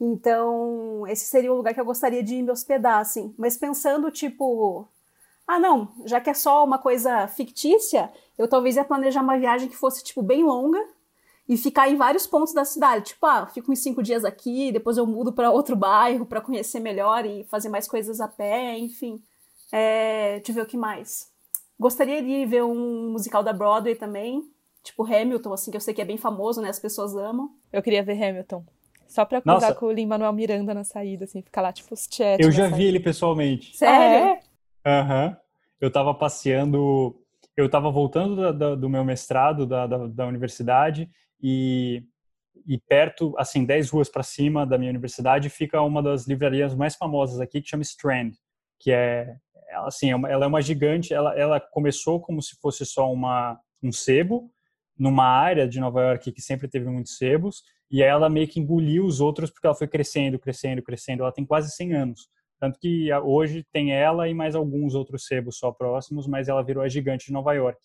Então, 0.01 1.07
esse 1.07 1.27
seria 1.27 1.53
o 1.53 1.57
lugar 1.57 1.75
que 1.75 1.81
eu 1.81 1.85
gostaria 1.85 2.23
de 2.23 2.43
me 2.43 2.51
hospedar, 2.51 3.01
assim. 3.01 3.35
Mas 3.37 3.59
pensando, 3.59 4.11
tipo, 4.11 4.89
ah, 5.47 5.59
não, 5.59 5.89
já 6.07 6.21
que 6.21 6.31
é 6.31 6.35
só 6.35 6.65
uma 6.65 6.79
coisa 6.79 7.27
fictícia, 7.29 8.11
eu 8.39 8.49
talvez 8.49 8.77
ia 8.77 8.85
planejar 8.85 9.21
uma 9.21 9.39
viagem 9.39 9.69
que 9.69 9.77
fosse, 9.77 10.03
tipo, 10.03 10.23
bem 10.23 10.43
longa 10.43 10.81
e 11.47 11.57
ficar 11.57 11.91
em 11.91 11.97
vários 11.97 12.27
pontos 12.27 12.55
da 12.55 12.65
cidade. 12.65 13.07
Tipo, 13.07 13.27
ah, 13.27 13.47
fico 13.47 13.71
uns 13.71 13.83
cinco 13.83 14.03
dias 14.03 14.25
aqui, 14.25 14.73
depois 14.73 14.97
eu 14.97 15.07
mudo 15.07 15.33
para 15.33 15.51
outro 15.51 15.77
bairro 15.77 16.25
para 16.25 16.41
conhecer 16.41 16.81
melhor 16.81 17.27
e 17.27 17.45
fazer 17.45 17.69
mais 17.69 17.87
coisas 17.87 18.21
a 18.21 18.29
pé, 18.29 18.79
enfim. 18.79 19.23
É, 19.71 20.37
deixa 20.37 20.53
eu 20.53 20.55
ver 20.55 20.63
o 20.63 20.67
que 20.67 20.77
mais. 20.77 21.29
Gostaria 21.79 22.23
de 22.23 22.47
ver 22.47 22.63
um 22.63 23.11
musical 23.11 23.43
da 23.43 23.53
Broadway 23.53 23.95
também, 23.95 24.49
tipo 24.83 25.05
Hamilton, 25.05 25.53
assim, 25.53 25.71
que 25.71 25.77
eu 25.77 25.81
sei 25.81 25.93
que 25.93 26.01
é 26.01 26.05
bem 26.05 26.17
famoso, 26.17 26.63
né? 26.63 26.71
As 26.71 26.79
pessoas 26.79 27.15
amam. 27.15 27.51
Eu 27.73 27.83
queria 27.83 28.03
ver 28.03 28.23
Hamilton. 28.23 28.65
Só 29.11 29.25
pra 29.25 29.43
cruzar 29.43 29.75
com 29.75 29.87
o 29.87 29.91
Lin-Manuel 29.91 30.33
Miranda 30.33 30.73
na 30.73 30.85
saída, 30.85 31.25
assim, 31.25 31.43
ficar 31.43 31.63
lá, 31.63 31.73
tipo, 31.73 31.93
os 31.93 32.07
chat. 32.09 32.41
Eu 32.41 32.53
já 32.53 32.69
vi 32.69 32.85
ele 32.85 33.01
pessoalmente. 33.01 33.77
Sério? 33.77 34.41
É? 34.85 34.91
Aham. 35.01 35.27
Uhum. 35.27 35.37
Eu 35.81 35.91
tava 35.91 36.15
passeando, 36.15 37.21
eu 37.57 37.69
tava 37.69 37.91
voltando 37.91 38.37
da, 38.37 38.53
da, 38.53 38.75
do 38.77 38.89
meu 38.89 39.05
mestrado 39.05 39.67
da, 39.67 39.87
da, 39.87 40.27
universidade 40.27 41.11
e, 41.43 42.05
e 42.67 42.79
perto, 42.79 43.35
assim, 43.37 43.65
10 43.65 43.91
ruas 43.91 44.09
para 44.09 44.23
cima 44.23 44.65
da 44.65 44.79
minha 44.79 44.91
universidade 44.91 45.49
fica 45.49 45.83
uma 45.83 46.03
das 46.03 46.29
livrarias 46.29 46.73
mais 46.75 46.95
famosas 46.95 47.41
aqui, 47.41 47.61
que 47.61 47.69
chama 47.69 47.83
Strand, 47.83 48.33
que 48.79 48.93
é, 48.93 49.35
assim, 49.87 50.13
é 50.13 50.13
ela 50.13 50.45
é 50.45 50.47
uma 50.47 50.63
gigante, 50.63 51.13
ela, 51.13 51.37
ela 51.37 51.59
começou 51.59 52.21
como 52.21 52.41
se 52.41 52.55
fosse 52.61 52.87
só 52.87 53.11
uma, 53.11 53.59
um 53.83 53.91
sebo, 53.91 54.53
numa 54.97 55.25
área 55.25 55.67
de 55.67 55.81
Nova 55.81 56.01
York 56.03 56.31
que 56.31 56.43
sempre 56.43 56.69
teve 56.69 56.89
muitos 56.89 57.17
sebos, 57.17 57.63
e 57.91 58.03
ela 58.03 58.29
meio 58.29 58.47
que 58.47 58.61
engoliu 58.61 59.05
os 59.05 59.21
outros 59.21 59.51
porque 59.51 59.67
ela 59.67 59.75
foi 59.75 59.89
crescendo, 59.89 60.39
crescendo, 60.39 60.83
crescendo. 60.83 61.23
Ela 61.23 61.33
tem 61.33 61.45
quase 61.45 61.71
100 61.75 61.95
anos. 61.95 62.29
Tanto 62.61 62.79
que 62.79 63.13
hoje 63.13 63.65
tem 63.73 63.93
ela 63.93 64.29
e 64.29 64.35
mais 64.35 64.55
alguns 64.55 64.95
outros 64.95 65.25
sebos 65.25 65.57
só 65.59 65.73
próximos, 65.73 66.27
mas 66.27 66.49
ela 66.49 66.63
virou 66.63 66.83
a 66.83 66.89
gigante 66.89 67.27
de 67.27 67.33
Nova 67.33 67.53
York. 67.55 67.81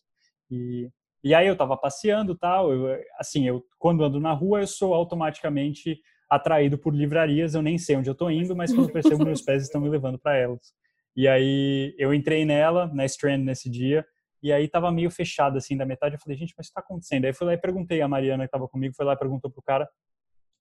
E, 0.52 0.90
e 1.24 1.34
aí 1.34 1.48
eu 1.48 1.56
tava 1.56 1.78
passeando 1.78 2.36
tal, 2.36 2.72
eu, 2.72 3.02
assim, 3.18 3.48
eu 3.48 3.64
quando 3.80 4.04
ando 4.04 4.20
na 4.20 4.34
rua 4.34 4.60
eu 4.60 4.68
sou 4.68 4.94
automaticamente 4.94 5.98
atraído 6.30 6.78
por 6.78 6.94
livrarias, 6.94 7.56
eu 7.56 7.62
nem 7.62 7.78
sei 7.78 7.96
onde 7.96 8.10
eu 8.10 8.16
tô 8.16 8.30
indo, 8.30 8.56
mas 8.56 8.74
quando 8.74 8.92
percebo 8.92 9.24
meus 9.24 9.42
pés 9.42 9.64
estão 9.64 9.80
me 9.80 9.90
levando 9.90 10.20
para 10.20 10.36
elas. 10.36 10.74
E 11.16 11.28
aí 11.28 11.96
eu 11.98 12.14
entrei 12.14 12.44
nela, 12.44 12.88
na 12.94 13.06
Strand 13.06 13.44
nesse 13.44 13.70
dia, 13.70 14.06
e 14.46 14.54
aí 14.54 14.68
tava 14.68 14.92
meio 14.92 15.10
fechado 15.10 15.58
assim 15.58 15.76
da 15.76 15.88
metade, 15.88 16.14
eu 16.14 16.20
falei, 16.20 16.38
gente, 16.38 16.54
mas 16.56 16.68
o 16.68 16.70
que 16.70 16.76
tá 16.76 16.80
acontecendo? 16.80 17.26
Aí 17.26 17.34
fui 17.34 17.48
lá 17.48 17.54
e 17.54 17.58
perguntei 17.58 18.00
a 18.00 18.08
Mariana 18.08 18.46
que 18.46 18.52
tava 18.52 18.68
comigo, 18.68 18.94
foi 18.94 19.04
lá 19.04 19.14
e 19.14 19.18
perguntou 19.18 19.50
pro 19.50 19.60
cara 19.60 19.90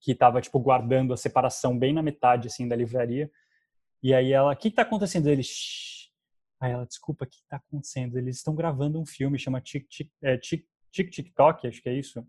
que 0.01 0.15
tava 0.15 0.41
tipo 0.41 0.59
guardando 0.59 1.13
a 1.13 1.19
separação 1.19 1.79
bem 1.79 1.93
na 1.93 2.03
metade 2.03 2.47
assim 2.47 2.67
da 2.67 2.75
livraria. 2.75 3.31
E 4.03 4.15
aí 4.15 4.33
ela, 4.33 4.55
o 4.55 4.57
que 4.57 4.69
está 4.69 4.81
acontecendo? 4.81 5.29
Ele, 5.29 5.43
Shh. 5.43 6.09
aí 6.59 6.73
ela, 6.73 6.87
desculpa, 6.87 7.27
o 7.27 7.29
que 7.29 7.37
está 7.37 7.59
acontecendo? 7.59 8.17
Eles 8.17 8.39
estão 8.39 8.55
gravando 8.55 8.99
um 8.99 9.05
filme, 9.05 9.39
chama 9.39 9.61
Tic 9.61 9.87
Tic, 9.87 10.11
é, 10.23 10.39
Tic, 10.39 10.65
Tic 10.91 11.11
Tic 11.11 11.35
Toc, 11.35 11.67
acho 11.67 11.83
que 11.83 11.89
é 11.91 11.93
isso. 11.93 12.27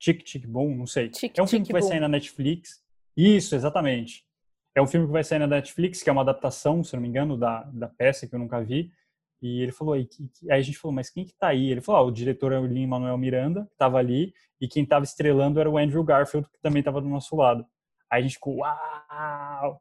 Tic 0.00 0.24
Tic 0.24 0.48
Boom, 0.48 0.74
não 0.74 0.86
sei. 0.88 1.10
Tic, 1.10 1.38
é 1.38 1.40
um 1.40 1.46
filme 1.46 1.64
que 1.64 1.70
vai 1.70 1.80
boom. 1.80 1.90
sair 1.90 2.00
na 2.00 2.08
Netflix. 2.08 2.82
Isso, 3.16 3.54
exatamente. 3.54 4.26
É 4.74 4.82
um 4.82 4.86
filme 4.88 5.06
que 5.06 5.12
vai 5.12 5.22
sair 5.22 5.38
na 5.38 5.46
Netflix, 5.46 6.02
que 6.02 6.10
é 6.10 6.12
uma 6.12 6.22
adaptação, 6.22 6.82
se 6.82 6.92
não 6.94 7.00
me 7.00 7.06
engano, 7.06 7.38
da, 7.38 7.62
da 7.62 7.86
peça 7.86 8.26
que 8.26 8.34
eu 8.34 8.38
nunca 8.40 8.60
vi. 8.64 8.92
E 9.40 9.62
ele 9.62 9.72
falou, 9.72 9.94
aí, 9.94 10.08
aí 10.50 10.58
a 10.58 10.62
gente 10.62 10.78
falou, 10.78 10.94
mas 10.94 11.10
quem 11.10 11.24
que 11.24 11.34
tá 11.34 11.48
aí? 11.48 11.70
Ele 11.70 11.80
falou, 11.80 12.00
ah, 12.00 12.04
o 12.04 12.10
diretor 12.10 12.52
é 12.52 12.58
o 12.58 12.66
Lin-Manuel 12.66 13.16
Miranda, 13.16 13.66
que 13.70 13.76
tava 13.76 13.98
ali, 13.98 14.32
e 14.60 14.66
quem 14.66 14.84
tava 14.84 15.04
estrelando 15.04 15.60
era 15.60 15.70
o 15.70 15.78
Andrew 15.78 16.02
Garfield, 16.02 16.48
que 16.50 16.60
também 16.60 16.82
tava 16.82 17.00
do 17.00 17.08
nosso 17.08 17.36
lado. 17.36 17.64
Aí 18.10 18.20
a 18.20 18.22
gente 18.22 18.34
ficou, 18.34 18.56
uau! 18.56 19.80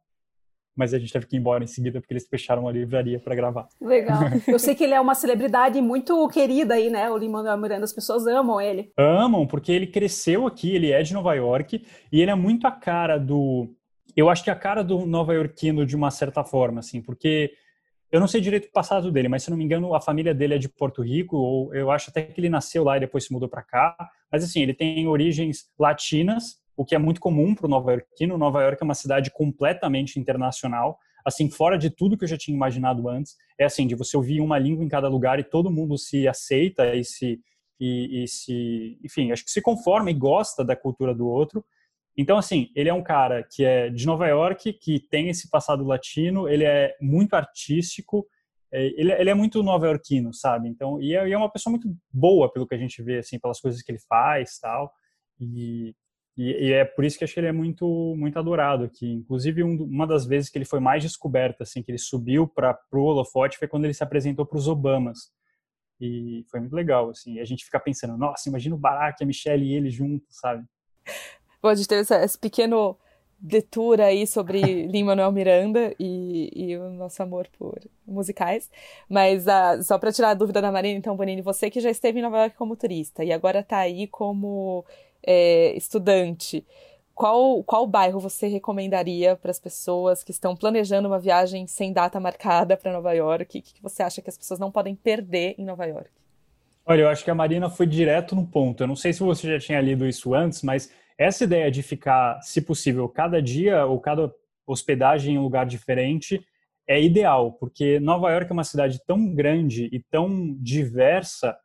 mas 0.77 0.93
a 0.93 0.99
gente 0.99 1.11
teve 1.11 1.25
que 1.25 1.35
ir 1.35 1.39
embora 1.39 1.63
em 1.63 1.67
seguida 1.67 1.99
porque 1.99 2.13
eles 2.13 2.27
fecharam 2.27 2.67
a 2.67 2.71
livraria 2.71 3.19
para 3.19 3.33
gravar. 3.33 3.67
Legal. 3.81 4.19
Eu 4.47 4.59
sei 4.59 4.75
que 4.75 4.83
ele 4.83 4.93
é 4.93 5.01
uma 5.01 5.15
celebridade 5.15 5.81
muito 5.81 6.27
querida 6.29 6.75
aí, 6.75 6.91
né? 6.91 7.09
O 7.09 7.17
Lin-Manuel 7.17 7.57
Miranda, 7.57 7.83
as 7.83 7.93
pessoas 7.93 8.27
amam 8.27 8.61
ele. 8.61 8.91
Amam, 8.95 9.47
porque 9.47 9.71
ele 9.71 9.87
cresceu 9.87 10.45
aqui, 10.45 10.75
ele 10.75 10.91
é 10.91 11.01
de 11.01 11.15
Nova 11.15 11.33
York 11.33 11.83
e 12.11 12.21
ele 12.21 12.29
é 12.29 12.35
muito 12.35 12.67
a 12.67 12.71
cara 12.71 13.17
do 13.17 13.73
eu 14.15 14.29
acho 14.31 14.43
que 14.43 14.49
a 14.49 14.55
cara 14.55 14.83
do 14.83 15.05
nova-iorquino 15.05 15.85
de 15.85 15.95
uma 15.95 16.09
certa 16.09 16.43
forma, 16.43 16.79
assim, 16.79 17.03
porque 17.03 17.51
eu 18.11 18.19
não 18.19 18.27
sei 18.27 18.39
direito 18.39 18.67
o 18.67 18.71
passado 18.71 19.11
dele, 19.11 19.27
mas 19.27 19.43
se 19.43 19.49
não 19.49 19.57
me 19.57 19.63
engano, 19.63 19.93
a 19.93 19.99
família 19.99 20.33
dele 20.33 20.55
é 20.55 20.57
de 20.57 20.69
Porto 20.69 21.01
Rico, 21.01 21.35
ou 21.35 21.75
eu 21.75 21.91
acho 21.91 22.09
até 22.09 22.21
que 22.23 22.39
ele 22.39 22.49
nasceu 22.49 22.83
lá 22.83 22.97
e 22.97 23.01
depois 23.01 23.25
se 23.25 23.33
mudou 23.33 23.49
para 23.49 23.61
cá. 23.61 23.95
Mas 24.31 24.43
assim, 24.43 24.61
ele 24.61 24.73
tem 24.73 25.07
origens 25.07 25.65
latinas, 25.77 26.57
o 26.75 26.85
que 26.85 26.95
é 26.95 26.97
muito 26.97 27.19
comum 27.19 27.53
para 27.53 27.65
o 27.65 27.69
Nova 27.69 27.91
Yorkino. 27.91 28.37
Nova 28.37 28.61
York 28.63 28.81
é 28.81 28.85
uma 28.85 28.95
cidade 28.95 29.29
completamente 29.31 30.19
internacional, 30.19 30.97
assim, 31.25 31.49
fora 31.49 31.77
de 31.77 31.89
tudo 31.89 32.17
que 32.17 32.23
eu 32.23 32.29
já 32.29 32.37
tinha 32.37 32.55
imaginado 32.55 33.09
antes. 33.09 33.35
É 33.59 33.65
assim, 33.65 33.85
de 33.85 33.95
você 33.95 34.15
ouvir 34.15 34.39
uma 34.39 34.57
língua 34.57 34.85
em 34.85 34.89
cada 34.89 35.09
lugar 35.09 35.39
e 35.39 35.43
todo 35.43 35.69
mundo 35.69 35.97
se 35.97 36.27
aceita 36.27 36.95
e 36.95 37.03
se, 37.03 37.41
e, 37.77 38.23
e 38.23 38.27
se, 38.27 38.97
enfim, 39.03 39.31
acho 39.31 39.43
que 39.43 39.51
se 39.51 39.61
conforma 39.61 40.09
e 40.09 40.13
gosta 40.13 40.63
da 40.63 40.75
cultura 40.75 41.13
do 41.13 41.27
outro. 41.27 41.65
Então, 42.17 42.37
assim, 42.37 42.71
ele 42.75 42.89
é 42.89 42.93
um 42.93 43.03
cara 43.03 43.43
que 43.43 43.63
é 43.63 43.89
de 43.89 44.05
Nova 44.07 44.27
York, 44.27 44.73
que 44.73 44.99
tem 44.99 45.29
esse 45.29 45.49
passado 45.51 45.83
latino, 45.83 46.49
ele 46.49 46.63
é 46.63 46.95
muito 46.99 47.35
artístico, 47.35 48.27
é, 48.71 48.87
ele, 48.99 49.11
ele 49.13 49.29
é 49.29 49.33
muito 49.35 49.61
nova-iorquino, 49.61 50.33
sabe? 50.33 50.67
Então, 50.67 50.99
e 50.99 51.15
é, 51.15 51.27
e 51.29 51.31
é, 51.31 51.37
uma 51.37 51.51
pessoa 51.51 51.71
muito 51.71 51.95
boa 52.11 52.51
pelo 52.51 52.67
que 52.67 52.73
a 52.73 52.77
gente 52.77 53.01
vê, 53.03 53.19
assim, 53.19 53.39
pelas 53.39 53.61
coisas 53.61 53.83
que 53.83 53.91
ele 53.91 53.99
faz, 53.99 54.57
tal. 54.59 54.91
E, 55.39 55.95
e, 56.35 56.69
e, 56.69 56.73
é 56.73 56.83
por 56.85 57.05
isso 57.05 57.17
que 57.19 57.23
acho 57.23 57.33
que 57.33 57.39
ele 57.39 57.47
é 57.47 57.51
muito 57.51 58.15
muito 58.17 58.37
adorado 58.39 58.83
aqui. 58.85 59.13
Inclusive, 59.13 59.63
um, 59.63 59.83
uma 59.83 60.07
das 60.07 60.25
vezes 60.25 60.49
que 60.49 60.57
ele 60.57 60.65
foi 60.65 60.79
mais 60.79 61.03
descoberto, 61.03 61.61
assim, 61.61 61.83
que 61.83 61.91
ele 61.91 61.99
subiu 61.99 62.47
para 62.47 62.77
o 62.93 63.03
holofote, 63.03 63.57
foi 63.57 63.67
quando 63.67 63.85
ele 63.85 63.93
se 63.93 64.03
apresentou 64.03 64.45
para 64.45 64.57
os 64.57 64.67
Obamas. 64.67 65.31
E 66.01 66.45
foi 66.51 66.59
muito 66.59 66.75
legal, 66.75 67.09
assim. 67.11 67.39
A 67.39 67.45
gente 67.45 67.65
fica 67.65 67.79
pensando, 67.79 68.17
nossa, 68.17 68.49
imagina 68.49 68.75
o 68.75 68.79
Barack, 68.79 69.23
a 69.23 69.27
Michelle 69.27 69.65
e 69.65 69.73
ele 69.73 69.89
juntos, 69.89 70.27
sabe? 70.31 70.65
Bom, 71.67 71.71
a 71.71 71.75
gente 71.75 71.89
teve 71.89 72.15
esse 72.23 72.39
pequeno 72.39 72.97
detour 73.37 73.99
aí 73.99 74.25
sobre 74.25 74.61
Lin-Manuel 74.87 75.33
Miranda 75.33 75.93
e, 75.99 76.49
e, 76.55 76.77
o 76.77 76.89
nosso 76.91 77.21
amor 77.21 77.45
por 77.59 77.77
musicais. 78.07 78.71
Mas 79.09 79.45
uh, 79.47 79.83
só 79.83 79.97
para 79.97 80.13
tirar 80.13 80.29
a 80.29 80.33
dúvida 80.33 80.61
da 80.61 80.71
Marina, 80.71 80.97
então, 80.97 81.17
Bonini, 81.17 81.41
você 81.41 81.69
que 81.69 81.81
já 81.81 81.89
esteve 81.89 82.19
em 82.19 82.21
Nova 82.21 82.37
York 82.37 82.55
como 82.55 82.77
turista 82.77 83.21
e 83.21 83.33
agora 83.33 83.59
está 83.59 83.79
aí 83.79 84.07
como 84.07 84.85
é, 85.21 85.75
estudante, 85.75 86.65
qual, 87.13 87.61
qual 87.65 87.85
bairro 87.85 88.21
você 88.21 88.47
recomendaria 88.47 89.35
para 89.35 89.51
as 89.51 89.59
pessoas 89.59 90.23
que 90.23 90.31
estão 90.31 90.55
planejando 90.55 91.09
uma 91.09 91.19
viagem 91.19 91.67
sem 91.67 91.91
data 91.91 92.17
marcada 92.17 92.77
para 92.77 92.93
Nova 92.93 93.11
York? 93.11 93.43
O 93.43 93.61
que, 93.61 93.73
que 93.73 93.83
você 93.83 94.03
acha 94.03 94.21
que 94.21 94.29
as 94.29 94.37
pessoas 94.37 94.57
não 94.57 94.71
podem 94.71 94.95
perder 94.95 95.53
em 95.57 95.65
Nova 95.65 95.83
York? 95.83 96.11
Olha, 96.85 97.01
eu 97.01 97.09
acho 97.09 97.25
que 97.25 97.29
a 97.29 97.35
Marina 97.35 97.69
foi 97.69 97.85
direto 97.85 98.37
no 98.37 98.47
ponto. 98.47 98.81
Eu 98.81 98.87
não 98.87 98.95
sei 98.95 99.11
se 99.11 99.19
você 99.19 99.49
já 99.49 99.59
tinha 99.59 99.81
lido 99.81 100.07
isso 100.07 100.33
antes, 100.33 100.63
mas 100.63 100.89
essa 101.17 101.43
ideia 101.43 101.71
de 101.71 101.81
ficar, 101.81 102.39
se 102.41 102.61
possível, 102.61 103.07
cada 103.09 103.41
dia 103.41 103.85
ou 103.85 103.99
cada 103.99 104.31
hospedagem 104.65 105.35
em 105.35 105.37
um 105.37 105.43
lugar 105.43 105.65
diferente 105.65 106.45
é 106.87 107.01
ideal, 107.01 107.53
porque 107.53 107.99
Nova 107.99 108.31
York 108.31 108.49
é 108.49 108.53
uma 108.53 108.63
cidade 108.63 109.01
tão 109.05 109.33
grande 109.33 109.89
e 109.91 109.99
tão 109.99 110.55
diversa 110.59 111.57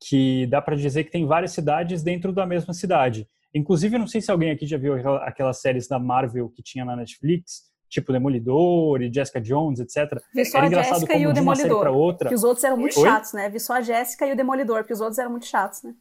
que 0.00 0.46
dá 0.46 0.62
para 0.62 0.76
dizer 0.76 1.04
que 1.04 1.10
tem 1.10 1.26
várias 1.26 1.52
cidades 1.52 2.02
dentro 2.02 2.32
da 2.32 2.46
mesma 2.46 2.72
cidade. 2.72 3.28
Inclusive, 3.52 3.98
não 3.98 4.06
sei 4.06 4.20
se 4.20 4.30
alguém 4.30 4.50
aqui 4.50 4.66
já 4.66 4.78
viu 4.78 4.94
aquelas 5.22 5.60
séries 5.60 5.88
da 5.88 5.98
Marvel 5.98 6.48
que 6.48 6.62
tinha 6.62 6.84
na 6.84 6.94
Netflix, 6.94 7.70
tipo 7.88 8.12
Demolidor 8.12 9.02
e 9.02 9.12
Jessica 9.12 9.40
Jones, 9.40 9.80
etc. 9.80 10.22
Vi 10.32 10.44
só 10.44 10.58
Era 10.58 10.80
a 10.80 10.82
Jéssica 10.84 11.16
e 11.16 11.26
o 11.26 11.30
de 11.30 11.40
Demolidor. 11.40 11.88
outra... 11.88 12.28
Que 12.28 12.34
os 12.34 12.44
outros 12.44 12.62
eram 12.62 12.76
muito 12.76 12.98
Oi? 12.98 13.04
chatos, 13.04 13.32
né? 13.32 13.48
Vi 13.48 13.58
só 13.58 13.74
a 13.74 13.80
Jéssica 13.80 14.24
e 14.26 14.32
o 14.32 14.36
Demolidor, 14.36 14.78
porque 14.78 14.92
os 14.92 15.00
outros 15.00 15.18
eram 15.18 15.32
muito 15.32 15.46
chatos, 15.46 15.82
né? 15.82 15.92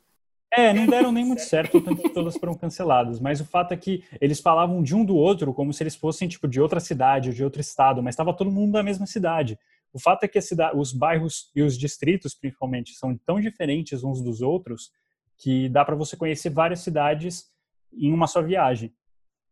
É, 0.51 0.73
não 0.73 0.87
deram 0.87 1.11
nem 1.11 1.23
muito 1.23 1.43
certo, 1.43 1.79
tanto 1.79 2.01
que 2.01 2.09
todas 2.09 2.35
foram 2.35 2.55
canceladas. 2.55 3.19
Mas 3.19 3.39
o 3.39 3.45
fato 3.45 3.71
é 3.71 3.77
que 3.77 4.03
eles 4.19 4.39
falavam 4.39 4.81
de 4.81 4.95
um 4.95 5.05
do 5.05 5.15
outro 5.15 5.53
como 5.53 5.71
se 5.71 5.83
eles 5.83 5.95
fossem, 5.95 6.27
tipo, 6.27 6.47
de 6.47 6.59
outra 6.59 6.79
cidade 6.79 7.29
ou 7.29 7.35
de 7.35 7.43
outro 7.43 7.61
estado, 7.61 8.01
mas 8.01 8.13
estava 8.13 8.33
todo 8.33 8.51
mundo 8.51 8.73
da 8.73 8.83
mesma 8.83 9.05
cidade. 9.05 9.59
O 9.93 9.99
fato 9.99 10.23
é 10.23 10.27
que 10.27 10.41
cidade, 10.41 10.77
os 10.77 10.91
bairros 10.91 11.51
e 11.55 11.61
os 11.61 11.77
distritos, 11.77 12.33
principalmente, 12.33 12.93
são 12.93 13.15
tão 13.17 13.39
diferentes 13.39 14.03
uns 14.03 14.21
dos 14.21 14.41
outros 14.41 14.91
que 15.37 15.69
dá 15.69 15.85
para 15.85 15.95
você 15.95 16.17
conhecer 16.17 16.49
várias 16.49 16.81
cidades 16.81 17.45
em 17.93 18.11
uma 18.11 18.27
só 18.27 18.41
viagem. 18.41 18.93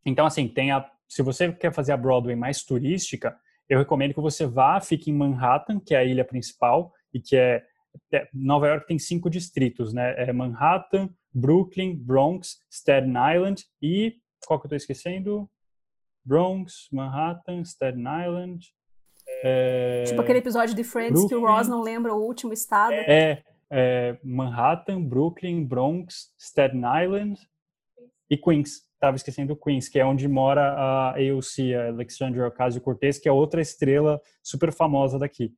Então, 0.05 0.25
assim, 0.25 0.47
tem 0.47 0.71
a, 0.71 0.89
se 1.07 1.21
você 1.21 1.51
quer 1.51 1.73
fazer 1.73 1.91
a 1.91 1.97
Broadway 1.97 2.35
mais 2.35 2.63
turística, 2.63 3.35
eu 3.69 3.79
recomendo 3.79 4.13
que 4.13 4.21
você 4.21 4.45
vá, 4.45 4.79
fique 4.79 5.09
em 5.09 5.13
Manhattan, 5.13 5.79
que 5.79 5.93
é 5.93 5.99
a 5.99 6.05
ilha 6.05 6.23
principal, 6.23 6.93
e 7.13 7.19
que 7.19 7.35
é, 7.35 7.55
é 7.57 7.63
Nova 8.33 8.67
York 8.67 8.87
tem 8.87 8.99
cinco 8.99 9.29
distritos, 9.29 9.93
né? 9.93 10.15
É 10.17 10.33
Manhattan, 10.33 11.09
Brooklyn, 11.33 11.95
Bronx, 11.95 12.57
Staten 12.71 13.13
Island 13.35 13.63
e 13.81 14.15
qual 14.45 14.59
que 14.59 14.65
eu 14.65 14.67
estou 14.69 14.77
esquecendo? 14.77 15.49
Bronx, 16.25 16.87
Manhattan, 16.91 17.63
Staten 17.63 18.01
Island. 18.01 18.65
É... 19.43 20.03
Tipo 20.07 20.21
aquele 20.21 20.39
episódio 20.39 20.75
de 20.75 20.83
Friends 20.83 21.13
Brooklyn, 21.13 21.29
que 21.29 21.35
o 21.35 21.47
Ross 21.47 21.67
não 21.67 21.81
lembra 21.81 22.13
o 22.13 22.21
último 22.21 22.53
estado. 22.53 22.93
É, 22.93 23.43
é, 23.69 24.17
Manhattan, 24.23 25.03
Brooklyn, 25.03 25.65
Bronx, 25.65 26.33
Staten 26.39 26.81
Island 27.03 27.39
e 28.29 28.37
Queens. 28.37 28.87
Estava 28.93 29.15
esquecendo 29.15 29.55
Queens, 29.55 29.87
que 29.87 29.99
é 29.99 30.05
onde 30.05 30.27
mora 30.27 30.73
a 30.73 31.11
AOC, 31.11 31.75
a 31.75 31.89
Alexandria 31.89 32.47
Ocasio-Cortez, 32.47 33.19
que 33.19 33.29
é 33.29 33.31
outra 33.31 33.61
estrela 33.61 34.19
super 34.41 34.73
famosa 34.73 35.19
daqui. 35.19 35.53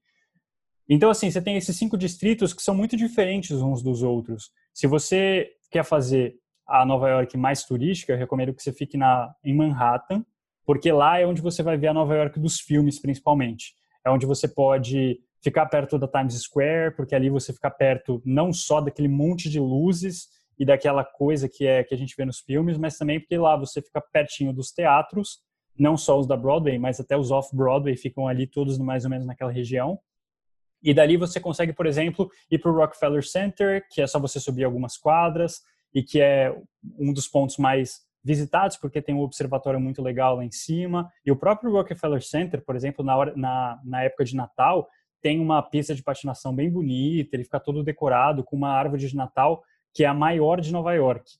Então, 0.89 1.11
assim, 1.11 1.29
você 1.29 1.39
tem 1.39 1.55
esses 1.55 1.77
cinco 1.77 1.95
distritos 1.95 2.51
que 2.51 2.63
são 2.63 2.73
muito 2.73 2.97
diferentes 2.97 3.61
uns 3.61 3.83
dos 3.83 4.01
outros. 4.01 4.51
Se 4.73 4.87
você 4.87 5.51
quer 5.69 5.83
fazer 5.83 6.35
a 6.67 6.83
Nova 6.83 7.07
York 7.07 7.37
mais 7.37 7.63
turística, 7.63 8.11
eu 8.11 8.17
recomendo 8.17 8.53
que 8.53 8.63
você 8.63 8.73
fique 8.73 8.97
na, 8.97 9.31
em 9.43 9.55
Manhattan, 9.55 10.25
porque 10.65 10.91
lá 10.91 11.19
é 11.19 11.27
onde 11.27 11.41
você 11.41 11.61
vai 11.61 11.77
ver 11.77 11.87
a 11.87 11.93
Nova 11.93 12.15
York 12.15 12.39
dos 12.39 12.59
filmes, 12.59 12.99
principalmente. 12.99 13.75
É 14.03 14.09
onde 14.09 14.25
você 14.25 14.47
pode 14.47 15.19
ficar 15.41 15.67
perto 15.67 15.97
da 15.97 16.07
Times 16.07 16.41
Square, 16.41 16.95
porque 16.95 17.13
ali 17.13 17.29
você 17.29 17.53
fica 17.53 17.69
perto 17.69 18.21
não 18.25 18.51
só 18.51 18.81
daquele 18.81 19.07
monte 19.07 19.49
de 19.49 19.59
luzes 19.59 20.27
e 20.57 20.65
daquela 20.65 21.03
coisa 21.03 21.47
que 21.47 21.65
é 21.65 21.83
que 21.83 21.93
a 21.93 21.97
gente 21.97 22.15
vê 22.17 22.25
nos 22.25 22.39
filmes, 22.39 22.77
mas 22.77 22.97
também 22.97 23.19
porque 23.19 23.37
lá 23.37 23.55
você 23.55 23.81
fica 23.81 24.01
pertinho 24.01 24.51
dos 24.51 24.71
teatros, 24.71 25.39
não 25.77 25.95
só 25.95 26.19
os 26.19 26.27
da 26.27 26.35
Broadway, 26.35 26.77
mas 26.77 26.99
até 26.99 27.15
os 27.15 27.31
off-Broadway 27.31 27.95
ficam 27.95 28.27
ali 28.27 28.45
todos 28.45 28.77
mais 28.77 29.05
ou 29.05 29.09
menos 29.09 29.25
naquela 29.25 29.51
região. 29.51 29.99
E 30.81 30.93
dali 30.93 31.17
você 31.17 31.39
consegue, 31.39 31.73
por 31.73 31.85
exemplo, 31.85 32.29
ir 32.49 32.57
para 32.59 32.71
o 32.71 32.75
Rockefeller 32.75 33.25
Center, 33.25 33.85
que 33.89 34.01
é 34.01 34.07
só 34.07 34.19
você 34.19 34.39
subir 34.39 34.63
algumas 34.63 34.97
quadras 34.97 35.61
e 35.93 36.03
que 36.03 36.21
é 36.21 36.55
um 36.97 37.11
dos 37.11 37.27
pontos 37.27 37.57
mais 37.57 38.07
visitados 38.23 38.77
porque 38.77 39.01
tem 39.01 39.15
um 39.15 39.21
observatório 39.21 39.79
muito 39.79 40.01
legal 40.01 40.35
lá 40.37 40.45
em 40.45 40.51
cima. 40.51 41.09
E 41.25 41.31
o 41.31 41.35
próprio 41.35 41.71
Rockefeller 41.71 42.21
Center, 42.21 42.63
por 42.63 42.75
exemplo, 42.75 43.03
na, 43.03 43.15
hora, 43.15 43.33
na, 43.35 43.79
na 43.83 44.03
época 44.03 44.23
de 44.23 44.35
Natal, 44.35 44.87
tem 45.21 45.39
uma 45.39 45.61
pista 45.61 45.93
de 45.93 46.03
patinação 46.03 46.55
bem 46.55 46.69
bonita, 46.69 47.35
ele 47.35 47.43
fica 47.43 47.59
todo 47.59 47.83
decorado 47.83 48.43
com 48.43 48.55
uma 48.55 48.69
árvore 48.69 49.05
de 49.05 49.15
Natal 49.15 49.63
que 49.93 50.03
é 50.03 50.07
a 50.07 50.13
maior 50.13 50.61
de 50.61 50.71
Nova 50.71 50.93
York. 50.93 51.31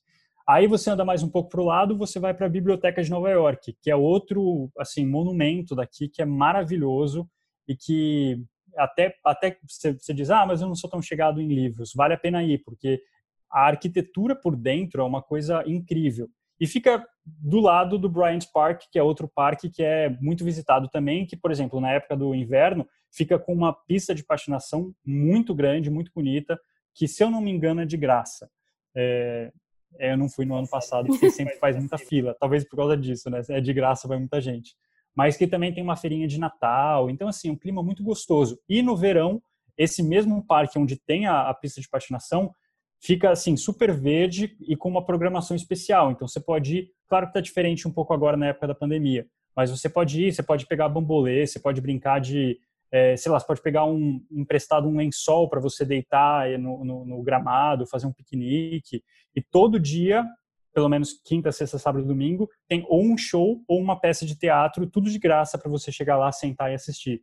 Aí 0.46 0.66
você 0.66 0.90
anda 0.90 1.04
mais 1.04 1.22
um 1.22 1.28
pouco 1.28 1.48
para 1.48 1.60
o 1.60 1.64
lado, 1.64 1.96
você 1.96 2.18
vai 2.18 2.34
para 2.34 2.46
a 2.46 2.50
Biblioteca 2.50 3.02
de 3.02 3.10
Nova 3.10 3.30
York, 3.30 3.76
que 3.80 3.90
é 3.90 3.94
outro 3.94 4.68
assim 4.76 5.06
monumento 5.06 5.76
daqui 5.76 6.08
que 6.08 6.20
é 6.20 6.24
maravilhoso 6.24 7.28
e 7.68 7.76
que 7.76 8.42
até 8.76 9.14
até 9.24 9.56
você 9.66 10.14
diz 10.14 10.30
ah, 10.30 10.46
mas 10.46 10.60
eu 10.60 10.68
não 10.68 10.74
sou 10.74 10.88
tão 10.88 11.02
chegado 11.02 11.40
em 11.40 11.48
livros. 11.48 11.92
Vale 11.94 12.14
a 12.14 12.18
pena 12.18 12.42
ir 12.42 12.62
porque 12.64 13.02
a 13.50 13.66
arquitetura 13.66 14.34
por 14.34 14.56
dentro 14.56 15.02
é 15.02 15.04
uma 15.04 15.22
coisa 15.22 15.62
incrível. 15.66 16.28
E 16.60 16.66
fica 16.66 17.04
do 17.24 17.58
lado 17.58 17.98
do 17.98 18.08
Bryant 18.08 18.44
Park, 18.52 18.82
que 18.92 18.98
é 18.98 19.02
outro 19.02 19.26
parque 19.26 19.70
que 19.70 19.82
é 19.82 20.10
muito 20.20 20.44
visitado 20.44 20.88
também, 20.88 21.24
que, 21.24 21.36
por 21.36 21.50
exemplo, 21.50 21.80
na 21.80 21.92
época 21.92 22.14
do 22.14 22.34
inverno, 22.34 22.86
fica 23.10 23.38
com 23.38 23.54
uma 23.54 23.72
pista 23.72 24.14
de 24.14 24.22
patinação 24.22 24.94
muito 25.04 25.54
grande, 25.54 25.90
muito 25.90 26.12
bonita, 26.14 26.60
que, 26.94 27.08
se 27.08 27.24
eu 27.24 27.30
não 27.30 27.40
me 27.40 27.50
engano, 27.50 27.80
é 27.80 27.86
de 27.86 27.96
graça. 27.96 28.50
É, 28.94 29.50
é 29.98 30.12
eu 30.12 30.18
não 30.18 30.28
fui 30.28 30.44
no 30.44 30.54
ano 30.54 30.68
passado, 30.68 31.06
porque 31.06 31.30
sempre 31.30 31.56
faz 31.56 31.76
muita 31.76 31.96
fila, 31.96 32.36
talvez 32.38 32.62
por 32.68 32.76
causa 32.76 32.96
disso, 32.96 33.30
né? 33.30 33.40
É 33.48 33.60
de 33.60 33.72
graça, 33.72 34.06
vai 34.06 34.18
muita 34.18 34.38
gente. 34.40 34.76
Mas 35.14 35.36
que 35.36 35.46
também 35.46 35.72
tem 35.72 35.82
uma 35.82 35.96
feirinha 35.96 36.26
de 36.26 36.38
Natal, 36.38 37.10
então, 37.10 37.28
assim, 37.28 37.50
um 37.50 37.56
clima 37.56 37.82
muito 37.82 38.02
gostoso. 38.02 38.58
E 38.68 38.82
no 38.82 38.96
verão, 38.96 39.42
esse 39.76 40.02
mesmo 40.02 40.44
parque 40.46 40.78
onde 40.78 40.96
tem 40.96 41.26
a, 41.26 41.48
a 41.48 41.54
pista 41.54 41.80
de 41.80 41.88
patinação 41.88 42.54
fica 43.02 43.30
assim 43.30 43.56
super 43.56 43.92
verde 43.92 44.56
e 44.60 44.76
com 44.76 44.88
uma 44.88 45.04
programação 45.04 45.56
especial. 45.56 46.10
Então 46.10 46.28
você 46.28 46.38
pode 46.38 46.76
ir, 46.76 46.90
claro 47.08 47.26
que 47.26 47.30
está 47.30 47.40
diferente 47.40 47.88
um 47.88 47.92
pouco 47.92 48.12
agora 48.12 48.36
na 48.36 48.48
época 48.48 48.68
da 48.68 48.74
pandemia, 48.74 49.26
mas 49.56 49.70
você 49.70 49.88
pode 49.88 50.22
ir, 50.22 50.32
você 50.32 50.42
pode 50.42 50.66
pegar 50.66 50.88
bambolê, 50.88 51.46
você 51.46 51.58
pode 51.58 51.80
brincar 51.80 52.20
de 52.20 52.58
é, 52.92 53.16
sei 53.16 53.30
lá, 53.30 53.38
você 53.38 53.46
pode 53.46 53.62
pegar 53.62 53.84
um 53.84 54.20
emprestado 54.30 54.88
um 54.88 54.96
lençol 54.96 55.48
para 55.48 55.60
você 55.60 55.84
deitar 55.84 56.48
no, 56.58 56.84
no, 56.84 57.04
no, 57.04 57.22
gramado, 57.22 57.86
fazer 57.86 58.06
um 58.06 58.12
piquenique. 58.12 59.02
E 59.34 59.40
todo 59.40 59.78
dia, 59.78 60.26
pelo 60.72 60.88
menos 60.88 61.12
quinta, 61.24 61.50
sexta, 61.52 61.78
sábado 61.78 62.04
e 62.04 62.08
domingo, 62.08 62.48
tem 62.68 62.84
ou 62.88 63.02
um 63.02 63.16
show 63.16 63.62
ou 63.66 63.80
uma 63.80 63.98
peça 63.98 64.24
de 64.24 64.38
teatro, 64.38 64.86
tudo 64.86 65.10
de 65.10 65.18
graça 65.18 65.58
para 65.58 65.70
você 65.70 65.90
chegar 65.90 66.16
lá, 66.16 66.30
sentar 66.32 66.70
e 66.70 66.74
assistir. 66.74 67.22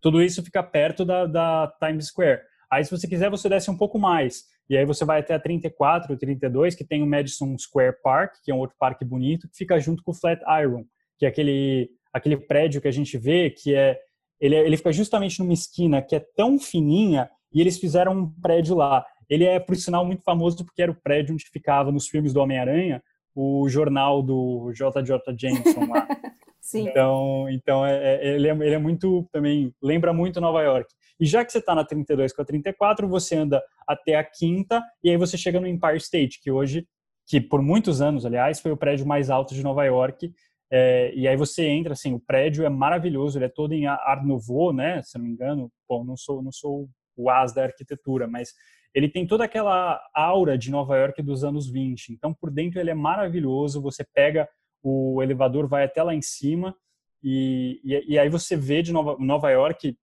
Tudo 0.00 0.22
isso 0.22 0.42
fica 0.42 0.62
perto 0.62 1.04
da, 1.04 1.26
da 1.26 1.72
Times 1.80 2.06
Square. 2.06 2.40
Aí, 2.70 2.84
se 2.84 2.90
você 2.90 3.06
quiser, 3.08 3.30
você 3.30 3.48
desce 3.48 3.70
um 3.70 3.76
pouco 3.76 3.98
mais. 3.98 4.44
E 4.68 4.76
aí 4.76 4.84
você 4.84 5.04
vai 5.04 5.20
até 5.20 5.34
a 5.34 5.38
34, 5.38 6.16
32, 6.16 6.74
que 6.74 6.84
tem 6.84 7.02
o 7.02 7.06
Madison 7.06 7.56
Square 7.56 7.96
Park, 8.02 8.34
que 8.42 8.50
é 8.50 8.54
um 8.54 8.58
outro 8.58 8.76
parque 8.78 9.04
bonito, 9.04 9.48
que 9.48 9.56
fica 9.56 9.78
junto 9.78 10.02
com 10.02 10.10
o 10.10 10.14
Flatiron, 10.14 10.84
que 11.16 11.24
é 11.24 11.28
aquele, 11.28 11.90
aquele 12.12 12.36
prédio 12.36 12.80
que 12.80 12.88
a 12.88 12.92
gente 12.92 13.16
vê 13.16 13.50
que 13.50 13.74
é 13.74 13.98
ele, 14.40 14.54
é, 14.54 14.66
ele 14.66 14.76
fica 14.76 14.92
justamente 14.92 15.38
numa 15.38 15.52
esquina 15.52 16.02
que 16.02 16.14
é 16.14 16.20
tão 16.20 16.58
fininha 16.58 17.30
e 17.52 17.60
eles 17.60 17.78
fizeram 17.78 18.12
um 18.12 18.30
prédio 18.40 18.76
lá. 18.76 19.04
Ele 19.28 19.44
é, 19.44 19.58
por 19.58 19.76
sinal, 19.76 20.04
muito 20.04 20.22
famoso 20.22 20.64
porque 20.64 20.82
era 20.82 20.90
o 20.90 20.94
prédio 20.94 21.34
onde 21.34 21.44
ficava 21.50 21.90
nos 21.90 22.08
filmes 22.08 22.32
do 22.32 22.40
Homem-Aranha 22.40 23.02
o 23.34 23.68
jornal 23.68 24.22
do 24.22 24.72
JJ 24.72 25.36
Jameson 25.38 25.86
lá. 25.86 26.08
Sim. 26.60 26.88
Então, 26.88 27.46
então 27.50 27.86
é, 27.86 28.16
é, 28.16 28.34
ele, 28.34 28.48
é, 28.48 28.50
ele 28.50 28.74
é 28.74 28.78
muito 28.78 29.28
também 29.30 29.72
lembra 29.80 30.12
muito 30.12 30.40
Nova 30.40 30.62
York. 30.62 30.92
E 31.20 31.24
já 31.24 31.44
que 31.44 31.52
você 31.52 31.58
está 31.58 31.74
na 31.74 31.84
32 31.84 32.32
com 32.32 32.42
a 32.42 32.44
34, 32.44 33.06
você 33.06 33.36
anda 33.36 33.62
até 33.86 34.16
a 34.16 34.24
quinta 34.24 34.82
e 35.04 35.10
aí 35.10 35.16
você 35.16 35.36
chega 35.36 35.60
no 35.60 35.66
Empire 35.68 35.98
State, 35.98 36.40
que 36.42 36.50
hoje, 36.50 36.86
que 37.26 37.40
por 37.40 37.62
muitos 37.62 38.00
anos, 38.00 38.26
aliás, 38.26 38.58
foi 38.58 38.72
o 38.72 38.76
prédio 38.76 39.06
mais 39.06 39.30
alto 39.30 39.54
de 39.54 39.62
Nova 39.62 39.84
York 39.84 40.32
é, 40.70 41.12
e 41.14 41.28
aí 41.28 41.36
você 41.36 41.64
entra, 41.66 41.92
assim, 41.92 42.12
o 42.12 42.20
prédio 42.20 42.64
é 42.64 42.68
maravilhoso, 42.68 43.38
ele 43.38 43.44
é 43.44 43.48
todo 43.48 43.72
em 43.72 43.86
Art 43.86 44.24
Nouveau, 44.24 44.72
né? 44.72 45.00
Se 45.02 45.16
não 45.16 45.24
me 45.24 45.30
engano, 45.30 45.70
bom, 45.88 46.04
não 46.04 46.16
sou, 46.16 46.42
não 46.42 46.50
sou 46.50 46.88
o 47.16 47.30
as 47.30 47.54
da 47.54 47.62
arquitetura, 47.62 48.26
mas 48.26 48.52
ele 48.96 49.10
tem 49.10 49.26
toda 49.26 49.44
aquela 49.44 50.02
aura 50.14 50.56
de 50.56 50.70
Nova 50.70 50.96
York 50.96 51.22
dos 51.22 51.44
anos 51.44 51.68
20. 51.68 52.14
Então, 52.14 52.32
por 52.32 52.50
dentro 52.50 52.80
ele 52.80 52.90
é 52.90 52.94
maravilhoso. 52.94 53.82
Você 53.82 54.02
pega 54.02 54.48
o 54.82 55.22
elevador, 55.22 55.68
vai 55.68 55.84
até 55.84 56.02
lá 56.02 56.14
em 56.14 56.22
cima 56.22 56.74
e, 57.22 57.78
e, 57.84 58.14
e 58.14 58.18
aí 58.18 58.30
você 58.30 58.56
vê 58.56 58.80
de 58.80 58.94
Nova, 58.94 59.18
Nova 59.18 59.50
York 59.50 59.94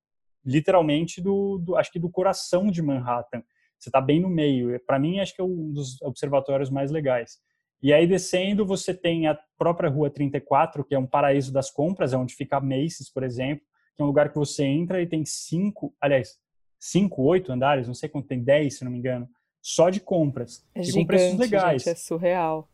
literalmente 0.45 1.19
do, 1.19 1.57
do, 1.57 1.75
acho 1.75 1.91
que 1.91 1.97
do 1.97 2.07
coração 2.07 2.69
de 2.69 2.83
Manhattan. 2.83 3.41
Você 3.79 3.89
está 3.89 3.99
bem 3.99 4.19
no 4.19 4.29
meio. 4.29 4.79
Para 4.85 4.99
mim, 4.99 5.19
acho 5.19 5.33
que 5.33 5.41
é 5.41 5.43
um 5.43 5.73
dos 5.73 5.99
observatórios 6.03 6.69
mais 6.69 6.91
legais. 6.91 7.39
E 7.81 7.91
aí, 7.91 8.05
descendo, 8.05 8.63
você 8.63 8.93
tem 8.93 9.25
a 9.25 9.35
própria 9.57 9.89
Rua 9.89 10.11
34, 10.11 10.85
que 10.85 10.93
é 10.93 10.99
um 10.99 11.07
paraíso 11.07 11.51
das 11.51 11.71
compras, 11.71 12.13
é 12.13 12.17
onde 12.17 12.35
fica 12.35 12.57
a 12.57 12.61
Macy's, 12.61 13.11
por 13.11 13.23
exemplo, 13.23 13.65
que 13.95 14.03
é 14.03 14.05
um 14.05 14.07
lugar 14.07 14.29
que 14.29 14.37
você 14.37 14.63
entra 14.63 15.01
e 15.01 15.07
tem 15.07 15.25
cinco, 15.25 15.95
aliás, 15.99 16.37
cinco, 16.83 17.21
oito 17.23 17.51
andares, 17.51 17.87
não 17.87 17.93
sei 17.93 18.09
quanto 18.09 18.27
tem, 18.27 18.43
dez, 18.43 18.77
se 18.77 18.83
não 18.83 18.91
me 18.91 18.97
engano, 18.97 19.29
só 19.61 19.89
de 19.89 20.01
compras. 20.01 20.65
É 20.75 20.81
e 20.81 20.83
gigante, 20.83 21.01
com 21.01 21.07
preços 21.07 21.39
legais. 21.39 21.83
Gente, 21.83 21.93
é 21.93 21.95
surreal. 21.95 22.69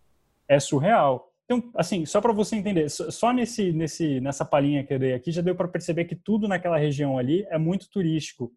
É 0.47 0.59
surreal. 0.59 1.31
Então, 1.45 1.69
assim, 1.75 2.05
só 2.05 2.19
para 2.19 2.33
você 2.33 2.55
entender, 2.55 2.89
só 2.89 3.31
nesse, 3.31 3.71
nesse, 3.71 4.19
nessa 4.19 4.43
palhinha 4.43 4.83
que 4.83 4.93
eu 4.93 4.99
dei 4.99 5.13
aqui, 5.13 5.31
já 5.31 5.41
deu 5.41 5.55
para 5.55 5.67
perceber 5.67 6.05
que 6.05 6.15
tudo 6.15 6.47
naquela 6.47 6.77
região 6.77 7.19
ali 7.19 7.45
é 7.49 7.57
muito 7.59 7.87
turístico. 7.89 8.51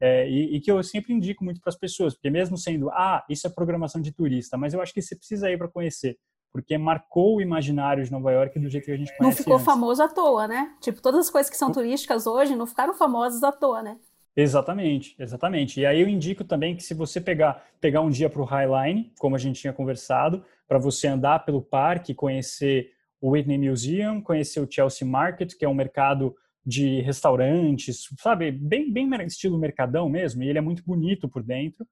É, 0.00 0.28
e, 0.28 0.56
e, 0.56 0.60
que 0.60 0.70
eu 0.70 0.82
sempre 0.82 1.14
indico 1.14 1.42
muito 1.42 1.58
para 1.60 1.70
as 1.70 1.78
pessoas, 1.78 2.12
porque 2.12 2.28
mesmo 2.28 2.58
sendo, 2.58 2.90
ah, 2.90 3.24
isso 3.30 3.46
é 3.46 3.50
programação 3.50 3.98
de 3.98 4.12
turista, 4.12 4.54
mas 4.54 4.74
eu 4.74 4.82
acho 4.82 4.92
que 4.92 5.00
você 5.00 5.16
precisa 5.16 5.50
ir 5.50 5.56
para 5.56 5.68
conhecer, 5.68 6.18
porque 6.52 6.76
marcou 6.76 7.36
o 7.36 7.40
imaginário 7.40 8.04
de 8.04 8.12
Nova 8.12 8.30
York 8.30 8.58
do 8.58 8.68
jeito 8.68 8.84
que 8.84 8.90
a 8.90 8.96
gente 8.96 9.16
conhece 9.16 9.22
Não 9.22 9.32
ficou 9.32 9.54
antes. 9.54 9.64
famoso 9.64 10.02
à 10.02 10.08
toa, 10.08 10.46
né? 10.46 10.76
Tipo, 10.82 11.00
todas 11.00 11.20
as 11.20 11.30
coisas 11.30 11.48
que 11.48 11.56
são 11.56 11.72
turísticas 11.72 12.26
hoje 12.26 12.54
não 12.54 12.66
ficaram 12.66 12.92
famosas 12.92 13.42
à 13.42 13.50
toa, 13.50 13.82
né? 13.82 13.98
Exatamente, 14.36 15.16
exatamente. 15.18 15.80
E 15.80 15.86
aí 15.86 16.00
eu 16.00 16.08
indico 16.08 16.44
também 16.44 16.76
que 16.76 16.82
se 16.82 16.92
você 16.92 17.18
pegar, 17.20 17.66
pegar 17.80 18.02
um 18.02 18.10
dia 18.10 18.28
para 18.28 18.42
o 18.42 18.44
Highline, 18.44 19.10
como 19.18 19.34
a 19.34 19.38
gente 19.38 19.58
tinha 19.58 19.72
conversado, 19.72 20.44
para 20.68 20.78
você 20.78 21.08
andar 21.08 21.44
pelo 21.46 21.62
parque, 21.62 22.14
conhecer 22.14 22.92
o 23.18 23.30
Whitney 23.30 23.56
Museum, 23.56 24.20
conhecer 24.20 24.60
o 24.60 24.70
Chelsea 24.70 25.08
Market, 25.08 25.54
que 25.56 25.64
é 25.64 25.68
um 25.68 25.74
mercado 25.74 26.36
de 26.66 27.00
restaurantes, 27.00 28.08
sabe, 28.18 28.50
bem, 28.50 28.92
bem 28.92 29.08
estilo 29.24 29.56
mercadão 29.56 30.08
mesmo, 30.08 30.42
e 30.42 30.48
ele 30.48 30.58
é 30.58 30.60
muito 30.60 30.84
bonito 30.84 31.28
por 31.28 31.42
dentro. 31.42 31.86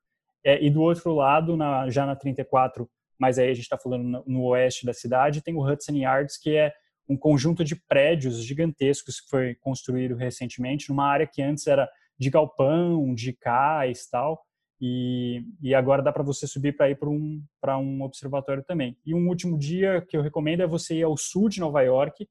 É, 0.45 0.63
e 0.63 0.69
do 0.69 0.83
outro 0.83 1.15
lado, 1.15 1.57
na, 1.57 1.89
já 1.89 2.05
na 2.05 2.15
34, 2.15 2.87
mas 3.19 3.39
aí 3.39 3.49
a 3.49 3.55
gente 3.55 3.63
está 3.63 3.79
falando 3.79 4.03
no, 4.05 4.25
no, 4.27 4.45
oeste 4.49 4.85
da 4.85 4.93
cidade, 4.93 5.41
tem 5.41 5.55
o 5.55 5.65
Hudson 5.67 5.93
Yards, 5.93 6.37
que 6.37 6.55
é 6.55 6.75
um 7.09 7.17
conjunto 7.17 7.65
de 7.65 7.77
prédios 7.77 8.45
gigantescos 8.45 9.21
que 9.21 9.31
foi 9.31 9.55
construído 9.55 10.15
recentemente, 10.15 10.91
numa 10.91 11.07
área 11.07 11.27
que 11.27 11.41
antes 11.41 11.67
era 11.67 11.89
de 12.19 12.31
galpão, 12.31 13.15
de 13.15 13.33
cais 13.33 14.09
tal, 14.09 14.43
e, 14.81 15.43
e 15.63 15.75
agora 15.75 16.03
dá 16.03 16.13
para 16.13 16.23
você 16.23 16.47
subir 16.47 16.77
para 16.77 16.91
ir 16.91 16.97
para 16.99 17.09
um, 17.09 17.43
um 17.81 18.03
observatório 18.03 18.63
também. 18.65 18.97
E 19.05 19.15
um 19.15 19.29
último 19.29 19.59
dia 19.59 20.05
que 20.09 20.17
eu 20.17 20.23
recomendo 20.23 20.61
é 20.61 20.67
você 20.67 20.97
ir 20.97 21.03
ao 21.03 21.17
sul 21.17 21.49
de 21.49 21.61
Nova 21.61 21.83
York, 21.83 22.29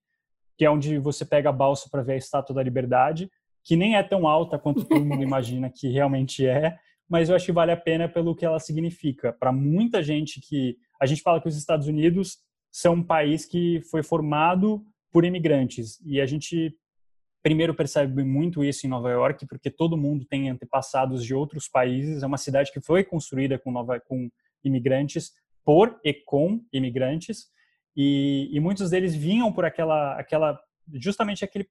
que 0.58 0.66
é 0.66 0.70
onde 0.70 0.98
você 1.00 1.26
pega 1.26 1.50
a 1.50 1.54
balsa 1.54 1.90
para 1.90 2.04
ver 2.04 2.14
a 2.14 2.18
Estátua 2.18 2.56
da 2.56 2.64
Liberdade, 2.64 3.30
que 3.64 3.76
nem 3.76 3.96
é 3.96 4.04
tão 4.04 4.28
alta 4.28 4.60
quanto 4.60 4.86
todo 4.86 5.06
mundo 5.06 5.24
imagina 5.24 5.70
que 5.70 5.90
realmente 5.90 6.46
é, 6.46 6.78
mas 7.10 7.30
eu 7.30 7.36
acho 7.36 7.46
que 7.46 7.52
vale 7.52 7.72
a 7.72 7.78
pena 7.78 8.08
pelo 8.08 8.36
que 8.36 8.46
ela 8.46 8.60
significa. 8.60 9.34
Para 9.34 9.52
muita 9.52 10.02
gente 10.02 10.40
que. 10.42 10.78
A 11.00 11.06
gente 11.06 11.22
fala 11.22 11.42
que 11.42 11.48
os 11.48 11.58
Estados 11.58 11.88
Unidos 11.88 12.38
são 12.72 12.94
um 12.94 13.04
país 13.04 13.46
que 13.46 13.82
foi 13.92 14.02
formado 14.02 14.86
por 15.12 15.26
imigrantes, 15.26 16.00
e 16.06 16.20
a 16.20 16.26
gente 16.26 16.76
primeiro 17.44 17.76
percebe 17.76 18.24
muito 18.24 18.64
isso 18.64 18.88
em 18.88 18.90
Nova 18.90 19.12
York, 19.12 19.46
porque 19.46 19.70
todo 19.70 19.98
mundo 19.98 20.26
tem 20.26 20.50
antepassados 20.50 21.24
de 21.24 21.36
outros 21.36 21.68
países, 21.68 22.24
é 22.24 22.26
uma 22.26 22.38
cidade 22.38 22.72
que 22.72 22.80
foi 22.80 23.04
construída 23.04 23.60
com, 23.60 23.70
nova, 23.70 24.00
com 24.00 24.30
imigrantes, 24.64 25.34
por 25.64 26.00
e 26.04 26.14
com 26.14 26.64
imigrantes, 26.72 27.52
e, 27.96 28.50
e, 28.52 28.60
muitos 28.60 28.90
deles 28.90 29.14
vinham 29.14 29.54
por 29.54 29.66
aquela, 29.66 30.18
aquela 30.18 30.60
justamente 30.94 31.46
aquele, 31.46 31.68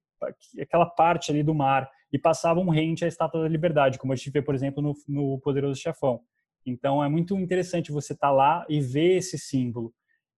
aquela 0.61 0.85
parte 0.85 1.31
ali 1.31 1.43
do 1.43 1.53
mar 1.53 1.89
e 2.13 2.17
passavam 2.17 2.69
rente 2.69 3.03
à 3.03 3.07
Estátua 3.09 3.41
da 3.41 3.49
Liberdade, 3.49 3.99
como 3.99 4.13
a 4.13 4.15
gente 4.15 4.29
vê, 4.29 4.41
por 4.41 4.55
exemplo, 4.55 4.81
no, 4.81 4.93
no 5.07 5.39
Poderoso 5.39 5.81
Chefão. 5.81 6.21
Então 6.65 7.03
é 7.03 7.09
muito 7.09 7.37
interessante 7.37 7.91
você 7.91 8.13
estar 8.13 8.27
tá 8.27 8.33
lá 8.33 8.65
e 8.69 8.79
ver 8.79 9.17
esse 9.17 9.37
símbolo. 9.37 9.93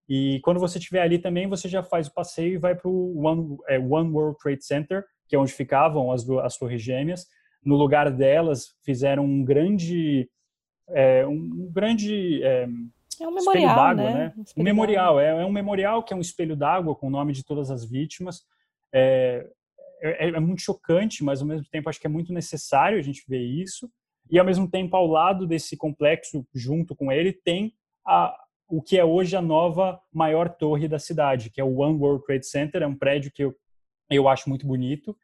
E 0.10 0.40
quando 0.44 0.60
você 0.60 0.80
estiver 0.80 1.02
ali 1.02 1.20
também, 1.20 1.48
você 1.48 1.68
já 1.68 1.84
faz 1.84 2.08
o 2.08 2.14
passeio 2.14 2.54
e 2.54 2.58
vai 2.58 2.76
para 2.76 2.90
o 2.90 3.24
One, 3.24 3.58
é, 3.68 3.78
One 3.78 4.10
World 4.12 4.38
Trade 4.40 4.66
Center, 4.66 5.06
que 5.28 5.36
é 5.36 5.40
onde 5.40 5.54
ficavam 5.54 6.12
as, 6.12 6.28
as 6.30 6.58
torres 6.58 6.82
gêmeas. 6.82 7.28
No 7.64 7.76
lugar 7.76 8.12
delas, 8.12 8.76
fizeram 8.84 9.26
um 9.26 9.44
grande, 9.44 10.30
é, 10.90 11.26
um 11.26 11.70
grande 11.72 12.44
é, 12.44 12.68
é 13.22 13.28
um 13.28 13.34
memorial, 13.34 13.96
né? 13.96 14.14
né? 14.14 14.34
Um, 14.38 14.62
um 14.62 14.64
memorial, 14.64 15.20
é, 15.20 15.42
é, 15.42 15.46
um 15.46 15.52
memorial 15.52 16.04
que 16.04 16.14
é 16.14 16.16
um 16.16 16.22
espelho 16.22 16.56
d'água 16.56 16.96
com 16.96 17.08
o 17.08 17.12
nome 17.12 17.34
de 17.34 17.44
todas 17.44 17.72
as 17.72 17.86
vítimas. 17.86 18.44
É, 18.94 19.48
é, 20.02 20.30
é, 20.30 20.40
muito 20.40 20.62
chocante, 20.62 21.24
mas 21.24 21.42
ao 21.42 21.48
mesmo 21.48 21.66
tempo 21.70 21.90
acho 21.90 22.00
que 22.00 22.08
é 22.08 22.10
muito 22.10 22.34
necessário 22.34 22.98
a 22.98 23.02
gente 23.02 23.24
ver 23.28 23.42
isso. 23.42 23.90
E 24.30 24.40
ao 24.40 24.46
mesmo 24.46 24.70
tempo, 24.70 24.96
ao 24.96 25.08
lado 25.08 25.48
desse 25.48 25.78
complexo, 25.78 26.46
junto 26.54 26.96
com 26.96 27.12
ele, 27.12 27.32
tem 27.32 27.74
a, 28.06 28.36
o 28.68 28.82
que 28.82 28.98
é 28.98 29.06
hoje 29.06 29.36
a 29.36 29.42
nova 29.42 30.00
maior 30.12 30.50
torre 30.50 30.88
da 30.88 31.00
cidade, 31.00 31.50
que 31.50 31.62
é 31.62 31.64
o 31.64 31.78
One 31.78 31.98
World 31.98 32.26
Trade 32.26 32.46
Center. 32.46 32.82
É 32.82 32.88
um 32.88 32.96
prédio 32.96 33.32
que 33.32 33.44
eu, 33.44 33.56
eu 34.10 34.28
acho 34.28 34.50
muito 34.50 34.66
bonito. 34.66 35.18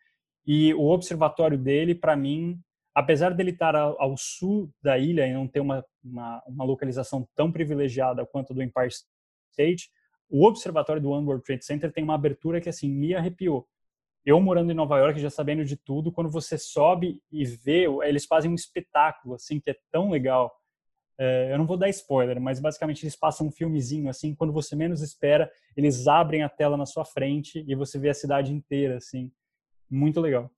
E 0.45 0.73
o 0.73 0.89
observatório 0.89 1.57
dele, 1.57 1.93
para 1.93 2.15
mim, 2.15 2.59
apesar 2.93 3.33
dele 3.33 3.51
estar 3.51 3.75
ao, 3.75 4.17
sul 4.17 4.71
da 4.81 4.97
ilha 4.97 5.27
e 5.27 5.33
não 5.33 5.47
ter 5.47 5.59
uma, 5.59 5.85
uma, 6.03 6.43
uma, 6.47 6.63
localização 6.65 7.27
tão 7.35 7.51
privilegiada 7.51 8.25
quanto 8.25 8.53
do 8.53 8.61
Empire 8.61 8.89
State, 9.51 9.89
o 10.29 10.45
observatório 10.45 11.01
do 11.01 11.09
One 11.09 11.25
World 11.25 11.43
Trade 11.43 11.65
Center 11.65 11.91
tem 11.91 12.03
uma 12.03 12.15
abertura 12.15 12.59
que 12.61 12.69
assim 12.69 12.89
me 12.89 13.13
arrepiou. 13.13 13.67
Eu 14.25 14.39
morando 14.39 14.71
em 14.71 14.75
Nova 14.75 14.99
York, 14.99 15.19
já 15.19 15.29
sabendo 15.29 15.65
de 15.65 15.75
tudo, 15.75 16.11
quando 16.11 16.29
você 16.29 16.57
sobe 16.57 17.21
e 17.31 17.43
vê, 17.43 17.85
eles 18.03 18.25
fazem 18.25 18.51
um 18.51 18.55
espetáculo 18.55 19.35
assim 19.35 19.59
que 19.59 19.71
é 19.71 19.75
tão 19.91 20.11
legal. 20.11 20.51
É, 21.23 21.53
eu 21.53 21.57
não 21.59 21.67
vou 21.67 21.77
dar 21.77 21.87
spoiler, 21.89 22.41
mas 22.41 22.59
basicamente 22.59 23.03
eles 23.03 23.15
passam 23.15 23.45
um 23.45 23.51
filmezinho 23.51 24.09
assim, 24.09 24.33
quando 24.33 24.51
você 24.51 24.75
menos 24.75 25.03
espera, 25.03 25.51
eles 25.77 26.07
abrem 26.07 26.41
a 26.41 26.49
tela 26.49 26.75
na 26.75 26.87
sua 26.87 27.05
frente 27.05 27.63
e 27.67 27.75
você 27.75 27.99
vê 27.99 28.09
a 28.09 28.13
cidade 28.13 28.51
inteira 28.51 28.97
assim. 28.97 29.31
Muito 29.87 30.19
legal. 30.19 30.49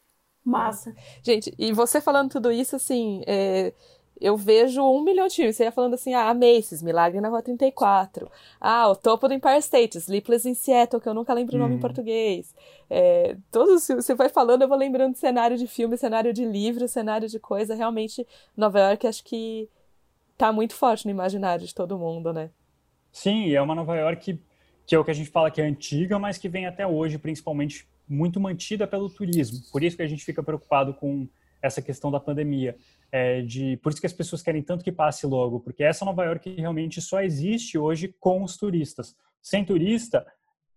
Massa. 0.41 0.95
Gente, 1.21 1.53
e 1.59 1.73
você 1.73 1.99
falando 1.99 2.31
tudo 2.31 2.49
isso, 2.49 2.77
assim, 2.77 3.23
é, 3.27 3.73
eu 4.21 4.37
vejo 4.37 4.81
um 4.81 5.03
milhão 5.03 5.27
de 5.27 5.35
filmes. 5.35 5.57
Você 5.57 5.65
ia 5.65 5.71
falando 5.71 5.95
assim, 5.95 6.13
ah, 6.13 6.33
Macy's, 6.33 6.81
Milagre 6.81 7.19
na 7.19 7.27
Rua 7.27 7.41
34. 7.41 8.31
Ah, 8.61 8.87
o 8.89 8.95
topo 8.95 9.27
do 9.27 9.33
Empire 9.33 9.57
State, 9.57 9.97
Sleepless 9.97 10.47
in 10.47 10.53
Seattle, 10.53 11.01
que 11.01 11.09
eu 11.09 11.13
nunca 11.13 11.33
lembro 11.33 11.57
o 11.57 11.59
nome 11.59 11.73
em 11.73 11.75
uhum. 11.75 11.81
português. 11.81 12.55
É, 12.89 13.35
todos 13.51 13.85
você 13.85 14.15
vai 14.15 14.29
falando, 14.29 14.61
eu 14.61 14.69
vou 14.69 14.77
lembrando 14.77 15.17
cenário 15.17 15.57
de 15.57 15.67
filme, 15.67 15.97
cenário 15.97 16.31
de 16.31 16.45
livro, 16.45 16.87
cenário 16.87 17.27
de 17.27 17.37
coisa. 17.37 17.75
Realmente, 17.75 18.25
Nova 18.55 18.79
York 18.79 19.05
acho 19.05 19.25
que 19.25 19.67
tá 20.37 20.51
muito 20.51 20.73
forte 20.73 21.05
no 21.05 21.11
imaginário 21.11 21.65
de 21.65 21.73
todo 21.73 21.97
mundo, 21.97 22.33
né? 22.33 22.49
Sim, 23.11 23.51
é 23.51 23.61
uma 23.61 23.75
Nova 23.75 23.95
York 23.95 24.39
que 24.85 24.95
é 24.95 24.99
o 24.99 25.03
que 25.03 25.11
a 25.11 25.13
gente 25.13 25.29
fala 25.29 25.49
que 25.49 25.61
é 25.61 25.65
antiga, 25.65 26.19
mas 26.19 26.37
que 26.37 26.49
vem 26.49 26.65
até 26.65 26.85
hoje, 26.85 27.17
principalmente 27.17 27.87
muito 28.07 28.39
mantida 28.39 28.85
pelo 28.85 29.09
turismo. 29.09 29.59
Por 29.71 29.83
isso 29.83 29.95
que 29.95 30.03
a 30.03 30.07
gente 30.07 30.25
fica 30.25 30.43
preocupado 30.43 30.93
com 30.93 31.27
essa 31.61 31.81
questão 31.81 32.11
da 32.11 32.19
pandemia. 32.19 32.75
É, 33.11 33.41
de, 33.41 33.77
por 33.77 33.91
isso 33.91 34.01
que 34.01 34.07
as 34.07 34.13
pessoas 34.13 34.41
querem 34.41 34.61
tanto 34.61 34.83
que 34.83 34.91
passe 34.91 35.25
logo, 35.25 35.59
porque 35.61 35.83
essa 35.83 36.03
Nova 36.03 36.25
York 36.25 36.53
realmente 36.57 37.01
só 37.01 37.21
existe 37.21 37.77
hoje 37.77 38.13
com 38.19 38.43
os 38.43 38.57
turistas. 38.57 39.15
Sem 39.41 39.63
turista, 39.63 40.25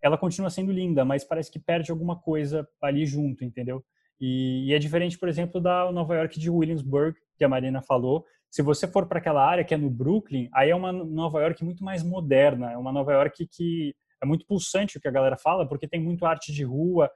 ela 0.00 0.16
continua 0.16 0.50
sendo 0.50 0.70
linda, 0.70 1.04
mas 1.04 1.24
parece 1.24 1.50
que 1.50 1.58
perde 1.58 1.90
alguma 1.90 2.16
coisa 2.16 2.68
ali 2.80 3.04
junto, 3.06 3.44
entendeu? 3.44 3.84
E, 4.20 4.68
e 4.68 4.74
é 4.74 4.78
diferente, 4.78 5.18
por 5.18 5.28
exemplo, 5.28 5.60
da 5.60 5.90
Nova 5.90 6.14
York 6.14 6.38
de 6.38 6.48
Williamsburg, 6.48 7.16
que 7.36 7.44
a 7.44 7.48
Marina 7.48 7.82
falou. 7.82 8.24
Se 8.56 8.62
você 8.62 8.88
for 8.88 9.04
para 9.04 9.18
aquela 9.18 9.46
área 9.46 9.62
que 9.62 9.74
é 9.74 9.76
no 9.76 9.90
Brooklyn, 9.90 10.48
aí 10.50 10.70
é 10.70 10.74
uma 10.74 10.90
Nova 10.90 11.42
York 11.42 11.62
muito 11.62 11.84
mais 11.84 12.02
moderna, 12.02 12.72
é 12.72 12.78
uma 12.78 12.90
Nova 12.90 13.12
York 13.12 13.46
que 13.48 13.94
é 14.18 14.24
muito 14.24 14.46
pulsante 14.46 14.96
o 14.96 15.00
que 15.00 15.06
a 15.06 15.10
galera 15.10 15.36
fala, 15.36 15.68
porque 15.68 15.86
tem 15.86 16.00
muito 16.00 16.24
arte 16.24 16.54
de 16.54 16.64
rua. 16.64 17.10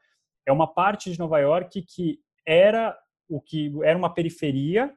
É 0.44 0.52
uma 0.52 0.66
parte 0.66 1.10
de 1.10 1.18
Nova 1.18 1.38
York 1.38 1.80
que 1.80 2.18
era 2.46 2.94
o 3.26 3.40
que 3.40 3.72
era 3.82 3.96
uma 3.96 4.12
periferia, 4.12 4.92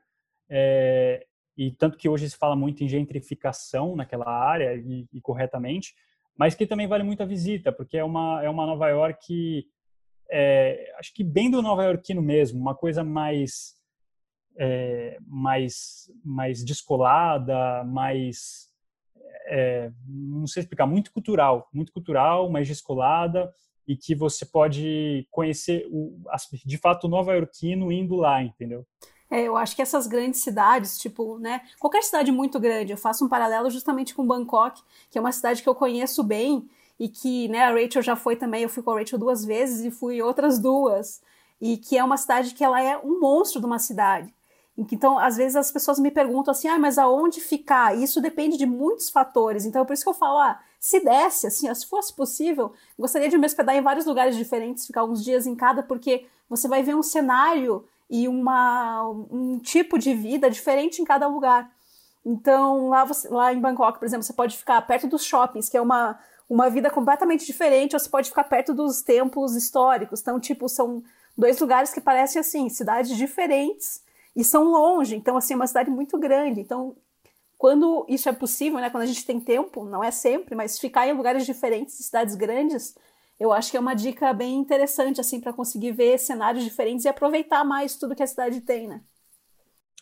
é, 0.50 1.26
e 1.56 1.72
tanto 1.72 1.98
que 1.98 2.10
hoje 2.10 2.30
se 2.30 2.36
fala 2.36 2.58
muito 2.58 2.84
em 2.84 2.90
gentrificação 2.90 3.96
naquela 3.96 4.30
área, 4.30 4.76
e, 4.76 5.08
e, 5.14 5.22
corretamente, 5.22 5.94
mas 6.38 6.56
que 6.56 6.68
também 6.68 6.88
vale 6.88 7.06
muito 7.06 7.24
a 7.24 7.26
visita, 7.26 7.72
porque 7.72 7.98
é 7.98 8.04
uma, 8.04 8.44
é 8.44 8.50
uma 8.50 8.66
Nova 8.66 8.90
York, 8.90 9.66
é, 10.30 10.94
acho 11.00 11.14
que 11.14 11.24
bem 11.24 11.50
do 11.50 11.62
nova 11.62 11.86
iorquino 11.86 12.22
mesmo, 12.22 12.60
uma 12.60 12.76
coisa 12.76 13.02
mais, 13.02 13.82
é, 14.58 15.18
mais, 15.28 16.12
mais 16.24 16.64
descolada, 16.64 17.84
mais 17.84 18.70
é, 19.46 19.92
não 20.08 20.48
sei 20.48 20.62
explicar, 20.62 20.86
muito 20.86 21.12
cultural, 21.12 21.68
muito 21.74 21.92
cultural, 21.92 22.50
mais 22.50 22.68
descolada 22.68 23.54
e 23.88 23.96
que 23.96 24.16
você 24.16 24.46
pode 24.46 25.28
conhecer 25.30 25.88
o, 25.92 26.18
de 26.66 26.78
fato 26.78 27.06
o 27.06 27.10
nova-iorquino 27.10 27.92
indo 27.92 28.16
lá, 28.16 28.42
entendeu? 28.42 28.86
É, 29.30 29.42
eu 29.42 29.58
acho 29.58 29.76
que 29.76 29.82
essas 29.82 30.08
grandes 30.08 30.42
cidades, 30.42 30.98
tipo, 30.98 31.40
né, 31.40 31.62
qualquer 31.80 32.04
cidade 32.04 32.32
muito 32.32 32.60
grande, 32.60 32.94
eu 32.94 32.98
faço 32.98 33.26
um 33.26 33.30
paralelo 33.30 33.70
justamente 33.70 34.14
com 34.14 34.28
Bangkok, 34.28 34.82
que 35.10 35.18
é 35.18 35.22
uma 35.22 35.32
cidade 35.32 35.62
que 35.62 35.68
eu 35.68 35.76
conheço 35.76 36.24
bem 36.24 36.70
e 37.00 37.10
que, 37.10 37.48
né, 37.48 37.64
a 37.64 37.72
Rachel 37.72 38.02
já 38.02 38.16
foi 38.16 38.36
também, 38.36 38.64
eu 38.64 38.70
fui 38.70 38.84
com 38.84 38.92
a 38.92 39.00
Rachel 39.00 39.18
duas 39.18 39.44
vezes 39.44 39.84
e 39.84 39.92
fui 39.92 40.22
outras 40.22 40.60
duas. 40.60 41.22
e 41.62 41.78
que 41.78 41.98
é 41.98 42.04
uma 42.04 42.18
cidade 42.18 42.54
que 42.54 42.64
ela 42.64 42.82
é 42.82 42.98
um 42.98 43.22
monstro 43.22 43.62
de 43.62 43.66
uma 43.66 43.80
cidade. 43.80 44.34
Então, 44.78 45.20
às 45.20 45.38
vezes 45.38 45.56
as 45.56 45.72
pessoas 45.72 46.00
me 46.00 46.10
perguntam 46.10 46.52
assim, 46.52 46.68
ah, 46.68 46.80
mas 46.80 46.98
aonde 46.98 47.40
ficar? 47.40 47.96
Isso 47.96 48.20
depende 48.20 48.58
de 48.58 48.66
muitos 48.66 49.10
fatores. 49.10 49.66
Então, 49.66 49.84
é 49.84 49.86
por 49.86 49.94
isso 49.94 50.04
que 50.04 50.10
eu 50.10 50.16
falo, 50.16 50.40
ah, 50.40 50.60
se 50.80 51.00
desse, 51.00 51.48
assim, 51.48 51.74
se 51.74 51.86
fosse 51.86 52.14
possível, 52.14 52.74
gostaria 52.98 53.30
de 53.30 53.38
me 53.38 53.46
hospedar 53.46 53.76
em 53.76 53.82
vários 53.82 54.06
lugares 54.06 54.36
diferentes, 54.36 54.88
ficar 54.88 55.04
uns 55.04 55.24
dias 55.24 55.46
em 55.46 55.56
cada, 55.56 55.84
porque 55.84 56.26
você 56.50 56.68
vai 56.68 56.82
ver 56.82 56.96
um 56.96 57.04
cenário 57.04 57.86
e 58.10 58.28
uma, 58.28 59.08
um 59.32 59.60
tipo 59.60 60.00
de 60.00 60.14
vida 60.14 60.50
diferente 60.50 61.02
em 61.02 61.06
cada 61.06 61.28
lugar. 61.28 61.72
Então, 62.26 62.90
lá, 62.90 63.06
você, 63.06 63.30
lá 63.30 63.54
em 63.54 63.62
Bangkok, 63.62 64.00
por 64.00 64.06
exemplo, 64.06 64.24
você 64.24 64.34
pode 64.34 64.58
ficar 64.58 64.82
perto 64.82 65.08
dos 65.08 65.24
shoppings, 65.24 65.70
que 65.70 65.78
é 65.78 65.82
uma, 65.82 66.18
uma 66.50 66.70
vida 66.70 66.90
completamente 66.90 67.46
diferente, 67.46 67.96
ou 67.96 68.00
você 68.00 68.10
pode 68.10 68.30
ficar 68.30 68.46
perto 68.46 68.74
dos 68.74 69.04
templos 69.04 69.56
históricos. 69.56 70.22
Então, 70.22 70.40
tipo, 70.40 70.68
são 70.68 71.04
dois 71.38 71.60
lugares 71.60 71.94
que 71.94 72.02
parecem 72.02 72.40
assim, 72.40 72.70
cidades 72.70 73.16
diferentes 73.16 74.02
e 74.36 74.44
são 74.44 74.66
longe, 74.66 75.16
então 75.16 75.38
assim, 75.38 75.54
é 75.54 75.56
uma 75.56 75.68
cidade 75.68 75.90
muito 75.90 76.18
grande. 76.18 76.60
Então, 76.60 76.96
quando 77.58 78.06
isso 78.10 78.28
é 78.28 78.34
possível, 78.34 78.80
né, 78.80 78.90
quando 78.90 79.04
a 79.04 79.08
gente 79.08 79.26
tem 79.26 79.40
tempo, 79.40 79.86
não 79.86 80.04
é 80.04 80.12
sempre, 80.12 80.56
mas 80.56 80.80
ficar 80.80 81.08
em 81.08 81.14
lugares 81.14 81.46
diferentes, 81.46 81.96
cidades 81.96 82.36
grandes, 82.36 82.96
eu 83.40 83.52
acho 83.52 83.72
que 83.72 83.78
é 83.78 83.80
uma 83.80 83.94
dica 83.94 84.34
bem 84.34 84.56
interessante 84.56 85.20
assim 85.22 85.40
para 85.40 85.54
conseguir 85.54 85.92
ver 85.92 86.18
cenários 86.18 86.64
diferentes 86.64 87.06
e 87.06 87.10
aproveitar 87.10 87.64
mais 87.64 87.96
tudo 87.96 88.16
que 88.16 88.24
a 88.24 88.28
cidade 88.28 88.62
tem, 88.62 88.88
né? 88.88 89.02